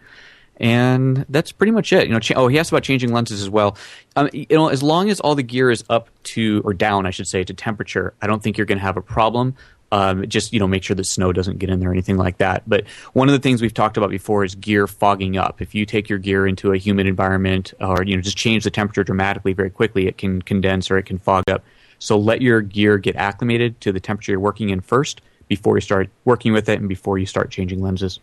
And 0.58 1.26
that's 1.28 1.52
pretty 1.52 1.72
much 1.72 1.92
it. 1.92 2.08
You 2.08 2.14
know, 2.14 2.20
oh, 2.36 2.48
he 2.48 2.60
asked 2.60 2.72
about 2.72 2.84
changing 2.84 3.12
lenses 3.12 3.42
as 3.42 3.50
well. 3.50 3.78
Um, 4.16 4.30
you 4.32 4.46
know, 4.52 4.70
as 4.70 4.82
long 4.82 5.10
as 5.10 5.20
all 5.20 5.36
the 5.36 5.44
gear 5.44 5.70
is 5.70 5.84
up 5.90 6.10
to 6.24 6.62
or 6.64 6.74
down, 6.74 7.06
I 7.06 7.10
should 7.10 7.28
say, 7.28 7.44
to 7.44 7.54
temperature, 7.54 8.14
I 8.22 8.28
don't 8.28 8.42
think 8.42 8.58
you're 8.58 8.66
going 8.66 8.78
to 8.78 8.84
have 8.84 8.98
a 8.98 9.02
problem. 9.02 9.56
Um, 9.92 10.28
just 10.28 10.52
you 10.52 10.60
know, 10.60 10.68
make 10.68 10.84
sure 10.84 10.96
that 10.96 11.04
snow 11.04 11.32
doesn't 11.32 11.60
get 11.60 11.70
in 11.70 11.80
there 11.80 11.90
or 11.90 11.92
anything 11.94 12.18
like 12.18 12.38
that. 12.40 12.64
But 12.68 12.88
one 13.14 13.30
of 13.30 13.34
the 13.34 13.40
things 13.40 13.62
we've 13.62 13.74
talked 13.74 13.98
about 13.98 14.10
before 14.10 14.44
is 14.44 14.56
gear 14.56 14.88
fogging 14.88 15.38
up. 15.38 15.62
If 15.62 15.76
you 15.76 15.86
take 15.86 16.10
your 16.10 16.20
gear 16.20 16.48
into 16.48 16.72
a 16.74 16.78
humid 16.78 17.06
environment, 17.06 17.74
or 17.80 18.04
you 18.04 18.16
know, 18.16 18.22
just 18.22 18.38
change 18.38 18.64
the 18.64 18.72
temperature 18.72 19.04
dramatically 19.04 19.54
very 19.54 19.70
quickly, 19.70 20.08
it 20.08 20.18
can 20.18 20.42
condense 20.42 20.90
or 20.90 20.98
it 20.98 21.04
can 21.04 21.18
fog 21.18 21.44
up. 21.50 21.64
So 22.06 22.20
let 22.20 22.40
your 22.40 22.62
gear 22.62 23.00
get 23.00 23.16
acclimated 23.16 23.82
to 23.82 23.92
the 23.92 24.00
temperature 24.00 24.34
you're 24.34 24.40
working 24.40 24.70
in 24.70 24.80
first 24.80 25.22
before 25.48 25.76
you 25.76 25.82
start 25.82 26.08
working 26.24 26.54
with 26.54 26.70
it 26.70 26.80
and 26.80 26.88
before 26.88 27.18
you 27.18 27.26
start 27.26 27.50
changing 27.50 27.82
lenses. 27.82 28.20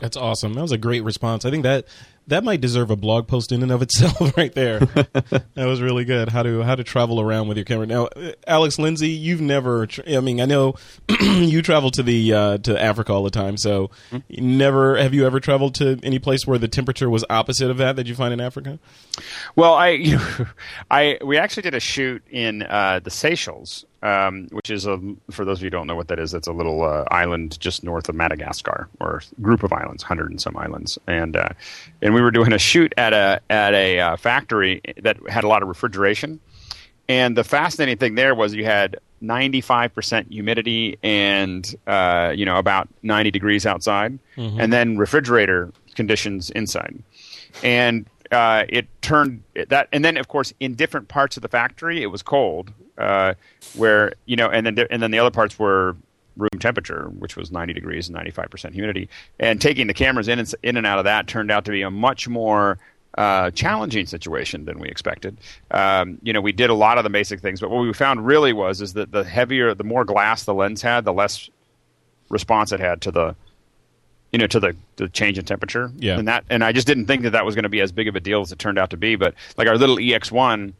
That's 0.00 0.16
awesome. 0.16 0.54
That 0.54 0.62
was 0.62 0.72
a 0.72 0.78
great 0.78 1.04
response. 1.04 1.44
I 1.44 1.50
think 1.50 1.62
that 1.62 1.86
that 2.26 2.42
might 2.42 2.60
deserve 2.60 2.90
a 2.90 2.96
blog 2.96 3.26
post 3.26 3.52
in 3.52 3.62
and 3.62 3.70
of 3.70 3.82
itself, 3.82 4.36
right 4.36 4.54
there. 4.54 4.78
that 4.80 5.44
was 5.56 5.82
really 5.82 6.04
good. 6.04 6.30
How 6.30 6.42
to 6.42 6.62
how 6.62 6.74
to 6.74 6.84
travel 6.84 7.20
around 7.20 7.48
with 7.48 7.56
your 7.56 7.64
camera. 7.64 7.86
Now, 7.86 8.08
Alex 8.46 8.78
Lindsay, 8.78 9.10
you've 9.10 9.40
never. 9.40 9.86
Tra- 9.86 10.16
I 10.16 10.20
mean, 10.20 10.40
I 10.40 10.46
know 10.46 10.74
you 11.20 11.62
travel 11.62 11.90
to 11.92 12.02
the 12.02 12.32
uh, 12.32 12.58
to 12.58 12.80
Africa 12.80 13.12
all 13.12 13.24
the 13.24 13.30
time. 13.30 13.56
So, 13.56 13.90
never 14.30 14.96
have 14.96 15.12
you 15.12 15.26
ever 15.26 15.40
traveled 15.40 15.74
to 15.76 15.98
any 16.02 16.18
place 16.18 16.46
where 16.46 16.58
the 16.58 16.68
temperature 16.68 17.10
was 17.10 17.24
opposite 17.28 17.70
of 17.70 17.78
that 17.78 17.96
that 17.96 18.06
you 18.06 18.14
find 18.14 18.32
in 18.32 18.40
Africa? 18.40 18.78
Well, 19.54 19.74
I, 19.74 19.90
you 19.90 20.16
know, 20.38 20.46
I 20.90 21.18
we 21.24 21.36
actually 21.36 21.64
did 21.64 21.74
a 21.74 21.80
shoot 21.80 22.22
in 22.30 22.62
uh, 22.62 23.00
the 23.02 23.10
Seychelles, 23.10 23.84
um, 24.04 24.48
which 24.52 24.70
is 24.70 24.86
a 24.86 25.00
for 25.30 25.44
those 25.44 25.58
of 25.58 25.62
you 25.62 25.66
who 25.66 25.70
don't 25.70 25.86
know 25.86 25.96
what 25.96 26.08
that 26.08 26.18
is, 26.18 26.30
that's 26.30 26.46
a 26.46 26.52
little 26.52 26.84
uh, 26.84 27.04
island 27.10 27.58
just 27.58 27.82
north 27.82 28.08
of 28.08 28.14
Madagascar, 28.14 28.88
or 29.00 29.22
group 29.40 29.62
of 29.62 29.72
islands, 29.72 30.02
hundred 30.02 30.30
and 30.30 30.40
some 30.40 30.56
islands, 30.56 30.98
and 31.06 31.36
uh, 31.36 31.48
and 32.02 32.14
we 32.14 32.20
were 32.20 32.30
doing 32.30 32.52
a 32.52 32.58
shoot 32.58 32.92
at 32.98 33.12
a 33.14 33.40
at 33.50 33.72
a 33.74 33.98
uh, 33.98 34.16
factory 34.16 34.80
that 35.02 35.16
had 35.28 35.42
a 35.42 35.48
lot 35.48 35.62
of 35.62 35.68
refrigeration. 35.68 36.38
and 37.08 37.36
the 37.36 37.44
fascinating 37.44 37.96
thing 37.98 38.14
there 38.14 38.34
was 38.34 38.54
you 38.54 38.64
had 38.64 38.96
95% 39.22 40.30
humidity 40.30 40.98
and 41.02 41.74
uh, 41.86 42.32
you 42.36 42.44
know 42.44 42.56
about 42.58 42.88
90 43.02 43.30
degrees 43.30 43.64
outside, 43.66 44.18
and 44.36 44.70
then 44.72 44.98
refrigerator 44.98 45.72
conditions 45.94 46.50
inside, 46.50 47.02
and 47.62 48.06
uh, 48.34 48.66
it 48.68 48.86
turned 49.00 49.42
that, 49.68 49.88
and 49.92 50.04
then 50.04 50.18
of 50.18 50.28
course 50.28 50.52
in 50.60 50.74
different 50.74 51.08
parts 51.08 51.36
of 51.36 51.42
the 51.42 51.48
factory 51.48 52.02
it 52.02 52.08
was 52.08 52.22
cold, 52.22 52.72
uh, 52.98 53.34
where 53.74 54.12
you 54.26 54.36
know, 54.36 54.50
and 54.50 54.66
then 54.66 54.86
and 54.90 55.02
then 55.02 55.10
the 55.10 55.18
other 55.18 55.30
parts 55.30 55.58
were 55.58 55.96
room 56.36 56.50
temperature, 56.58 57.10
which 57.18 57.36
was 57.36 57.50
90 57.50 57.72
degrees 57.72 58.08
and 58.08 58.16
95% 58.16 58.72
humidity. 58.72 59.08
And 59.38 59.60
taking 59.60 59.86
the 59.86 59.94
cameras 59.94 60.28
in 60.28 60.38
and, 60.38 60.54
in 60.62 60.76
and 60.76 60.86
out 60.86 60.98
of 60.98 61.04
that 61.04 61.26
turned 61.26 61.50
out 61.50 61.64
to 61.66 61.70
be 61.70 61.82
a 61.82 61.90
much 61.90 62.28
more 62.28 62.78
uh, 63.16 63.50
challenging 63.52 64.06
situation 64.06 64.64
than 64.64 64.78
we 64.78 64.88
expected. 64.88 65.36
Um, 65.70 66.18
you 66.22 66.32
know, 66.32 66.40
we 66.40 66.52
did 66.52 66.70
a 66.70 66.74
lot 66.74 66.98
of 66.98 67.04
the 67.04 67.10
basic 67.10 67.40
things, 67.40 67.60
but 67.60 67.70
what 67.70 67.82
we 67.82 67.92
found 67.92 68.26
really 68.26 68.52
was 68.52 68.80
is 68.80 68.94
that 68.94 69.12
the 69.12 69.24
heavier, 69.24 69.74
the 69.74 69.84
more 69.84 70.04
glass 70.04 70.44
the 70.44 70.54
lens 70.54 70.82
had, 70.82 71.04
the 71.04 71.12
less 71.12 71.48
response 72.28 72.72
it 72.72 72.80
had 72.80 73.00
to 73.02 73.12
the 73.12 73.36
you 74.34 74.38
know 74.38 74.48
to 74.48 74.58
the, 74.58 74.74
the 74.96 75.08
change 75.08 75.38
in 75.38 75.44
temperature 75.44 75.92
Yeah. 75.96 76.18
and 76.18 76.26
that 76.26 76.44
and 76.50 76.64
i 76.64 76.72
just 76.72 76.86
didn't 76.88 77.06
think 77.06 77.22
that 77.22 77.30
that 77.30 77.44
was 77.46 77.54
going 77.54 77.62
to 77.62 77.68
be 77.68 77.80
as 77.80 77.92
big 77.92 78.08
of 78.08 78.16
a 78.16 78.20
deal 78.20 78.40
as 78.40 78.50
it 78.50 78.58
turned 78.58 78.78
out 78.80 78.90
to 78.90 78.96
be 78.96 79.14
but 79.14 79.32
like 79.56 79.68
our 79.68 79.78
little 79.78 79.96
ex1 79.96 80.72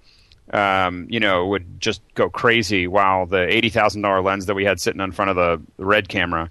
um, 0.53 1.07
you 1.09 1.21
know 1.21 1.47
would 1.47 1.81
just 1.81 2.03
go 2.15 2.29
crazy 2.29 2.87
while 2.87 3.27
the 3.27 3.37
$80000 3.37 4.25
lens 4.25 4.47
that 4.47 4.55
we 4.55 4.65
had 4.65 4.81
sitting 4.81 5.01
in 5.01 5.13
front 5.13 5.31
of 5.31 5.37
the, 5.37 5.63
the 5.79 5.85
RED 5.87 6.09
camera 6.09 6.51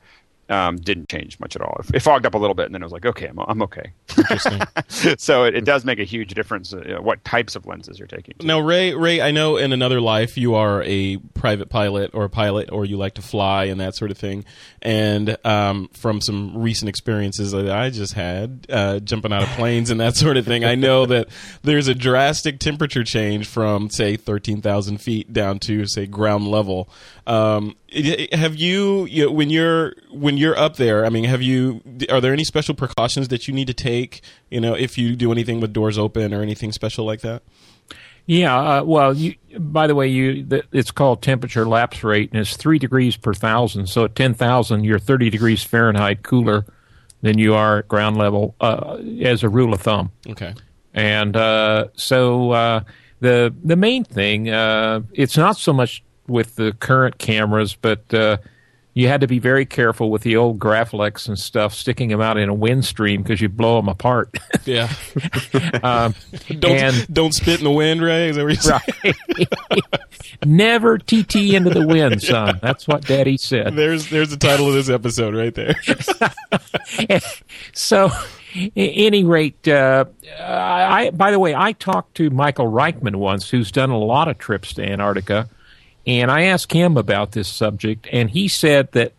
um, 0.54 0.76
didn't 0.78 1.10
change 1.10 1.40
much 1.40 1.56
at 1.56 1.62
all 1.62 1.76
it, 1.80 1.96
it 1.96 2.00
fogged 2.02 2.26
up 2.26 2.34
a 2.34 2.38
little 2.38 2.54
bit 2.54 2.66
and 2.68 2.76
then 2.76 2.82
it 2.82 2.86
was 2.86 2.92
like 2.94 3.06
okay 3.06 3.28
i'm, 3.28 3.40
I'm 3.40 3.62
okay 3.64 3.92
Interesting. 4.18 4.62
so 5.18 5.44
it, 5.46 5.56
it 5.56 5.66
does 5.66 5.84
make 5.86 6.00
a 6.00 6.04
huge 6.04 6.34
difference 6.34 6.74
uh, 6.74 6.98
what 7.02 7.24
types 7.26 7.56
of 7.56 7.66
lenses 7.66 7.98
you're 8.00 8.08
taking 8.08 8.36
Now, 8.42 8.60
Ray, 8.60 8.94
Ray, 8.94 9.22
I 9.22 9.32
know 9.32 9.58
in 9.58 9.74
another 9.74 10.00
life 10.00 10.38
you 10.38 10.56
are 10.56 10.84
a 10.84 11.18
private 11.34 11.70
pilot 11.70 12.12
or 12.14 12.24
a 12.26 12.30
pilot, 12.30 12.70
or 12.72 12.86
you 12.86 12.98
like 12.98 13.16
to 13.16 13.22
fly 13.22 13.66
and 13.66 13.80
that 13.82 13.96
sort 13.96 14.12
of 14.12 14.18
thing. 14.18 14.46
And 14.82 15.38
um, 15.46 15.90
from 15.94 16.22
some 16.22 16.58
recent 16.58 16.90
experiences 16.90 17.52
that 17.52 17.70
I 17.72 17.90
just 17.90 18.14
had, 18.14 18.66
uh, 18.70 19.00
jumping 19.00 19.34
out 19.34 19.44
of 19.44 19.50
planes 19.50 19.90
and 19.90 20.00
that 20.00 20.16
sort 20.16 20.38
of 20.38 20.46
thing, 20.46 20.64
I 20.64 20.76
know 20.76 21.06
that 21.06 21.28
there's 21.64 21.88
a 21.88 21.96
drastic 21.96 22.60
temperature 22.60 23.04
change 23.04 23.48
from, 23.48 23.90
say, 23.90 24.16
thirteen 24.18 24.62
thousand 24.62 25.00
feet 25.00 25.32
down 25.34 25.60
to, 25.60 25.86
say, 25.88 26.06
ground 26.06 26.48
level. 26.48 26.90
Um, 27.26 27.76
i- 27.83 27.83
i- 27.83 27.83
have 28.32 28.56
you, 28.56 29.06
you 29.06 29.26
know, 29.26 29.32
when 29.32 29.50
you're 29.50 29.94
when 30.12 30.38
you're 30.38 30.58
up 30.58 30.78
there? 30.78 31.06
I 31.06 31.10
mean, 31.10 31.26
have 31.26 31.42
you? 31.42 31.82
Are 32.10 32.20
there 32.22 32.34
any 32.34 32.44
special 32.44 32.76
precautions 32.76 33.28
that 33.28 33.48
you 33.48 33.54
need 33.54 33.68
to 33.68 33.74
take? 33.74 34.22
You 34.50 34.62
know, 34.62 34.74
if 34.74 34.98
you 34.98 35.16
do 35.16 35.32
anything 35.32 35.60
with 35.60 35.74
doors 35.74 35.98
open 35.98 36.34
or 36.34 36.42
anything 36.42 36.72
special 36.72 37.06
like 37.06 37.22
that? 37.22 37.44
Yeah, 38.26 38.58
uh, 38.58 38.84
well, 38.84 39.14
you, 39.14 39.36
by 39.60 39.88
the 39.88 39.96
way, 39.96 40.08
you 40.08 40.44
the, 40.44 40.64
it's 40.72 40.92
called 40.92 41.22
temperature 41.22 41.66
lapse 41.66 42.04
rate, 42.04 42.32
and 42.32 42.40
it's 42.40 42.56
three 42.56 42.80
degrees 42.80 43.18
per 43.18 43.34
thousand. 43.34 43.88
So 43.88 44.06
at 44.06 44.16
ten 44.16 44.34
thousand, 44.34 44.86
you're 44.86 45.00
thirty 45.00 45.30
degrees 45.30 45.64
Fahrenheit 45.64 46.24
cooler 46.24 46.66
than 47.22 47.38
you 47.38 47.54
are 47.54 47.80
at 47.80 47.88
ground 47.88 48.18
level, 48.18 48.56
uh, 48.60 48.98
as 49.22 49.44
a 49.44 49.50
rule 49.50 49.74
of 49.74 49.82
thumb. 49.82 50.12
Okay. 50.28 50.54
And 50.94 51.36
uh, 51.36 51.88
so 51.96 52.52
uh, 52.52 52.82
the 53.20 53.54
the 53.64 53.76
main 53.76 54.04
thing, 54.04 54.50
uh, 54.50 55.02
it's 55.14 55.38
not 55.38 55.58
so 55.58 55.74
much 55.74 56.04
with 56.28 56.56
the 56.56 56.74
current 56.74 57.18
cameras, 57.18 57.76
but 57.76 58.14
uh, 58.14 58.38
you 58.94 59.08
had 59.08 59.22
to 59.22 59.28
be 59.28 59.40
very 59.40 59.66
careful 59.66 60.12
with 60.12 60.22
the 60.22 60.36
old 60.36 60.60
Graflex 60.60 61.28
and 61.28 61.38
stuff, 61.38 61.74
sticking 61.74 62.10
them 62.10 62.22
out 62.22 62.38
in 62.38 62.48
a 62.48 62.54
wind 62.54 62.86
stream 62.86 63.24
because 63.24 63.42
you 63.42 63.50
blow 63.50 63.78
them 63.78 63.90
apart. 63.90 64.38
Yeah. 64.66 64.92
um, 65.84 66.14
Don't 66.60 66.78
and 66.78 67.14
don't 67.14 67.34
spit 67.34 67.60
in 67.60 67.64
the 67.64 67.72
wind, 67.72 68.02
Ray. 68.02 68.30
Is 68.30 68.36
that 68.36 68.46
what 68.46 68.84
saying? 69.04 69.46
never 70.46 70.98
TT 70.98 71.54
into 71.54 71.70
the 71.70 71.86
wind, 71.86 72.22
son. 72.22 72.60
That's 72.62 72.88
what 72.88 73.06
Daddy 73.06 73.38
said. 73.38 73.76
There's 73.76 74.10
there's 74.10 74.30
the 74.30 74.38
title 74.38 74.68
of 74.68 74.74
this 74.74 74.90
episode 74.90 75.36
right 75.36 75.54
there. 75.54 75.76
so, 77.74 78.06
at 78.06 78.72
any 78.76 79.24
rate, 79.24 79.68
uh, 79.68 80.06
I, 80.40 81.12
by 81.12 81.32
the 81.32 81.40
way, 81.40 81.56
I 81.56 81.74
talked 81.74 82.16
to 82.16 82.30
Michael 82.30 82.72
Reichmann 82.72 83.16
once, 83.16 83.50
who's 83.50 83.72
done 83.72 83.90
a 83.90 83.98
lot 83.98 84.28
of 84.28 84.38
trips 84.38 84.74
to 84.76 84.84
Antarctica, 84.84 85.50
and 86.06 86.30
I 86.30 86.44
asked 86.44 86.72
him 86.72 86.98
about 86.98 87.32
this 87.32 87.48
subject, 87.48 88.08
and 88.12 88.30
he 88.30 88.48
said 88.48 88.92
that 88.92 89.14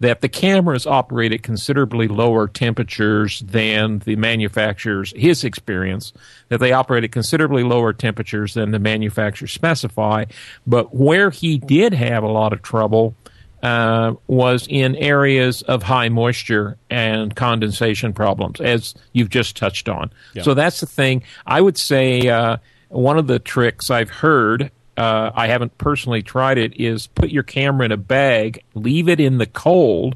that 0.00 0.22
the 0.22 0.28
cameras 0.30 0.86
operate 0.86 1.30
at 1.30 1.42
considerably 1.42 2.08
lower 2.08 2.48
temperatures 2.48 3.40
than 3.40 3.98
the 3.98 4.16
manufacturers. 4.16 5.12
His 5.14 5.44
experience 5.44 6.14
that 6.48 6.58
they 6.58 6.72
operate 6.72 7.04
at 7.04 7.12
considerably 7.12 7.62
lower 7.62 7.92
temperatures 7.92 8.54
than 8.54 8.70
the 8.70 8.78
manufacturers 8.78 9.52
specify, 9.52 10.24
but 10.66 10.94
where 10.94 11.28
he 11.28 11.58
did 11.58 11.92
have 11.92 12.22
a 12.22 12.28
lot 12.28 12.54
of 12.54 12.62
trouble 12.62 13.14
uh, 13.62 14.14
was 14.26 14.66
in 14.70 14.96
areas 14.96 15.60
of 15.60 15.82
high 15.82 16.08
moisture 16.08 16.78
and 16.88 17.36
condensation 17.36 18.14
problems, 18.14 18.58
as 18.58 18.94
you've 19.12 19.28
just 19.28 19.54
touched 19.54 19.86
on. 19.86 20.10
So 20.44 20.54
that's 20.54 20.80
the 20.80 20.86
thing. 20.86 21.24
I 21.46 21.60
would 21.60 21.76
say 21.76 22.26
uh, 22.26 22.56
one 22.88 23.18
of 23.18 23.26
the 23.26 23.38
tricks 23.38 23.90
I've 23.90 24.08
heard. 24.08 24.72
Uh, 25.00 25.30
I 25.34 25.46
haven't 25.46 25.78
personally 25.78 26.22
tried 26.22 26.58
it. 26.58 26.78
Is 26.78 27.06
put 27.06 27.30
your 27.30 27.42
camera 27.42 27.86
in 27.86 27.92
a 27.92 27.96
bag, 27.96 28.62
leave 28.74 29.08
it 29.08 29.18
in 29.18 29.38
the 29.38 29.46
cold, 29.46 30.14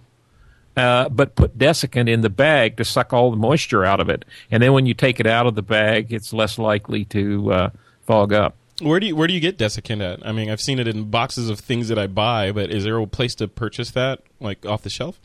uh, 0.77 1.09
but 1.09 1.35
put 1.37 1.57
desiccant 1.57 2.09
in 2.09 2.21
the 2.21 2.29
bag 2.29 2.77
to 2.77 2.85
suck 2.85 3.13
all 3.13 3.31
the 3.31 3.37
moisture 3.37 3.85
out 3.85 4.01
of 4.01 4.09
it. 4.11 4.25
And 4.51 4.63
then 4.63 4.73
when 4.75 4.85
you 4.87 4.93
take 4.93 5.21
it 5.21 5.27
out 5.27 5.47
of 5.47 5.55
the 5.55 5.63
bag, 5.63 6.13
it's 6.13 6.33
less 6.33 6.59
likely 6.59 7.05
to 7.07 7.53
uh, 7.53 7.71
fog 8.03 8.33
up. 8.33 8.57
Where 8.83 8.99
do 9.01 9.07
you 9.07 9.15
where 9.17 9.29
do 9.29 9.33
you 9.33 9.41
get 9.41 9.57
desiccant 9.57 10.03
at? 10.03 10.27
I 10.27 10.33
mean, 10.33 10.51
I've 10.51 10.61
seen 10.61 10.79
it 10.81 10.89
in 10.89 11.05
boxes 11.11 11.49
of 11.49 11.61
things 11.61 11.89
that 11.89 11.99
I 11.99 12.07
buy, 12.09 12.51
but 12.53 12.71
is 12.71 12.85
there 12.85 12.99
a 12.99 13.07
place 13.07 13.35
to 13.37 13.49
purchase 13.49 13.93
that 13.93 14.21
like 14.41 14.67
off 14.67 14.83
the 14.83 14.91
shelf? 14.91 15.21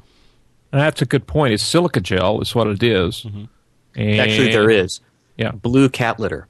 That's 0.71 1.01
a 1.01 1.05
good 1.05 1.25
point. 1.25 1.53
It's 1.53 1.63
silica 1.63 1.99
gel, 1.99 2.41
is 2.41 2.53
what 2.53 2.67
it 2.67 2.83
is. 2.83 3.25
And- 3.25 4.19
Actually, 4.21 4.51
there 4.51 4.69
is. 4.69 5.01
Yeah. 5.35 5.51
Blue 5.51 5.89
cat 5.89 6.19
litter. 6.19 6.47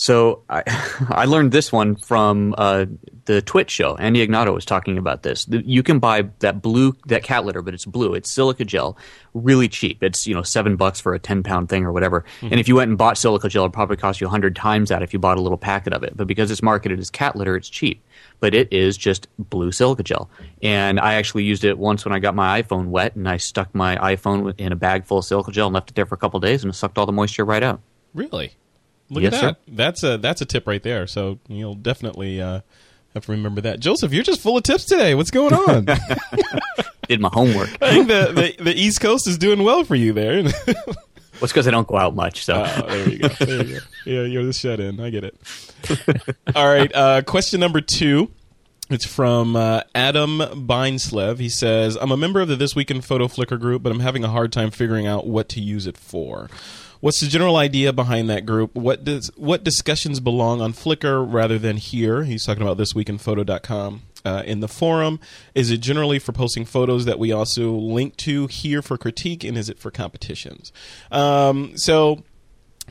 So 0.00 0.44
I, 0.48 0.62
I 1.10 1.26
learned 1.26 1.52
this 1.52 1.70
one 1.70 1.94
from 1.94 2.54
uh, 2.56 2.86
the 3.26 3.42
TWiT 3.42 3.68
show. 3.68 3.96
Andy 3.96 4.26
Ihnatko 4.26 4.54
was 4.54 4.64
talking 4.64 4.96
about 4.96 5.22
this. 5.22 5.46
You 5.50 5.82
can 5.82 5.98
buy 5.98 6.22
that 6.38 6.62
blue 6.62 6.96
that 7.08 7.22
cat 7.22 7.44
litter, 7.44 7.60
but 7.60 7.74
it's 7.74 7.84
blue. 7.84 8.14
It's 8.14 8.30
silica 8.30 8.64
gel, 8.64 8.96
really 9.34 9.68
cheap. 9.68 10.02
It's 10.02 10.26
you 10.26 10.34
know 10.34 10.42
seven 10.42 10.76
bucks 10.76 11.00
for 11.00 11.12
a 11.12 11.18
ten 11.18 11.42
pound 11.42 11.68
thing 11.68 11.84
or 11.84 11.92
whatever. 11.92 12.24
And 12.40 12.58
if 12.58 12.66
you 12.66 12.76
went 12.76 12.88
and 12.88 12.96
bought 12.96 13.18
silica 13.18 13.50
gel, 13.50 13.64
it'd 13.64 13.74
probably 13.74 13.98
cost 13.98 14.22
you 14.22 14.26
a 14.26 14.30
hundred 14.30 14.56
times 14.56 14.88
that 14.88 15.02
if 15.02 15.12
you 15.12 15.18
bought 15.18 15.36
a 15.36 15.42
little 15.42 15.58
packet 15.58 15.92
of 15.92 16.02
it. 16.02 16.16
But 16.16 16.26
because 16.26 16.50
it's 16.50 16.62
marketed 16.62 16.98
as 16.98 17.10
cat 17.10 17.36
litter, 17.36 17.54
it's 17.54 17.68
cheap. 17.68 18.02
But 18.40 18.54
it 18.54 18.72
is 18.72 18.96
just 18.96 19.28
blue 19.38 19.70
silica 19.70 20.02
gel. 20.02 20.30
And 20.62 20.98
I 20.98 21.14
actually 21.14 21.44
used 21.44 21.62
it 21.62 21.76
once 21.76 22.06
when 22.06 22.14
I 22.14 22.20
got 22.20 22.34
my 22.34 22.62
iPhone 22.62 22.86
wet, 22.86 23.16
and 23.16 23.28
I 23.28 23.36
stuck 23.36 23.74
my 23.74 23.96
iPhone 23.96 24.58
in 24.58 24.72
a 24.72 24.76
bag 24.76 25.04
full 25.04 25.18
of 25.18 25.26
silica 25.26 25.52
gel 25.52 25.66
and 25.66 25.74
left 25.74 25.90
it 25.90 25.94
there 25.94 26.06
for 26.06 26.14
a 26.14 26.18
couple 26.18 26.38
of 26.38 26.42
days, 26.42 26.64
and 26.64 26.72
it 26.72 26.74
sucked 26.74 26.96
all 26.96 27.04
the 27.04 27.12
moisture 27.12 27.44
right 27.44 27.62
out. 27.62 27.82
Really? 28.14 28.54
Look 29.10 29.22
Yes, 29.24 29.34
at 29.34 29.40
sir. 29.40 29.46
that. 29.48 29.58
That's 29.68 30.02
a 30.04 30.18
that's 30.18 30.40
a 30.40 30.44
tip 30.46 30.66
right 30.66 30.82
there. 30.82 31.06
So 31.06 31.38
you'll 31.48 31.74
definitely 31.74 32.40
uh, 32.40 32.60
have 33.14 33.26
to 33.26 33.32
remember 33.32 33.60
that. 33.62 33.80
Joseph, 33.80 34.12
you're 34.12 34.22
just 34.22 34.40
full 34.40 34.56
of 34.56 34.62
tips 34.62 34.84
today. 34.84 35.14
What's 35.14 35.30
going 35.30 35.52
on? 35.52 35.84
Did 37.08 37.20
my 37.20 37.30
homework. 37.32 37.70
I 37.82 37.90
think 37.90 38.08
the, 38.08 38.54
the 38.56 38.64
the 38.64 38.74
East 38.74 39.00
Coast 39.00 39.26
is 39.26 39.36
doing 39.36 39.62
well 39.64 39.82
for 39.84 39.96
you 39.96 40.12
there. 40.12 40.42
Well, 40.44 41.44
it's 41.46 41.52
because 41.52 41.66
I 41.66 41.70
don't 41.72 41.88
go 41.88 41.96
out 41.96 42.14
much. 42.14 42.44
So 42.44 42.62
Oh, 42.66 42.86
there 42.86 43.08
you 43.08 43.18
go. 43.18 43.28
There 43.28 43.64
you 43.66 43.74
go. 43.80 43.86
Yeah, 44.04 44.22
you're 44.22 44.44
the 44.44 44.52
shut 44.52 44.78
in. 44.78 45.00
I 45.00 45.10
get 45.10 45.24
it. 45.24 45.36
All 46.54 46.68
right. 46.68 46.94
Uh, 46.94 47.22
question 47.22 47.58
number 47.60 47.80
two. 47.80 48.30
It's 48.90 49.06
from 49.06 49.54
uh, 49.56 49.82
Adam 49.94 50.38
Beinslev. 50.40 51.38
He 51.38 51.48
says, 51.48 51.96
I'm 51.96 52.10
a 52.10 52.16
member 52.16 52.40
of 52.40 52.48
the 52.48 52.56
This 52.56 52.74
Week 52.74 52.90
in 52.90 53.00
Photo 53.00 53.26
Flickr 53.28 53.58
group, 53.58 53.82
but 53.84 53.90
I'm 53.92 54.00
having 54.00 54.24
a 54.24 54.28
hard 54.28 54.52
time 54.52 54.70
figuring 54.72 55.06
out 55.06 55.26
what 55.28 55.48
to 55.50 55.60
use 55.60 55.86
it 55.86 55.96
for. 55.96 56.50
What's 57.00 57.20
the 57.20 57.28
general 57.28 57.56
idea 57.56 57.92
behind 57.92 58.28
that 58.28 58.44
group? 58.44 58.74
What 58.74 59.04
does 59.04 59.30
what 59.36 59.64
discussions 59.64 60.20
belong 60.20 60.60
on 60.60 60.74
Flickr 60.74 61.24
rather 61.26 61.58
than 61.58 61.78
here? 61.78 62.24
He's 62.24 62.44
talking 62.44 62.62
about 62.62 62.76
thisweekinphoto.com. 62.76 64.02
Uh, 64.22 64.42
in 64.44 64.60
the 64.60 64.68
forum, 64.68 65.18
is 65.54 65.70
it 65.70 65.78
generally 65.78 66.18
for 66.18 66.32
posting 66.32 66.66
photos 66.66 67.06
that 67.06 67.18
we 67.18 67.32
also 67.32 67.72
link 67.72 68.18
to 68.18 68.48
here 68.48 68.82
for 68.82 68.98
critique, 68.98 69.42
and 69.44 69.56
is 69.56 69.70
it 69.70 69.78
for 69.78 69.90
competitions? 69.90 70.70
Um, 71.10 71.72
so 71.76 72.22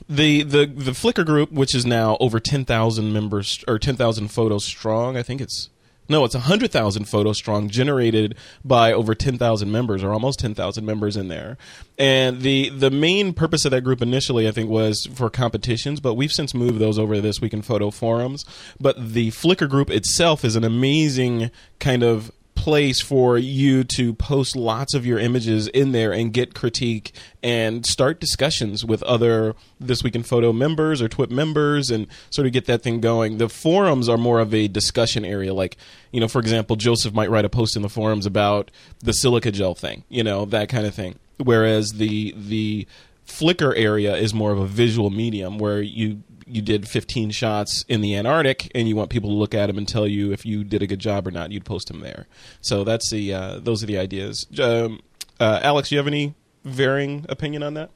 the 0.07 0.41
the 0.41 0.65
the 0.65 0.91
Flickr 0.91 1.23
group, 1.23 1.51
which 1.51 1.75
is 1.75 1.85
now 1.85 2.17
over 2.19 2.39
ten 2.39 2.65
thousand 2.65 3.13
members 3.13 3.63
or 3.67 3.77
ten 3.77 3.95
thousand 3.95 4.29
photos 4.29 4.65
strong, 4.65 5.17
I 5.17 5.21
think 5.21 5.39
it's 5.39 5.69
no, 6.09 6.25
it's 6.25 6.35
hundred 6.35 6.71
thousand 6.71 7.05
photos 7.05 7.37
strong, 7.37 7.69
generated 7.69 8.35
by 8.65 8.91
over 8.91 9.13
ten 9.13 9.37
thousand 9.37 9.71
members 9.71 10.03
or 10.03 10.11
almost 10.11 10.39
ten 10.39 10.55
thousand 10.55 10.85
members 10.85 11.15
in 11.15 11.27
there. 11.27 11.57
And 11.97 12.41
the 12.41 12.69
the 12.69 12.89
main 12.89 13.33
purpose 13.33 13.63
of 13.65 13.71
that 13.71 13.81
group 13.81 14.01
initially, 14.01 14.47
I 14.47 14.51
think, 14.51 14.69
was 14.69 15.07
for 15.13 15.29
competitions, 15.29 15.99
but 15.99 16.15
we've 16.15 16.31
since 16.31 16.53
moved 16.53 16.79
those 16.79 16.97
over 16.97 17.15
to 17.15 17.21
this 17.21 17.39
week 17.39 17.53
in 17.53 17.61
photo 17.61 17.91
forums. 17.91 18.43
But 18.79 19.13
the 19.13 19.29
Flickr 19.29 19.69
group 19.69 19.89
itself 19.89 20.43
is 20.43 20.55
an 20.55 20.63
amazing 20.63 21.51
kind 21.79 22.03
of 22.03 22.31
place 22.59 22.99
for 22.99 23.37
you 23.37 23.85
to 23.85 24.13
post 24.13 24.53
lots 24.53 24.93
of 24.93 25.05
your 25.05 25.17
images 25.17 25.69
in 25.69 25.93
there 25.93 26.11
and 26.11 26.33
get 26.33 26.53
critique 26.53 27.13
and 27.41 27.85
start 27.85 28.19
discussions 28.19 28.83
with 28.83 29.01
other 29.03 29.55
This 29.79 30.03
Week 30.03 30.13
in 30.13 30.23
Photo 30.23 30.51
members 30.51 31.01
or 31.01 31.07
TWIP 31.07 31.31
members 31.31 31.89
and 31.89 32.05
sort 32.29 32.47
of 32.47 32.51
get 32.51 32.65
that 32.65 32.81
thing 32.81 32.99
going. 32.99 33.37
The 33.37 33.47
forums 33.47 34.09
are 34.09 34.17
more 34.17 34.41
of 34.41 34.53
a 34.53 34.67
discussion 34.67 35.23
area. 35.23 35.53
Like, 35.53 35.77
you 36.11 36.19
know, 36.19 36.27
for 36.27 36.39
example, 36.39 36.75
Joseph 36.75 37.13
might 37.13 37.29
write 37.29 37.45
a 37.45 37.49
post 37.49 37.77
in 37.77 37.81
the 37.81 37.87
forums 37.87 38.25
about 38.25 38.71
the 38.99 39.13
silica 39.13 39.51
gel 39.51 39.73
thing, 39.73 40.03
you 40.09 40.23
know, 40.23 40.43
that 40.43 40.67
kind 40.67 40.85
of 40.85 40.93
thing. 40.93 41.17
Whereas 41.37 41.93
the 41.93 42.33
the 42.35 42.85
Flickr 43.25 43.73
area 43.77 44.17
is 44.17 44.33
more 44.33 44.51
of 44.51 44.59
a 44.59 44.65
visual 44.65 45.11
medium 45.11 45.59
where 45.59 45.81
you 45.81 46.23
you 46.49 46.61
did 46.61 46.87
15 46.87 47.31
shots 47.31 47.85
in 47.87 48.01
the 48.01 48.15
Antarctic 48.15 48.71
and 48.73 48.87
you 48.87 48.95
want 48.95 49.09
people 49.09 49.29
to 49.29 49.35
look 49.35 49.53
at 49.53 49.67
them 49.67 49.77
and 49.77 49.87
tell 49.87 50.07
you 50.07 50.31
if 50.31 50.45
you 50.45 50.63
did 50.63 50.81
a 50.81 50.87
good 50.87 50.99
job 50.99 51.27
or 51.27 51.31
not, 51.31 51.51
you'd 51.51 51.65
post 51.65 51.87
them 51.87 52.01
there. 52.01 52.27
So 52.61 52.83
that's 52.83 53.09
the 53.09 53.33
uh, 53.33 53.59
those 53.59 53.83
are 53.83 53.85
the 53.85 53.97
ideas. 53.97 54.47
Um, 54.59 55.01
uh, 55.39 55.59
Alex, 55.61 55.89
do 55.89 55.95
you 55.95 55.99
have 55.99 56.07
any 56.07 56.35
varying 56.63 57.25
opinion 57.29 57.63
on 57.63 57.75
that? 57.75 57.91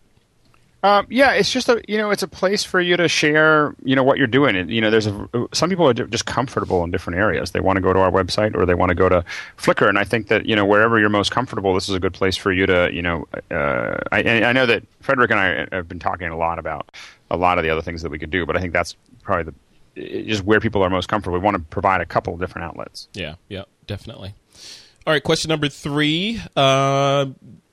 Um, 0.83 1.07
yeah, 1.09 1.31
it's 1.31 1.49
just 1.49 1.69
a 1.69 1.81
you 1.87 1.97
know 1.97 2.11
it's 2.11 2.23
a 2.23 2.27
place 2.27 2.65
for 2.65 2.81
you 2.81 2.97
to 2.97 3.07
share 3.07 3.73
you 3.83 3.95
know 3.95 4.03
what 4.03 4.17
you're 4.17 4.27
doing. 4.27 4.57
And, 4.57 4.69
you 4.69 4.81
know, 4.81 4.91
there's 4.91 5.07
a, 5.07 5.29
some 5.53 5.69
people 5.69 5.87
are 5.87 5.93
just 5.93 6.25
comfortable 6.25 6.83
in 6.83 6.91
different 6.91 7.17
areas. 7.19 7.51
They 7.51 7.61
want 7.61 7.77
to 7.77 7.81
go 7.81 7.93
to 7.93 7.99
our 7.99 8.11
website 8.11 8.53
or 8.53 8.65
they 8.65 8.73
want 8.73 8.89
to 8.89 8.95
go 8.95 9.07
to 9.07 9.23
Flickr, 9.57 9.87
and 9.87 9.97
I 9.97 10.03
think 10.03 10.27
that 10.27 10.45
you 10.45 10.57
know 10.57 10.65
wherever 10.65 10.99
you're 10.99 11.07
most 11.07 11.31
comfortable, 11.31 11.73
this 11.73 11.87
is 11.87 11.95
a 11.95 12.01
good 12.01 12.13
place 12.13 12.35
for 12.35 12.51
you 12.51 12.65
to 12.65 12.89
you 12.91 13.01
know. 13.01 13.25
Uh, 13.49 13.97
I, 14.11 14.43
I 14.43 14.51
know 14.51 14.65
that 14.65 14.83
Frederick 14.99 15.31
and 15.31 15.39
I 15.39 15.67
have 15.71 15.87
been 15.87 15.99
talking 15.99 16.27
a 16.27 16.37
lot 16.37 16.59
about 16.59 16.91
a 17.33 17.37
lot 17.37 17.57
of 17.57 17.63
the 17.63 17.69
other 17.69 17.81
things 17.81 18.03
that 18.03 18.09
we 18.09 18.19
could 18.19 18.29
do, 18.29 18.45
but 18.45 18.55
I 18.55 18.61
think 18.61 18.71
that's 18.71 18.95
probably 19.23 19.51
the 19.51 19.53
just 20.25 20.43
where 20.43 20.59
people 20.59 20.81
are 20.81 20.89
most 20.89 21.07
comfortable. 21.07 21.37
We 21.37 21.43
want 21.43 21.57
to 21.57 21.63
provide 21.63 22.01
a 22.01 22.05
couple 22.05 22.33
of 22.33 22.39
different 22.39 22.65
outlets. 22.65 23.09
Yeah, 23.13 23.35
yeah, 23.49 23.63
definitely. 23.85 24.33
All 25.05 25.13
right, 25.13 25.23
question 25.23 25.49
number 25.49 25.67
three. 25.67 26.41
Uh, 26.55 27.27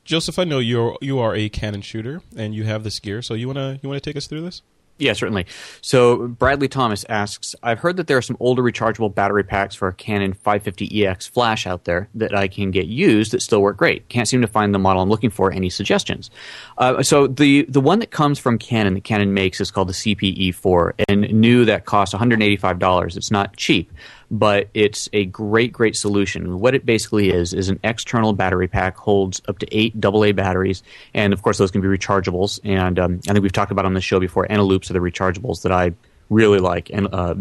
Joseph, 0.05 0.39
I 0.39 0.45
know 0.45 0.59
you're 0.59 0.99
you 1.01 1.19
are 1.19 1.35
a 1.35 1.49
Canon 1.49 1.83
shooter 1.83 2.23
and 2.37 2.55
you 2.55 2.65
have 2.65 2.85
this 2.85 2.99
gear, 2.99 3.23
so 3.23 3.35
you 3.35 3.47
wanna 3.47 3.79
you 3.83 3.89
wanna 3.89 4.01
take 4.01 4.17
us 4.17 4.27
through 4.27 4.43
this? 4.43 4.63
Yeah, 5.01 5.15
certainly. 5.15 5.47
So 5.81 6.29
Bradley 6.29 6.69
Thomas 6.69 7.07
asks, 7.09 7.55
I've 7.63 7.79
heard 7.79 7.97
that 7.97 8.07
there 8.07 8.19
are 8.19 8.23
some 8.23 8.37
older 8.39 8.63
rechargeable 8.63 9.15
battery 9.15 9.43
packs 9.43 9.75
for 9.75 9.89
a 9.89 9.95
Canon 9.95 10.35
550EX 10.35 11.29
flash 11.31 11.67
out 11.67 11.85
there 11.85 12.11
that 12.15 12.35
I 12.35 12.49
can 12.49 12.71
get 12.71 12.87
used 12.87 13.33
that 13.33 13.41
still 13.41 13.63
work 13.63 13.79
great. 13.79 14.11
Can't 14.11 14.29
seem 14.29 14.43
to 14.43 14.47
find 14.47 14.75
the 14.75 14.79
model 14.79 15.01
I'm 15.03 15.09
looking 15.09 15.31
for. 15.31 15.51
Any 15.51 15.71
suggestions? 15.71 16.31
Uh, 16.77 17.03
so 17.03 17.27
the 17.27 17.63
the 17.63 17.81
one 17.81 17.99
that 18.01 18.11
comes 18.11 18.39
from 18.39 18.59
Canon 18.59 18.93
that 18.93 19.05
Canon 19.05 19.33
makes 19.33 19.59
is 19.59 19.71
called 19.71 19.89
the 19.89 19.95
CP-E4, 19.95 20.93
and 21.09 21.33
new 21.33 21.65
that 21.65 21.87
costs 21.87 22.15
$185. 22.15 23.17
It's 23.17 23.31
not 23.31 23.57
cheap 23.57 23.91
but 24.31 24.69
it's 24.75 25.09
a 25.13 25.25
great, 25.27 25.73
great 25.73 25.97
solution. 25.97 26.61
What 26.61 26.75
it 26.75 26.87
basically 26.87 27.31
is 27.31 27.53
is 27.53 27.69
an 27.69 27.81
external 27.83 28.33
battery 28.33 28.69
pack 28.69 28.97
holds 28.97 29.43
up 29.49 29.59
to 29.59 29.77
eight 29.77 29.95
AA 30.05 30.33
batteries, 30.33 30.83
and 31.15 31.33
of 31.33 31.43
course 31.43 31.59
those 31.59 31.71
can 31.71 31.81
be 31.81 31.89
rechargeables. 31.89 32.61
And 32.63 32.99
um, 32.99 33.21
I 33.29 33.33
think 33.33 33.43
we've 33.43 33.53
talked 33.53 33.73
about 33.73 33.87
on 33.87 33.95
the 33.95 34.01
show 34.01 34.21
before. 34.21 34.47
Eneloops 34.47 34.91
are 34.91 34.93
the 34.93 35.01
rechargeables 35.01 35.63
that 35.63 35.73
I 35.73 35.93
really 36.29 36.61
like, 36.61 36.91
and 36.91 37.13
uh, 37.13 37.35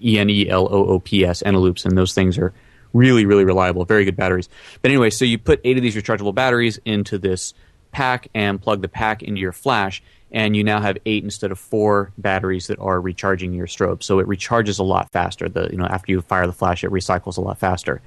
E 0.00 0.18
N 0.18 0.30
E 0.30 0.48
L 0.48 0.68
O 0.70 0.86
O 0.86 1.00
P 1.00 1.24
S 1.24 1.42
Eneloops, 1.42 1.84
and 1.84 1.98
those 1.98 2.14
things 2.14 2.38
are 2.38 2.52
really, 2.92 3.26
really 3.26 3.44
reliable. 3.44 3.84
Very 3.84 4.04
good 4.04 4.16
batteries. 4.16 4.48
But 4.82 4.92
anyway, 4.92 5.10
so 5.10 5.24
you 5.24 5.38
put 5.38 5.60
eight 5.64 5.76
of 5.76 5.82
these 5.82 5.96
rechargeable 5.96 6.34
batteries 6.34 6.78
into 6.84 7.18
this 7.18 7.54
pack 7.90 8.28
and 8.34 8.60
plug 8.60 8.82
the 8.82 8.88
pack 8.88 9.22
into 9.22 9.40
your 9.40 9.52
flash 9.52 10.02
and 10.32 10.56
you 10.56 10.64
now 10.64 10.80
have 10.80 10.98
eight 11.06 11.24
instead 11.24 11.52
of 11.52 11.58
four 11.58 12.12
batteries 12.18 12.66
that 12.66 12.78
are 12.78 13.00
recharging 13.00 13.52
your 13.52 13.66
strobe. 13.66 14.02
So 14.02 14.18
it 14.18 14.26
recharges 14.26 14.78
a 14.78 14.82
lot 14.82 15.10
faster. 15.12 15.48
The 15.48 15.68
you 15.70 15.78
know 15.78 15.86
after 15.86 16.12
you 16.12 16.20
fire 16.20 16.46
the 16.46 16.52
flash, 16.52 16.84
it 16.84 16.90
recycles 16.90 17.36
a 17.36 17.40
lot 17.40 17.58
faster. 17.58 18.00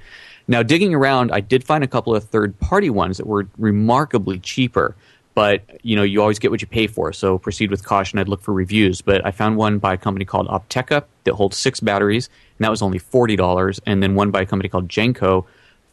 Now 0.46 0.62
digging 0.62 0.94
around, 0.94 1.32
I 1.32 1.40
did 1.40 1.64
find 1.64 1.82
a 1.82 1.88
couple 1.88 2.14
of 2.14 2.24
third 2.24 2.58
party 2.60 2.90
ones 2.90 3.16
that 3.16 3.26
were 3.26 3.48
remarkably 3.58 4.38
cheaper. 4.38 4.96
But 5.32 5.62
you 5.82 5.94
know 5.96 6.02
you 6.02 6.20
always 6.20 6.38
get 6.38 6.50
what 6.50 6.60
you 6.60 6.66
pay 6.66 6.86
for, 6.86 7.12
so 7.12 7.38
proceed 7.38 7.70
with 7.70 7.84
caution. 7.84 8.18
I'd 8.18 8.28
look 8.28 8.42
for 8.42 8.52
reviews. 8.52 9.00
But 9.00 9.24
I 9.24 9.30
found 9.30 9.56
one 9.56 9.78
by 9.78 9.94
a 9.94 9.96
company 9.96 10.24
called 10.24 10.48
Opteka 10.48 11.04
that 11.24 11.34
holds 11.34 11.56
six 11.56 11.80
batteries, 11.80 12.28
and 12.58 12.64
that 12.64 12.70
was 12.70 12.82
only 12.82 12.98
forty 12.98 13.36
dollars. 13.36 13.80
And 13.86 14.02
then 14.02 14.16
one 14.16 14.32
by 14.32 14.42
a 14.42 14.46
company 14.46 14.68
called 14.68 14.88
Jenko 14.88 15.46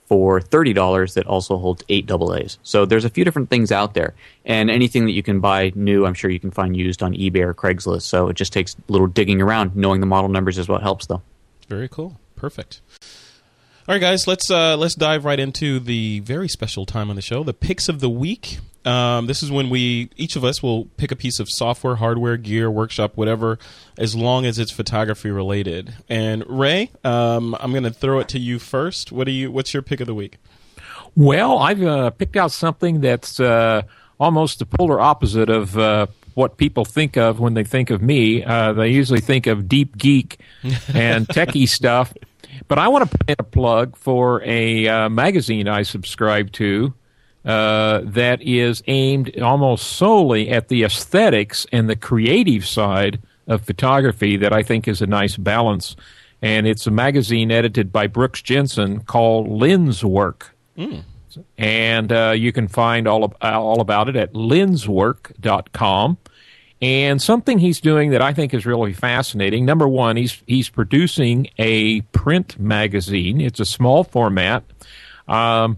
for 0.08 0.40
$30 0.40 1.14
that 1.14 1.28
also 1.28 1.58
holds 1.58 1.84
eight 1.90 2.10
AA's. 2.10 2.58
So 2.64 2.86
there's 2.86 3.06
a 3.06 3.10
few 3.10 3.26
different 3.26 3.50
things 3.50 3.72
out 3.72 3.94
there. 3.94 4.16
And 4.46 4.70
anything 4.70 5.06
that 5.06 5.12
you 5.12 5.22
can 5.22 5.42
buy 5.42 5.74
new, 5.76 6.06
I'm 6.06 6.14
sure 6.14 6.32
you 6.32 6.40
can 6.40 6.52
find 6.52 6.76
used 6.76 7.04
on 7.04 7.14
eBay 7.14 7.42
or 7.42 7.54
Craigslist. 7.54 8.04
So 8.04 8.30
it 8.30 8.36
just 8.36 8.54
takes 8.54 8.76
a 8.76 8.92
little 8.92 9.08
digging 9.08 9.42
around. 9.42 9.76
Knowing 9.76 10.00
the 10.00 10.08
model 10.08 10.30
numbers 10.30 10.58
is 10.58 10.70
what 10.70 10.82
helps, 10.82 11.08
though. 11.08 11.22
Very 11.68 11.90
cool. 11.90 12.18
Perfect. 12.38 12.82
All 13.88 13.96
right, 13.96 14.02
guys, 14.02 14.28
let's 14.28 14.52
uh, 14.52 14.76
let's 14.76 14.96
dive 14.96 15.24
right 15.24 15.40
into 15.40 15.80
the 15.80 16.20
very 16.20 16.50
special 16.50 16.86
time 16.86 17.10
on 17.10 17.16
the 17.16 17.22
show, 17.22 17.46
the 17.46 17.54
picks 17.54 17.88
of 17.88 18.02
the 18.02 18.10
week. 18.10 18.58
Um, 18.84 19.28
this 19.28 19.42
is 19.42 19.50
when 19.50 19.70
we 19.70 20.10
each 20.18 20.36
of 20.36 20.44
us 20.44 20.62
will 20.62 20.88
pick 20.98 21.14
a 21.14 21.16
piece 21.16 21.40
of 21.40 21.48
software, 21.50 21.96
hardware, 21.96 22.36
gear, 22.36 22.70
workshop, 22.70 23.16
whatever, 23.16 23.58
as 23.98 24.14
long 24.14 24.46
as 24.46 24.60
it's 24.60 24.72
photography 24.72 25.32
related. 25.32 25.96
And 26.10 26.44
Ray, 26.50 26.92
um, 27.06 27.56
I'm 27.62 27.72
going 27.72 27.84
to 27.84 27.94
throw 27.94 28.20
it 28.20 28.28
to 28.30 28.40
you 28.40 28.60
first. 28.60 29.14
What 29.14 29.24
do 29.24 29.32
you? 29.32 29.54
What's 29.54 29.74
your 29.74 29.84
pick 29.84 30.02
of 30.02 30.08
the 30.08 30.14
week? 30.14 30.38
Well, 31.16 31.58
I've 31.58 31.82
uh, 31.82 32.10
picked 32.10 32.36
out 32.36 32.52
something 32.52 33.00
that's 33.00 33.40
uh, 33.40 33.84
almost 34.20 34.60
the 34.60 34.66
polar 34.66 35.00
opposite 35.00 35.50
of 35.50 35.78
uh, 35.78 36.08
what 36.34 36.58
people 36.58 36.84
think 36.84 37.16
of 37.16 37.40
when 37.40 37.54
they 37.54 37.64
think 37.64 37.90
of 37.90 38.02
me. 38.02 38.44
Uh, 38.44 38.74
they 38.74 38.90
usually 38.90 39.22
think 39.22 39.48
of 39.48 39.70
deep 39.70 39.98
geek 39.98 40.42
and 40.94 41.26
techie 41.30 41.70
stuff. 41.70 42.14
But 42.68 42.80
I 42.80 42.88
want 42.88 43.10
to 43.10 43.18
put 43.18 43.30
in 43.30 43.36
a 43.40 43.44
plug 43.44 43.96
for 43.96 44.42
a 44.44 44.88
uh, 44.88 45.10
magazine 45.10 45.68
I 45.68 45.84
subscribe 45.84 46.52
to 46.54 46.94
uh, 47.46 48.02
that 48.04 48.42
is 48.42 48.84
aimed 48.88 49.40
almost 49.40 49.88
solely 49.94 50.50
at 50.50 50.68
the 50.68 50.84
aesthetics 50.84 51.66
and 51.72 51.90
the 51.90 51.96
creative 51.96 52.66
side 52.68 53.20
of 53.48 53.62
photography 53.64 54.36
that 54.38 54.52
I 54.52 54.64
think 54.64 54.88
is 54.88 55.02
a 55.02 55.08
nice 55.08 55.38
balance. 55.38 55.96
And 56.42 56.68
it's 56.68 56.86
a 56.86 56.92
magazine 56.92 57.50
edited 57.50 57.92
by 57.92 58.08
Brooks 58.08 58.42
Jensen 58.42 59.00
called 59.02 59.48
Lenswork. 59.48 60.50
Mm. 60.78 61.04
And 61.58 62.12
uh, 62.12 62.34
you 62.36 62.52
can 62.52 62.68
find 62.68 63.08
all, 63.08 63.24
of, 63.24 63.34
all 63.42 63.80
about 63.80 64.10
it 64.10 64.16
at 64.16 64.34
lenswork.com. 64.34 66.18
And 66.82 67.20
something 67.22 67.58
he's 67.58 67.82
doing 67.82 68.12
that 68.12 68.22
I 68.22 68.34
think 68.34 68.54
is 68.54 68.66
really 68.66 68.94
fascinating. 68.94 69.66
Number 69.66 69.88
one, 69.88 70.16
he's 70.16 70.44
he's 70.46 70.70
producing 70.70 71.50
a 71.58 72.02
print 72.02 72.60
magazine. 72.60 73.42
It's 73.42 73.60
a 73.60 73.66
small 73.66 74.04
format, 74.04 74.64
um, 75.28 75.78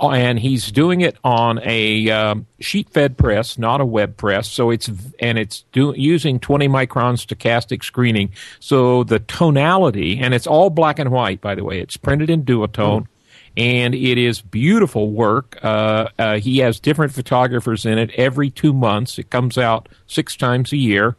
and 0.00 0.40
he's 0.40 0.72
doing 0.72 1.02
it 1.02 1.16
on 1.22 1.60
a 1.62 2.10
um, 2.10 2.46
sheet-fed 2.58 3.16
press, 3.16 3.58
not 3.58 3.80
a 3.80 3.84
web 3.84 4.16
press. 4.16 4.48
So 4.48 4.70
it's 4.70 4.90
and 5.20 5.38
it's 5.38 5.62
do, 5.70 5.94
using 5.96 6.40
20 6.40 6.66
micron 6.66 7.14
stochastic 7.14 7.84
screening. 7.84 8.30
So 8.58 9.04
the 9.04 9.20
tonality, 9.20 10.18
and 10.18 10.34
it's 10.34 10.48
all 10.48 10.70
black 10.70 10.98
and 10.98 11.10
white, 11.10 11.40
by 11.40 11.54
the 11.54 11.62
way. 11.62 11.80
It's 11.80 11.96
printed 11.96 12.28
in 12.28 12.44
duotone. 12.44 13.06
And 13.56 13.94
it 13.94 14.18
is 14.18 14.40
beautiful 14.40 15.10
work. 15.10 15.58
Uh, 15.62 16.08
uh, 16.18 16.38
he 16.38 16.58
has 16.58 16.80
different 16.80 17.12
photographers 17.12 17.84
in 17.84 17.98
it 17.98 18.10
every 18.12 18.50
two 18.50 18.72
months. 18.72 19.18
It 19.18 19.30
comes 19.30 19.58
out 19.58 19.88
six 20.06 20.36
times 20.36 20.72
a 20.72 20.76
year. 20.76 21.16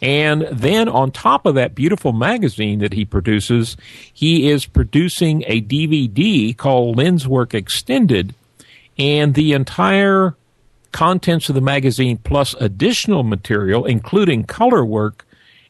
And 0.00 0.42
then 0.52 0.88
on 0.88 1.10
top 1.10 1.46
of 1.46 1.54
that 1.54 1.74
beautiful 1.74 2.12
magazine 2.12 2.80
that 2.80 2.92
he 2.92 3.04
produces, 3.04 3.76
he 4.12 4.50
is 4.50 4.66
producing 4.66 5.44
a 5.46 5.62
DVD 5.62 6.56
called 6.56 6.96
Lenswork 6.96 7.54
Extended, 7.54 8.34
and 8.98 9.34
the 9.34 9.52
entire 9.52 10.36
contents 10.92 11.48
of 11.48 11.54
the 11.54 11.60
magazine 11.60 12.18
plus 12.18 12.54
additional 12.60 13.22
material, 13.22 13.84
including 13.84 14.44
color 14.44 14.84
work, 14.84 15.26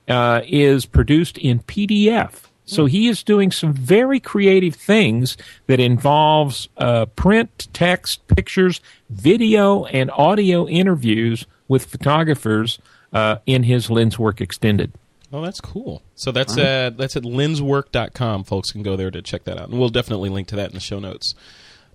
uh, 0.09 0.43
is 0.47 0.85
produced 0.85 1.39
in 1.39 1.61
PDF. 1.61 2.43
So 2.67 2.87
he 2.87 3.09
is 3.09 3.23
doing 3.23 3.51
some 3.51 3.73
very 3.73 4.21
creative 4.21 4.75
things 4.75 5.37
that 5.67 5.81
involves 5.81 6.69
uh, 6.79 7.07
print, 7.07 7.69
text, 7.73 8.27
pictures, 8.29 8.81
video, 9.11 9.85
and 9.87 10.11
audio 10.13 10.67
interviews 10.67 11.47
with 11.69 11.85
photographers 11.87 12.79
uh, 13.13 13.37
in 13.47 13.65
his 13.65 13.89
Lenswork 13.89 14.41
Extended. 14.41 14.93
Oh, 15.33 15.43
that's 15.43 15.61
cool. 15.61 16.01
So 16.15 16.31
that's 16.31 16.57
right. 16.57 16.65
at 16.65 16.97
that's 16.97 17.17
at 17.17 17.25
lenswork.com. 17.25 18.45
Folks 18.45 18.71
can 18.71 18.83
go 18.83 18.97
there 18.97 19.11
to 19.11 19.21
check 19.21 19.45
that 19.45 19.59
out, 19.59 19.69
and 19.69 19.79
we'll 19.79 19.89
definitely 19.89 20.31
link 20.31 20.49
to 20.49 20.57
that 20.57 20.69
in 20.69 20.75
the 20.75 20.81
show 20.81 21.01
notes. 21.01 21.35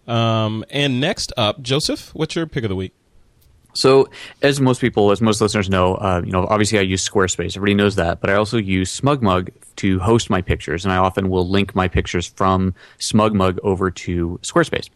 Um, 0.07 0.65
and 0.69 0.99
next 0.99 1.31
up, 1.37 1.61
Joseph, 1.61 2.13
what's 2.13 2.35
your 2.35 2.47
pick 2.47 2.63
of 2.63 2.69
the 2.69 2.75
week? 2.75 2.93
So, 3.73 4.09
as 4.41 4.59
most 4.59 4.81
people, 4.81 5.11
as 5.11 5.21
most 5.21 5.39
listeners 5.39 5.69
know, 5.69 5.95
uh, 5.95 6.21
you 6.25 6.31
know, 6.31 6.45
obviously 6.49 6.79
I 6.79 6.81
use 6.81 7.07
Squarespace. 7.07 7.55
Everybody 7.55 7.75
knows 7.75 7.95
that, 7.95 8.19
but 8.19 8.29
I 8.29 8.33
also 8.33 8.57
use 8.57 8.99
SmugMug 8.99 9.51
to 9.79 9.99
host 9.99 10.29
my 10.29 10.41
pictures, 10.41 10.83
and 10.83 10.91
I 10.91 10.97
often 10.97 11.29
will 11.29 11.47
link 11.47 11.73
my 11.73 11.87
pictures 11.87 12.27
from 12.27 12.73
SmugMug 12.99 13.59
over 13.63 13.89
to 13.89 14.39
Squarespace. 14.43 14.89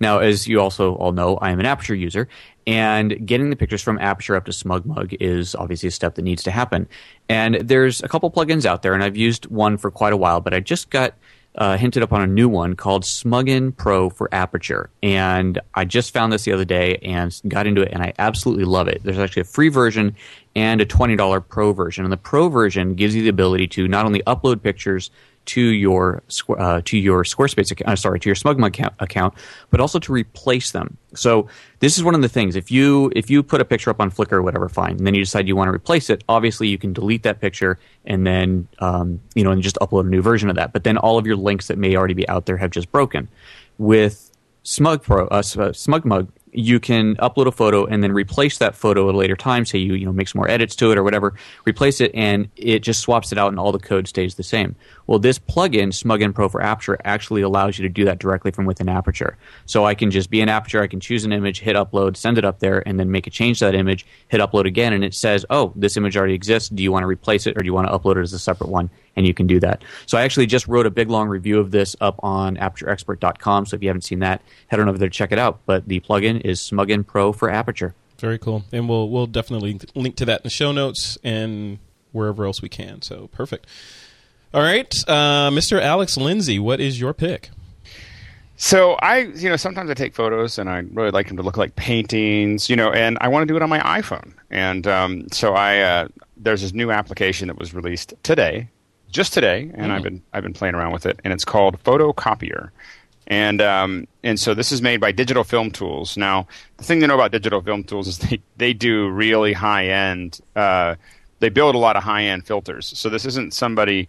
Now, 0.00 0.18
as 0.18 0.48
you 0.48 0.60
also 0.60 0.94
all 0.94 1.12
know, 1.12 1.36
I 1.36 1.50
am 1.50 1.60
an 1.60 1.66
Aperture 1.66 1.94
user, 1.94 2.26
and 2.66 3.26
getting 3.26 3.50
the 3.50 3.56
pictures 3.56 3.82
from 3.82 3.98
Aperture 3.98 4.36
up 4.36 4.46
to 4.46 4.52
SmugMug 4.52 5.16
is 5.20 5.54
obviously 5.54 5.88
a 5.88 5.92
step 5.92 6.14
that 6.14 6.22
needs 6.22 6.42
to 6.44 6.50
happen. 6.50 6.88
And 7.28 7.56
there's 7.56 8.02
a 8.02 8.08
couple 8.08 8.30
plugins 8.30 8.64
out 8.64 8.82
there, 8.82 8.94
and 8.94 9.04
I've 9.04 9.16
used 9.16 9.46
one 9.46 9.76
for 9.76 9.90
quite 9.90 10.12
a 10.12 10.16
while, 10.16 10.40
but 10.40 10.54
I 10.54 10.60
just 10.60 10.88
got 10.88 11.14
uh, 11.56 11.76
hinted 11.76 12.02
upon 12.02 12.22
a 12.22 12.26
new 12.26 12.48
one 12.48 12.74
called 12.74 13.02
SmugIn 13.02 13.76
Pro 13.76 14.08
for 14.08 14.32
Aperture. 14.32 14.88
And 15.02 15.60
I 15.74 15.84
just 15.84 16.12
found 16.12 16.32
this 16.32 16.44
the 16.44 16.52
other 16.52 16.64
day 16.64 16.96
and 17.02 17.38
got 17.48 17.66
into 17.66 17.82
it, 17.82 17.92
and 17.92 18.02
I 18.02 18.12
absolutely 18.18 18.64
love 18.64 18.88
it. 18.88 19.02
There's 19.02 19.18
actually 19.18 19.42
a 19.42 19.46
free 19.46 19.68
version 19.68 20.14
and 20.56 20.80
a 20.80 20.86
$20 20.86 21.48
pro 21.48 21.72
version. 21.72 22.04
And 22.04 22.12
the 22.12 22.16
pro 22.16 22.48
version 22.48 22.94
gives 22.94 23.14
you 23.14 23.22
the 23.22 23.28
ability 23.28 23.68
to 23.68 23.88
not 23.88 24.06
only 24.06 24.20
upload 24.26 24.62
pictures 24.62 25.10
to 25.46 25.60
your 25.60 26.22
uh, 26.48 26.82
to 26.84 26.98
your 26.98 27.24
Squarespace 27.24 27.70
account, 27.70 27.88
uh, 27.88 27.96
sorry, 27.96 28.20
to 28.20 28.28
your 28.28 28.36
SmugMug 28.36 28.68
account, 28.68 28.94
account, 29.00 29.34
but 29.70 29.80
also 29.80 29.98
to 29.98 30.12
replace 30.12 30.70
them. 30.70 30.96
So 31.14 31.48
this 31.80 31.96
is 31.96 32.04
one 32.04 32.14
of 32.14 32.22
the 32.22 32.28
things. 32.28 32.56
If 32.56 32.70
you 32.70 33.10
if 33.16 33.30
you 33.30 33.42
put 33.42 33.60
a 33.60 33.64
picture 33.64 33.90
up 33.90 34.00
on 34.00 34.10
Flickr 34.10 34.34
or 34.34 34.42
whatever, 34.42 34.68
fine, 34.68 34.92
and 34.92 35.06
then 35.06 35.14
you 35.14 35.24
decide 35.24 35.48
you 35.48 35.56
want 35.56 35.68
to 35.68 35.72
replace 35.72 36.10
it, 36.10 36.22
obviously 36.28 36.68
you 36.68 36.78
can 36.78 36.92
delete 36.92 37.22
that 37.22 37.40
picture 37.40 37.78
and 38.04 38.26
then 38.26 38.68
um, 38.78 39.20
you 39.34 39.42
know 39.42 39.50
and 39.50 39.62
just 39.62 39.76
upload 39.76 40.06
a 40.06 40.08
new 40.08 40.22
version 40.22 40.50
of 40.50 40.56
that. 40.56 40.72
But 40.72 40.84
then 40.84 40.98
all 40.98 41.18
of 41.18 41.26
your 41.26 41.36
links 41.36 41.68
that 41.68 41.78
may 41.78 41.96
already 41.96 42.14
be 42.14 42.28
out 42.28 42.46
there 42.46 42.58
have 42.58 42.70
just 42.70 42.92
broken. 42.92 43.28
With 43.78 44.30
Smug 44.62 45.02
Pro, 45.02 45.26
uh, 45.28 45.42
SmugMug, 45.42 46.28
you 46.52 46.80
can 46.80 47.16
upload 47.16 47.46
a 47.46 47.52
photo 47.52 47.84
and 47.86 48.02
then 48.02 48.12
replace 48.12 48.58
that 48.58 48.74
photo 48.74 49.08
at 49.08 49.14
a 49.14 49.18
later 49.18 49.36
time. 49.36 49.64
Say 49.64 49.78
you 49.78 49.94
you 49.94 50.06
know 50.06 50.12
make 50.12 50.28
some 50.28 50.38
more 50.38 50.48
edits 50.48 50.74
to 50.76 50.90
it 50.90 50.98
or 50.98 51.02
whatever, 51.02 51.34
replace 51.66 52.00
it, 52.00 52.10
and 52.14 52.48
it 52.56 52.80
just 52.80 53.00
swaps 53.00 53.32
it 53.32 53.38
out, 53.38 53.48
and 53.48 53.58
all 53.58 53.72
the 53.72 53.78
code 53.78 54.08
stays 54.08 54.34
the 54.34 54.42
same. 54.42 54.74
Well, 55.10 55.18
this 55.18 55.40
plugin, 55.40 55.88
SmugIn 55.88 56.32
Pro 56.32 56.48
for 56.48 56.62
Aperture, 56.62 56.96
actually 57.02 57.42
allows 57.42 57.76
you 57.76 57.82
to 57.82 57.92
do 57.92 58.04
that 58.04 58.20
directly 58.20 58.52
from 58.52 58.64
within 58.64 58.88
Aperture. 58.88 59.36
So 59.66 59.84
I 59.84 59.92
can 59.92 60.12
just 60.12 60.30
be 60.30 60.40
in 60.40 60.48
Aperture, 60.48 60.80
I 60.80 60.86
can 60.86 61.00
choose 61.00 61.24
an 61.24 61.32
image, 61.32 61.58
hit 61.58 61.74
upload, 61.74 62.16
send 62.16 62.38
it 62.38 62.44
up 62.44 62.60
there, 62.60 62.86
and 62.86 63.00
then 63.00 63.10
make 63.10 63.26
a 63.26 63.30
change 63.30 63.58
to 63.58 63.64
that 63.64 63.74
image, 63.74 64.06
hit 64.28 64.40
upload 64.40 64.66
again, 64.66 64.92
and 64.92 65.02
it 65.02 65.12
says, 65.12 65.44
"Oh, 65.50 65.72
this 65.74 65.96
image 65.96 66.16
already 66.16 66.34
exists. 66.34 66.68
Do 66.68 66.80
you 66.80 66.92
want 66.92 67.02
to 67.02 67.08
replace 67.08 67.48
it, 67.48 67.56
or 67.56 67.60
do 67.60 67.66
you 67.66 67.74
want 67.74 67.88
to 67.88 67.98
upload 67.98 68.18
it 68.18 68.20
as 68.20 68.32
a 68.32 68.38
separate 68.38 68.70
one?" 68.70 68.88
And 69.16 69.26
you 69.26 69.34
can 69.34 69.48
do 69.48 69.58
that. 69.58 69.82
So 70.06 70.16
I 70.16 70.22
actually 70.22 70.46
just 70.46 70.68
wrote 70.68 70.86
a 70.86 70.92
big 70.92 71.10
long 71.10 71.26
review 71.26 71.58
of 71.58 71.72
this 71.72 71.96
up 72.00 72.20
on 72.22 72.56
ApertureExpert.com. 72.58 73.66
So 73.66 73.74
if 73.74 73.82
you 73.82 73.88
haven't 73.88 74.02
seen 74.02 74.20
that, 74.20 74.42
head 74.68 74.78
on 74.78 74.88
over 74.88 74.96
there 74.96 75.08
to 75.08 75.12
check 75.12 75.32
it 75.32 75.40
out. 75.40 75.58
But 75.66 75.88
the 75.88 75.98
plugin 75.98 76.40
is 76.42 76.60
SmugIn 76.60 77.04
Pro 77.04 77.32
for 77.32 77.50
Aperture. 77.50 77.96
Very 78.20 78.38
cool, 78.38 78.62
and 78.70 78.88
we'll 78.88 79.08
we'll 79.08 79.26
definitely 79.26 79.76
link 79.96 80.14
to 80.16 80.24
that 80.26 80.42
in 80.42 80.44
the 80.44 80.50
show 80.50 80.70
notes 80.70 81.18
and 81.24 81.80
wherever 82.12 82.44
else 82.46 82.62
we 82.62 82.68
can. 82.68 83.02
So 83.02 83.28
perfect. 83.32 83.66
All 84.52 84.62
right, 84.62 84.92
uh, 85.06 85.50
Mr. 85.50 85.80
Alex 85.80 86.16
Lindsay, 86.16 86.58
what 86.58 86.80
is 86.80 87.00
your 87.00 87.14
pick? 87.14 87.50
So 88.56 88.94
I, 88.94 89.18
you 89.18 89.48
know, 89.48 89.54
sometimes 89.54 89.88
I 89.90 89.94
take 89.94 90.12
photos 90.12 90.58
and 90.58 90.68
I 90.68 90.78
really 90.92 91.12
like 91.12 91.28
them 91.28 91.36
to 91.36 91.42
look 91.44 91.56
like 91.56 91.76
paintings, 91.76 92.68
you 92.68 92.74
know, 92.74 92.90
and 92.90 93.16
I 93.20 93.28
want 93.28 93.46
to 93.46 93.46
do 93.46 93.56
it 93.56 93.62
on 93.62 93.68
my 93.68 93.78
iPhone. 93.78 94.32
And 94.50 94.88
um, 94.88 95.28
so 95.30 95.54
I, 95.54 95.78
uh, 95.78 96.08
there's 96.36 96.62
this 96.62 96.72
new 96.72 96.90
application 96.90 97.46
that 97.46 97.58
was 97.60 97.72
released 97.72 98.12
today, 98.24 98.68
just 99.08 99.32
today, 99.32 99.70
and 99.74 99.86
mm. 99.86 99.94
I've 99.94 100.02
been 100.02 100.22
I've 100.32 100.42
been 100.42 100.52
playing 100.52 100.74
around 100.74 100.92
with 100.92 101.06
it, 101.06 101.20
and 101.22 101.32
it's 101.32 101.44
called 101.44 101.82
Photocopier. 101.84 102.70
And 103.28 103.62
um, 103.62 104.08
and 104.24 104.38
so 104.40 104.52
this 104.52 104.72
is 104.72 104.82
made 104.82 105.00
by 105.00 105.12
Digital 105.12 105.44
Film 105.44 105.70
Tools. 105.70 106.16
Now, 106.16 106.48
the 106.76 106.84
thing 106.84 107.00
to 107.00 107.06
know 107.06 107.14
about 107.14 107.30
Digital 107.30 107.62
Film 107.62 107.84
Tools 107.84 108.08
is 108.08 108.18
they 108.28 108.40
they 108.56 108.72
do 108.72 109.08
really 109.10 109.52
high 109.52 109.86
end. 109.86 110.40
Uh, 110.56 110.96
they 111.38 111.48
build 111.48 111.74
a 111.74 111.78
lot 111.78 111.96
of 111.96 112.02
high 112.02 112.24
end 112.24 112.46
filters. 112.46 112.86
So 112.98 113.08
this 113.08 113.24
isn't 113.24 113.54
somebody 113.54 114.08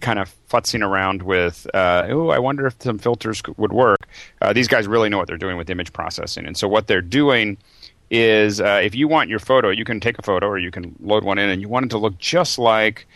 kind 0.00 0.18
of 0.18 0.34
futzing 0.48 0.86
around 0.86 1.22
with, 1.22 1.66
uh, 1.74 2.06
oh, 2.08 2.28
I 2.28 2.38
wonder 2.38 2.66
if 2.66 2.74
some 2.80 2.98
filters 2.98 3.42
would 3.56 3.72
work. 3.72 4.08
Uh, 4.40 4.52
these 4.52 4.68
guys 4.68 4.86
really 4.86 5.08
know 5.08 5.18
what 5.18 5.28
they're 5.28 5.36
doing 5.36 5.56
with 5.56 5.70
image 5.70 5.92
processing. 5.92 6.46
And 6.46 6.56
so 6.56 6.68
what 6.68 6.86
they're 6.86 7.02
doing 7.02 7.58
is 8.10 8.60
uh, 8.60 8.80
if 8.82 8.94
you 8.94 9.06
want 9.08 9.30
your 9.30 9.38
photo, 9.38 9.70
you 9.70 9.84
can 9.84 10.00
take 10.00 10.18
a 10.18 10.22
photo 10.22 10.46
or 10.48 10.58
you 10.58 10.70
can 10.70 10.96
load 11.00 11.24
one 11.24 11.38
in 11.38 11.48
and 11.48 11.60
you 11.60 11.68
want 11.68 11.86
it 11.86 11.88
to 11.90 11.98
look 11.98 12.18
just 12.18 12.58
like, 12.58 13.06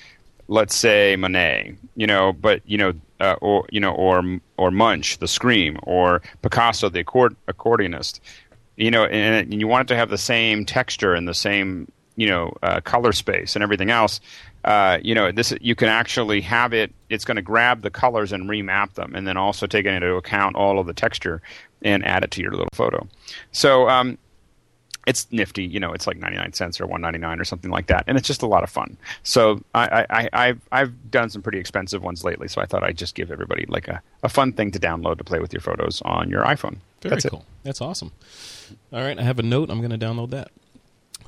let's 0.49 0.74
say, 0.74 1.16
Monet, 1.16 1.74
you 1.97 2.07
know, 2.07 2.32
but, 2.32 2.62
you 2.66 2.78
know, 2.78 2.93
uh, 3.20 3.37
or, 3.41 3.66
you 3.70 3.80
know, 3.80 3.93
or, 3.93 4.22
or 4.57 4.70
Munch, 4.70 5.18
the 5.18 5.28
Scream, 5.28 5.78
or 5.82 6.22
Picasso, 6.43 6.89
the 6.89 7.01
accord- 7.01 7.37
accordionist, 7.49 8.20
you 8.76 8.91
know, 8.91 9.05
and, 9.05 9.53
and 9.53 9.61
you 9.61 9.66
want 9.66 9.89
it 9.89 9.95
to 9.95 9.97
have 9.97 10.11
the 10.11 10.18
same 10.18 10.64
texture 10.64 11.14
and 11.14 11.26
the 11.26 11.35
same 11.35 11.91
you 12.16 12.26
know 12.26 12.53
uh, 12.62 12.80
color 12.80 13.12
space 13.12 13.57
and 13.57 13.62
everything 13.62 13.91
else 13.91 14.20
uh, 14.64 14.98
you 15.02 15.14
know 15.14 15.30
this 15.30 15.52
you 15.60 15.74
can 15.74 15.88
actually 15.88 16.40
have 16.40 16.72
it 16.72 16.92
it's 17.10 17.24
going 17.24 17.36
to 17.36 17.42
grab 17.42 17.82
the 17.82 17.90
colors 17.90 18.32
and 18.32 18.48
remap 18.48 18.94
them 18.94 19.14
and 19.14 19.26
then 19.26 19.36
also 19.36 19.66
take 19.66 19.86
into 19.86 20.14
account 20.14 20.56
all 20.56 20.78
of 20.78 20.86
the 20.86 20.94
texture 20.94 21.42
and 21.82 22.04
add 22.04 22.24
it 22.24 22.30
to 22.32 22.40
your 22.40 22.52
little 22.52 22.68
photo. 22.72 23.06
So 23.52 23.88
um, 23.88 24.16
it's 25.06 25.30
nifty 25.30 25.64
you 25.64 25.78
know 25.78 25.92
it's 25.92 26.06
like 26.06 26.16
99 26.16 26.54
cents 26.54 26.80
or 26.80 26.86
199 26.86 27.38
or 27.38 27.44
something 27.44 27.70
like 27.70 27.88
that 27.88 28.04
and 28.06 28.16
it's 28.16 28.26
just 28.26 28.42
a 28.42 28.46
lot 28.46 28.62
of 28.62 28.70
fun. 28.70 28.96
So 29.22 29.62
I, 29.74 30.06
I, 30.08 30.28
I, 30.32 30.54
I've 30.72 31.10
done 31.10 31.28
some 31.28 31.42
pretty 31.42 31.58
expensive 31.58 32.02
ones 32.02 32.24
lately 32.24 32.48
so 32.48 32.62
I 32.62 32.66
thought 32.66 32.82
I'd 32.82 32.96
just 32.96 33.14
give 33.14 33.30
everybody 33.30 33.66
like 33.68 33.86
a, 33.88 34.00
a 34.22 34.30
fun 34.30 34.52
thing 34.52 34.70
to 34.70 34.78
download 34.78 35.18
to 35.18 35.24
play 35.24 35.40
with 35.40 35.52
your 35.52 35.60
photos 35.60 36.00
on 36.02 36.30
your 36.30 36.42
iPhone. 36.44 36.78
Very 37.02 37.16
That's 37.16 37.26
cool. 37.26 37.40
It. 37.40 37.64
That's 37.64 37.80
awesome. 37.82 38.12
All 38.92 39.02
right 39.02 39.18
I 39.18 39.22
have 39.22 39.38
a 39.38 39.42
note. 39.42 39.68
I'm 39.68 39.86
going 39.86 39.98
to 39.98 40.06
download 40.06 40.30
that 40.30 40.50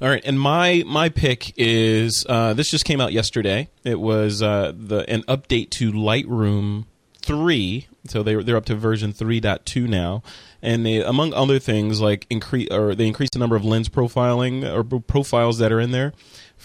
all 0.01 0.09
right, 0.09 0.23
and 0.25 0.39
my 0.39 0.83
my 0.87 1.09
pick 1.09 1.55
is 1.57 2.27
uh, 2.29 2.53
this 2.55 2.71
just 2.71 2.85
came 2.85 3.01
out 3.01 3.13
yesterday. 3.13 3.69
It 3.83 3.99
was 3.99 4.43
uh, 4.43 4.73
the 4.77 5.09
an 5.09 5.23
update 5.23 5.71
to 5.71 5.91
Lightroom 5.91 6.85
three, 7.23 7.89
so 8.07 8.23
they 8.23 8.35
they're 8.43 8.57
up 8.57 8.67
to 8.67 8.75
version 8.75 9.13
3.2 9.13 9.89
now, 9.89 10.23
and 10.61 10.85
they 10.85 11.03
among 11.03 11.33
other 11.33 11.59
things 11.59 12.01
like 12.01 12.27
increase 12.29 12.69
or 12.71 12.95
they 12.95 13.07
increase 13.07 13.31
the 13.31 13.39
number 13.39 13.57
of 13.57 13.65
lens 13.65 13.89
profiling 13.89 14.65
or 14.65 15.01
profiles 15.01 15.59
that 15.59 15.73
are 15.73 15.81
in 15.81 15.93
there 15.93 16.13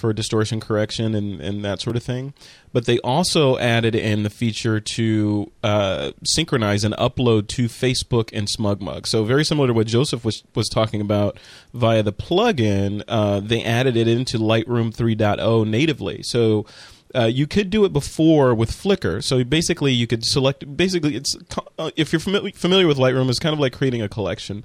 for 0.02 0.12
distortion 0.12 0.60
correction 0.60 1.14
and, 1.14 1.39
and 1.39 1.64
that 1.64 1.80
sort 1.80 1.95
of 1.95 2.04
thing. 2.04 2.34
But 2.74 2.86
they 2.86 2.97
also 2.99 3.58
added 3.60 3.95
in 3.95 4.24
the 4.24 4.30
feature 4.30 4.80
to 4.80 5.52
uh, 5.64 6.12
synchronize 6.26 6.84
and 6.84 6.95
upload 6.95 7.47
to 7.49 7.68
Facebook 7.68 8.32
and 8.34 8.47
SmugMug. 8.47 9.06
So 9.06 9.24
very 9.24 9.45
similar 9.45 9.68
to 9.68 9.74
what 9.74 9.88
Joseph 9.88 10.26
was 10.26 10.43
was 10.56 10.68
talking 10.68 10.99
about 10.99 11.39
via 11.74 12.02
the 12.02 12.12
plugin, 12.12 13.04
uh, 13.08 13.39
they 13.39 13.64
added 13.64 13.95
it 13.95 14.08
into 14.08 14.38
Lightroom 14.38 14.93
3.0 14.93 15.68
natively. 15.68 16.24
So. 16.24 16.66
Uh, 17.14 17.26
you 17.26 17.45
could 17.45 17.70
do 17.70 17.84
it 17.84 17.91
before 17.91 18.56
with 18.56 18.72
Flickr. 18.72 19.22
So 19.22 19.43
basically, 19.43 19.91
you 19.91 20.08
could 20.08 20.24
select. 20.24 20.78
Basically, 20.78 21.18
it's 21.18 21.36
uh, 21.78 21.91
if 21.97 22.14
you're 22.14 22.22
familiar 22.22 22.54
familiar 22.54 22.88
with 22.88 22.97
Lightroom, 22.97 23.28
it's 23.28 23.38
kind 23.38 23.52
of 23.52 23.60
like 23.60 23.74
creating 23.74 24.02
a 24.02 24.08
collection 24.08 24.64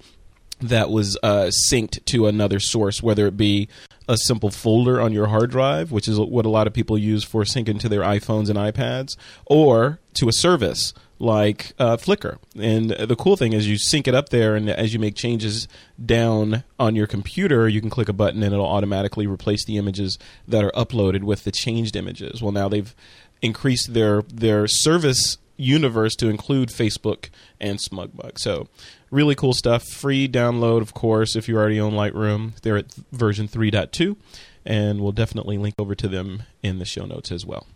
that 0.60 0.90
was 0.90 1.18
uh, 1.22 1.50
synced 1.70 2.04
to 2.06 2.26
another 2.26 2.60
source, 2.60 3.02
whether 3.02 3.26
it 3.26 3.36
be 3.36 3.68
a 4.08 4.16
simple 4.16 4.50
folder 4.50 5.00
on 5.00 5.12
your 5.12 5.26
hard 5.26 5.50
drive, 5.50 5.90
which 5.92 6.08
is 6.08 6.18
what 6.18 6.46
a 6.46 6.50
lot 6.50 6.66
of 6.66 6.72
people 6.72 6.96
use 6.96 7.24
for 7.24 7.42
syncing 7.44 7.80
to 7.80 7.88
their 7.88 8.02
iPhones 8.02 8.48
and 8.48 8.58
iPads, 8.58 9.16
or 9.44 9.98
to 10.14 10.28
a 10.28 10.32
service 10.32 10.94
like 11.18 11.72
uh, 11.78 11.96
Flickr. 11.96 12.38
And 12.58 12.90
the 12.90 13.16
cool 13.16 13.36
thing 13.36 13.52
is 13.52 13.68
you 13.68 13.78
sync 13.78 14.06
it 14.06 14.14
up 14.14 14.28
there, 14.28 14.54
and 14.54 14.68
as 14.70 14.92
you 14.92 14.98
make 14.98 15.14
changes 15.14 15.66
down 16.04 16.62
on 16.78 16.94
your 16.94 17.06
computer, 17.06 17.68
you 17.68 17.80
can 17.80 17.90
click 17.90 18.08
a 18.08 18.12
button 18.12 18.42
and 18.42 18.52
it'll 18.52 18.66
automatically 18.66 19.26
replace 19.26 19.64
the 19.64 19.78
images 19.78 20.18
that 20.46 20.62
are 20.62 20.72
uploaded 20.72 21.22
with 21.22 21.44
the 21.44 21.52
changed 21.52 21.96
images. 21.96 22.42
Well, 22.42 22.52
now 22.52 22.68
they've 22.68 22.94
increased 23.42 23.92
their 23.92 24.22
their 24.22 24.66
service 24.66 25.38
universe 25.56 26.14
to 26.16 26.28
include 26.28 26.68
Facebook 26.68 27.30
and 27.60 27.78
SmugMug. 27.78 28.38
So 28.38 28.68
really 29.16 29.34
cool 29.34 29.54
stuff. 29.54 29.82
Free 29.88 30.28
download, 30.28 30.82
of 30.82 30.92
course, 30.92 31.34
if 31.34 31.48
you 31.48 31.56
already 31.56 31.80
own 31.80 31.94
Lightroom. 31.94 32.60
They're 32.60 32.76
at 32.76 32.92
version 33.10 33.48
3.2, 33.48 34.16
and 34.64 35.00
we'll 35.00 35.12
definitely 35.12 35.56
link 35.56 35.74
over 35.78 35.94
to 35.94 36.06
them 36.06 36.42
in 36.62 36.78
the 36.78 36.84
show 36.84 37.06
notes 37.06 37.32
as 37.32 37.44
well. 37.46 37.66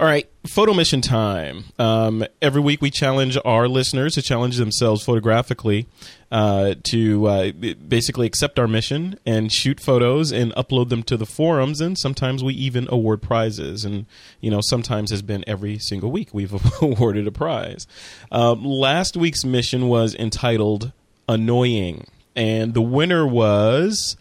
All 0.00 0.06
right, 0.06 0.30
photo 0.46 0.74
mission 0.74 1.00
time. 1.00 1.64
Um, 1.76 2.24
every 2.40 2.60
week 2.60 2.80
we 2.80 2.88
challenge 2.88 3.36
our 3.44 3.66
listeners 3.66 4.14
to 4.14 4.22
challenge 4.22 4.56
themselves 4.56 5.04
photographically 5.04 5.88
uh, 6.30 6.76
to 6.90 7.26
uh, 7.26 7.50
basically 7.50 8.24
accept 8.28 8.60
our 8.60 8.68
mission 8.68 9.18
and 9.26 9.52
shoot 9.52 9.80
photos 9.80 10.30
and 10.30 10.52
upload 10.54 10.90
them 10.90 11.02
to 11.02 11.16
the 11.16 11.26
forums. 11.26 11.80
And 11.80 11.98
sometimes 11.98 12.44
we 12.44 12.54
even 12.54 12.86
award 12.88 13.22
prizes. 13.22 13.84
And, 13.84 14.06
you 14.40 14.52
know, 14.52 14.60
sometimes 14.62 15.10
has 15.10 15.22
been 15.22 15.42
every 15.48 15.80
single 15.80 16.12
week 16.12 16.32
we've 16.32 16.54
awarded 16.80 17.26
a 17.26 17.32
prize. 17.32 17.88
Uh, 18.30 18.52
last 18.52 19.16
week's 19.16 19.44
mission 19.44 19.88
was 19.88 20.14
entitled 20.14 20.92
Annoying. 21.28 22.06
And 22.36 22.72
the 22.72 22.82
winner 22.82 23.26
was 23.26 24.16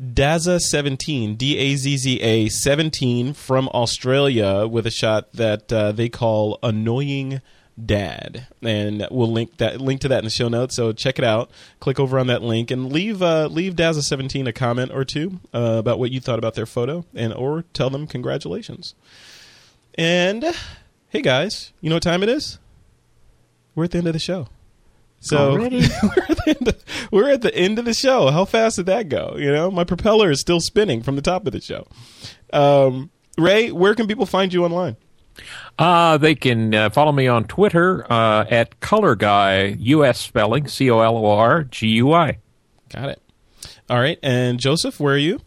Dazza 0.00 0.60
17, 0.60 1.34
D 1.34 1.58
A 1.58 1.74
Z 1.74 1.96
Z 1.96 2.20
A 2.20 2.48
17 2.48 3.32
from 3.34 3.68
Australia 3.70 4.66
with 4.66 4.86
a 4.86 4.92
shot 4.92 5.32
that 5.32 5.72
uh, 5.72 5.90
they 5.90 6.08
call 6.08 6.58
Annoying 6.62 7.40
Dad. 7.84 8.46
And 8.62 9.08
we'll 9.10 9.30
link 9.30 9.56
that 9.56 9.80
link 9.80 10.00
to 10.02 10.08
that 10.08 10.18
in 10.18 10.24
the 10.24 10.30
show 10.30 10.48
notes. 10.48 10.76
So 10.76 10.92
check 10.92 11.18
it 11.18 11.24
out. 11.24 11.50
Click 11.80 11.98
over 11.98 12.18
on 12.18 12.28
that 12.28 12.42
link 12.42 12.70
and 12.70 12.92
leave 12.92 13.22
uh, 13.22 13.46
leave 13.46 13.74
Dazza 13.74 14.02
17 14.02 14.46
a 14.46 14.52
comment 14.52 14.92
or 14.92 15.04
two 15.04 15.40
uh, 15.52 15.76
about 15.78 15.98
what 15.98 16.12
you 16.12 16.20
thought 16.20 16.38
about 16.38 16.54
their 16.54 16.66
photo 16.66 17.04
and 17.14 17.32
or 17.32 17.64
tell 17.72 17.90
them 17.90 18.06
congratulations. 18.06 18.94
And 19.96 20.44
hey 21.08 21.22
guys, 21.22 21.72
you 21.80 21.88
know 21.88 21.96
what 21.96 22.04
time 22.04 22.22
it 22.22 22.28
is? 22.28 22.58
We're 23.74 23.84
at 23.84 23.90
the 23.90 23.98
end 23.98 24.06
of 24.06 24.12
the 24.12 24.20
show. 24.20 24.48
So 25.20 25.52
we're, 25.58 25.64
at 25.64 25.70
the, 25.70 26.76
we're 27.10 27.30
at 27.30 27.42
the 27.42 27.54
end 27.54 27.78
of 27.78 27.84
the 27.84 27.94
show. 27.94 28.30
How 28.30 28.44
fast 28.44 28.76
did 28.76 28.86
that 28.86 29.08
go? 29.08 29.34
You 29.36 29.52
know, 29.52 29.70
my 29.70 29.84
propeller 29.84 30.30
is 30.30 30.40
still 30.40 30.60
spinning 30.60 31.02
from 31.02 31.16
the 31.16 31.22
top 31.22 31.46
of 31.46 31.52
the 31.52 31.60
show. 31.60 31.86
Um, 32.52 33.10
Ray, 33.36 33.70
where 33.72 33.94
can 33.94 34.06
people 34.06 34.26
find 34.26 34.52
you 34.52 34.64
online? 34.64 34.96
Uh, 35.78 36.18
they 36.18 36.34
can 36.34 36.74
uh, 36.74 36.90
follow 36.90 37.12
me 37.12 37.28
on 37.28 37.44
Twitter 37.44 38.10
uh, 38.10 38.44
at 38.50 38.80
Color 38.80 39.14
Guy, 39.14 39.76
U.S. 39.78 40.18
spelling, 40.18 40.66
C 40.66 40.90
O 40.90 41.00
L 41.00 41.16
O 41.16 41.26
R 41.26 41.64
G 41.64 41.88
U 41.88 42.12
I. 42.12 42.38
Got 42.88 43.10
it. 43.10 43.22
All 43.88 43.98
right. 43.98 44.18
And 44.22 44.58
Joseph, 44.58 44.98
where 44.98 45.14
are 45.14 45.18
you? 45.18 45.40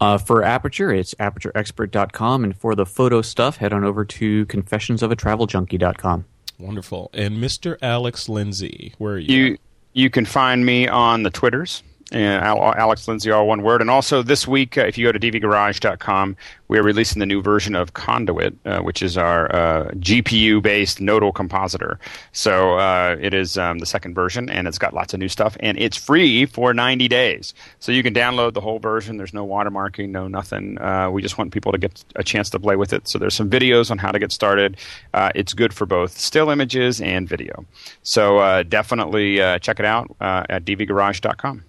Uh, 0.00 0.18
for 0.18 0.42
Aperture, 0.42 0.92
it's 0.92 1.14
apertureexpert.com. 1.14 2.44
And 2.44 2.56
for 2.56 2.74
the 2.74 2.84
photo 2.84 3.22
stuff, 3.22 3.58
head 3.58 3.72
on 3.72 3.84
over 3.84 4.04
to 4.04 4.46
confessionsofatraveljunkie.com. 4.46 6.24
Wonderful. 6.58 7.10
And 7.12 7.38
Mr. 7.38 7.76
Alex 7.82 8.28
Lindsay, 8.28 8.94
where 8.98 9.14
are 9.14 9.18
you? 9.18 9.36
You 9.36 9.58
you 9.92 10.10
can 10.10 10.24
find 10.24 10.64
me 10.66 10.88
on 10.88 11.22
the 11.22 11.30
Twitters. 11.30 11.82
And 12.12 12.44
Alex 12.44 13.08
Lindsay, 13.08 13.30
all 13.30 13.46
one 13.46 13.62
word. 13.62 13.80
And 13.80 13.90
also 13.90 14.22
this 14.22 14.46
week, 14.46 14.76
uh, 14.76 14.82
if 14.82 14.98
you 14.98 15.06
go 15.06 15.12
to 15.12 15.18
dvgarage.com, 15.18 16.36
we 16.68 16.78
are 16.78 16.82
releasing 16.82 17.18
the 17.18 17.26
new 17.26 17.40
version 17.40 17.74
of 17.74 17.94
Conduit, 17.94 18.54
uh, 18.66 18.80
which 18.80 19.02
is 19.02 19.16
our 19.16 19.54
uh, 19.54 19.90
GPU 19.92 20.62
based 20.62 21.00
nodal 21.00 21.32
compositor. 21.32 21.98
So 22.32 22.78
uh, 22.78 23.16
it 23.20 23.32
is 23.32 23.56
um, 23.56 23.78
the 23.78 23.86
second 23.86 24.14
version, 24.14 24.50
and 24.50 24.68
it's 24.68 24.78
got 24.78 24.92
lots 24.92 25.14
of 25.14 25.20
new 25.20 25.28
stuff, 25.28 25.56
and 25.60 25.78
it's 25.78 25.96
free 25.96 26.46
for 26.46 26.74
90 26.74 27.08
days. 27.08 27.54
So 27.80 27.90
you 27.90 28.02
can 28.02 28.14
download 28.14 28.52
the 28.52 28.60
whole 28.60 28.78
version. 28.78 29.16
There's 29.16 29.34
no 29.34 29.46
watermarking, 29.46 30.10
no 30.10 30.28
nothing. 30.28 30.78
Uh, 30.80 31.10
we 31.10 31.22
just 31.22 31.38
want 31.38 31.52
people 31.52 31.72
to 31.72 31.78
get 31.78 32.04
a 32.16 32.24
chance 32.24 32.50
to 32.50 32.60
play 32.60 32.76
with 32.76 32.92
it. 32.92 33.08
So 33.08 33.18
there's 33.18 33.34
some 33.34 33.50
videos 33.50 33.90
on 33.90 33.98
how 33.98 34.12
to 34.12 34.18
get 34.18 34.30
started. 34.30 34.76
Uh, 35.14 35.30
it's 35.34 35.52
good 35.54 35.72
for 35.72 35.86
both 35.86 36.18
still 36.18 36.50
images 36.50 37.00
and 37.00 37.28
video. 37.28 37.64
So 38.02 38.62
definitely 38.64 39.38
check 39.60 39.80
it 39.80 39.86
out 39.86 40.14
at 40.20 40.64
dvgarage.com. 40.64 41.64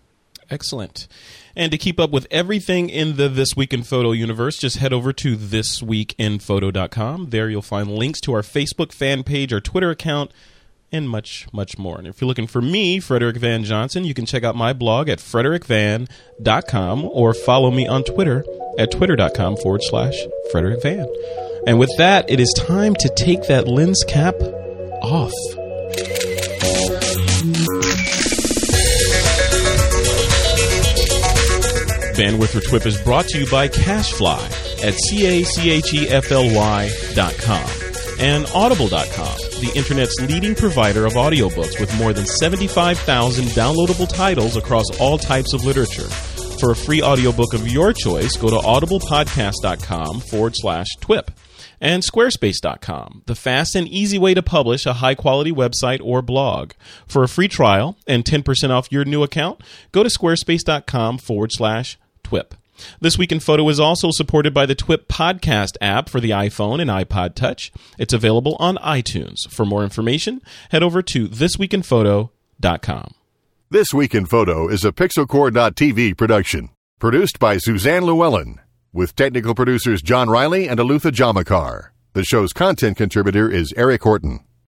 Excellent. 0.49 1.07
And 1.55 1.71
to 1.71 1.77
keep 1.77 1.99
up 1.99 2.11
with 2.11 2.27
everything 2.29 2.89
in 2.89 3.15
the 3.15 3.29
This 3.29 3.55
Week 3.55 3.73
in 3.73 3.83
Photo 3.83 4.11
universe, 4.11 4.57
just 4.57 4.77
head 4.77 4.93
over 4.93 5.13
to 5.13 5.37
thisweekinphoto.com. 5.37 7.29
There 7.29 7.49
you'll 7.49 7.61
find 7.61 7.89
links 7.89 8.19
to 8.21 8.33
our 8.33 8.41
Facebook 8.41 8.91
fan 8.91 9.23
page, 9.23 9.53
our 9.53 9.61
Twitter 9.61 9.89
account, 9.89 10.31
and 10.91 11.09
much, 11.09 11.47
much 11.51 11.77
more. 11.77 11.97
And 11.97 12.07
if 12.07 12.21
you're 12.21 12.27
looking 12.27 12.47
for 12.47 12.61
me, 12.61 12.99
Frederick 12.99 13.37
Van 13.37 13.63
Johnson, 13.63 14.03
you 14.03 14.13
can 14.13 14.25
check 14.25 14.43
out 14.43 14.55
my 14.55 14.73
blog 14.73 15.09
at 15.09 15.19
frederickvan.com 15.19 17.05
or 17.05 17.33
follow 17.33 17.71
me 17.71 17.87
on 17.87 18.03
Twitter 18.03 18.45
at 18.77 18.91
twitter.com 18.91 19.57
forward 19.57 19.81
slash 19.83 20.15
Frederick 20.51 20.81
Van. 20.81 21.07
And 21.67 21.79
with 21.79 21.95
that, 21.97 22.29
it 22.29 22.39
is 22.39 22.53
time 22.55 22.95
to 22.95 23.09
take 23.15 23.47
that 23.47 23.67
lens 23.67 24.03
cap 24.07 24.35
off. 25.01 25.33
Bandwidth 32.15 32.49
for 32.49 32.61
TWIP 32.61 32.85
is 32.85 33.01
brought 33.01 33.27
to 33.27 33.39
you 33.39 33.51
by 33.51 33.67
CacheFly 33.67 34.83
at 34.85 34.93
C-A-C-H-E-F-L-Y.com 34.93 36.55
and 38.19 38.45
Audible.com, 38.53 39.37
the 39.59 39.71
Internet's 39.75 40.15
leading 40.21 40.55
provider 40.55 41.05
of 41.05 41.13
audiobooks 41.13 41.77
with 41.79 41.93
more 41.97 42.13
than 42.13 42.25
75,000 42.25 43.45
downloadable 43.47 44.07
titles 44.07 44.55
across 44.55 44.85
all 44.99 45.17
types 45.17 45.53
of 45.53 45.65
literature. 45.65 46.07
For 46.59 46.71
a 46.71 46.75
free 46.75 47.01
audiobook 47.01 47.53
of 47.53 47.67
your 47.67 47.91
choice, 47.91 48.37
go 48.37 48.49
to 48.49 48.55
audiblepodcast.com 48.55 50.21
forward 50.21 50.55
slash 50.55 50.87
TWIP 51.01 51.31
and 51.81 52.01
squarespace.com, 52.01 53.23
the 53.25 53.35
fast 53.35 53.75
and 53.75 53.89
easy 53.89 54.17
way 54.17 54.33
to 54.33 54.41
publish 54.41 54.85
a 54.85 54.93
high 54.93 55.15
quality 55.15 55.51
website 55.51 55.99
or 56.01 56.21
blog. 56.21 56.71
For 57.05 57.23
a 57.23 57.27
free 57.27 57.49
trial 57.49 57.97
and 58.07 58.23
10% 58.23 58.69
off 58.69 58.89
your 58.89 59.03
new 59.03 59.23
account, 59.23 59.59
go 59.91 60.01
to 60.03 60.09
squarespace.com 60.09 61.17
forward 61.17 61.51
slash 61.51 61.97
TWIP. 62.25 62.55
This 62.99 63.17
Week 63.17 63.31
in 63.31 63.39
Photo 63.39 63.69
is 63.69 63.79
also 63.79 64.09
supported 64.11 64.53
by 64.53 64.65
the 64.65 64.75
TWIP 64.75 65.07
podcast 65.07 65.77
app 65.79 66.09
for 66.09 66.19
the 66.19 66.31
iPhone 66.31 66.81
and 66.81 66.89
iPod 66.89 67.35
Touch. 67.35 67.71
It's 67.97 68.13
available 68.13 68.57
on 68.59 68.77
iTunes. 68.77 69.49
For 69.49 69.65
more 69.65 69.83
information, 69.83 70.41
head 70.71 70.83
over 70.83 71.01
to 71.03 71.27
thisweekinphoto.com. 71.27 73.13
This 73.69 73.93
Week 73.93 74.13
in 74.13 74.25
Photo 74.25 74.67
is 74.67 74.83
a 74.83 74.91
PixelCorps.tv 74.91 76.17
production, 76.17 76.69
produced 76.99 77.39
by 77.39 77.57
Suzanne 77.57 78.03
Llewellyn, 78.03 78.59
with 78.93 79.15
technical 79.15 79.55
producers 79.55 80.01
John 80.01 80.29
Riley 80.29 80.67
and 80.67 80.79
Alutha 80.79 81.11
Jamakar. 81.11 81.89
The 82.13 82.23
show's 82.23 82.53
content 82.53 82.97
contributor 82.97 83.49
is 83.49 83.73
Eric 83.75 84.03
Horton. 84.03 84.45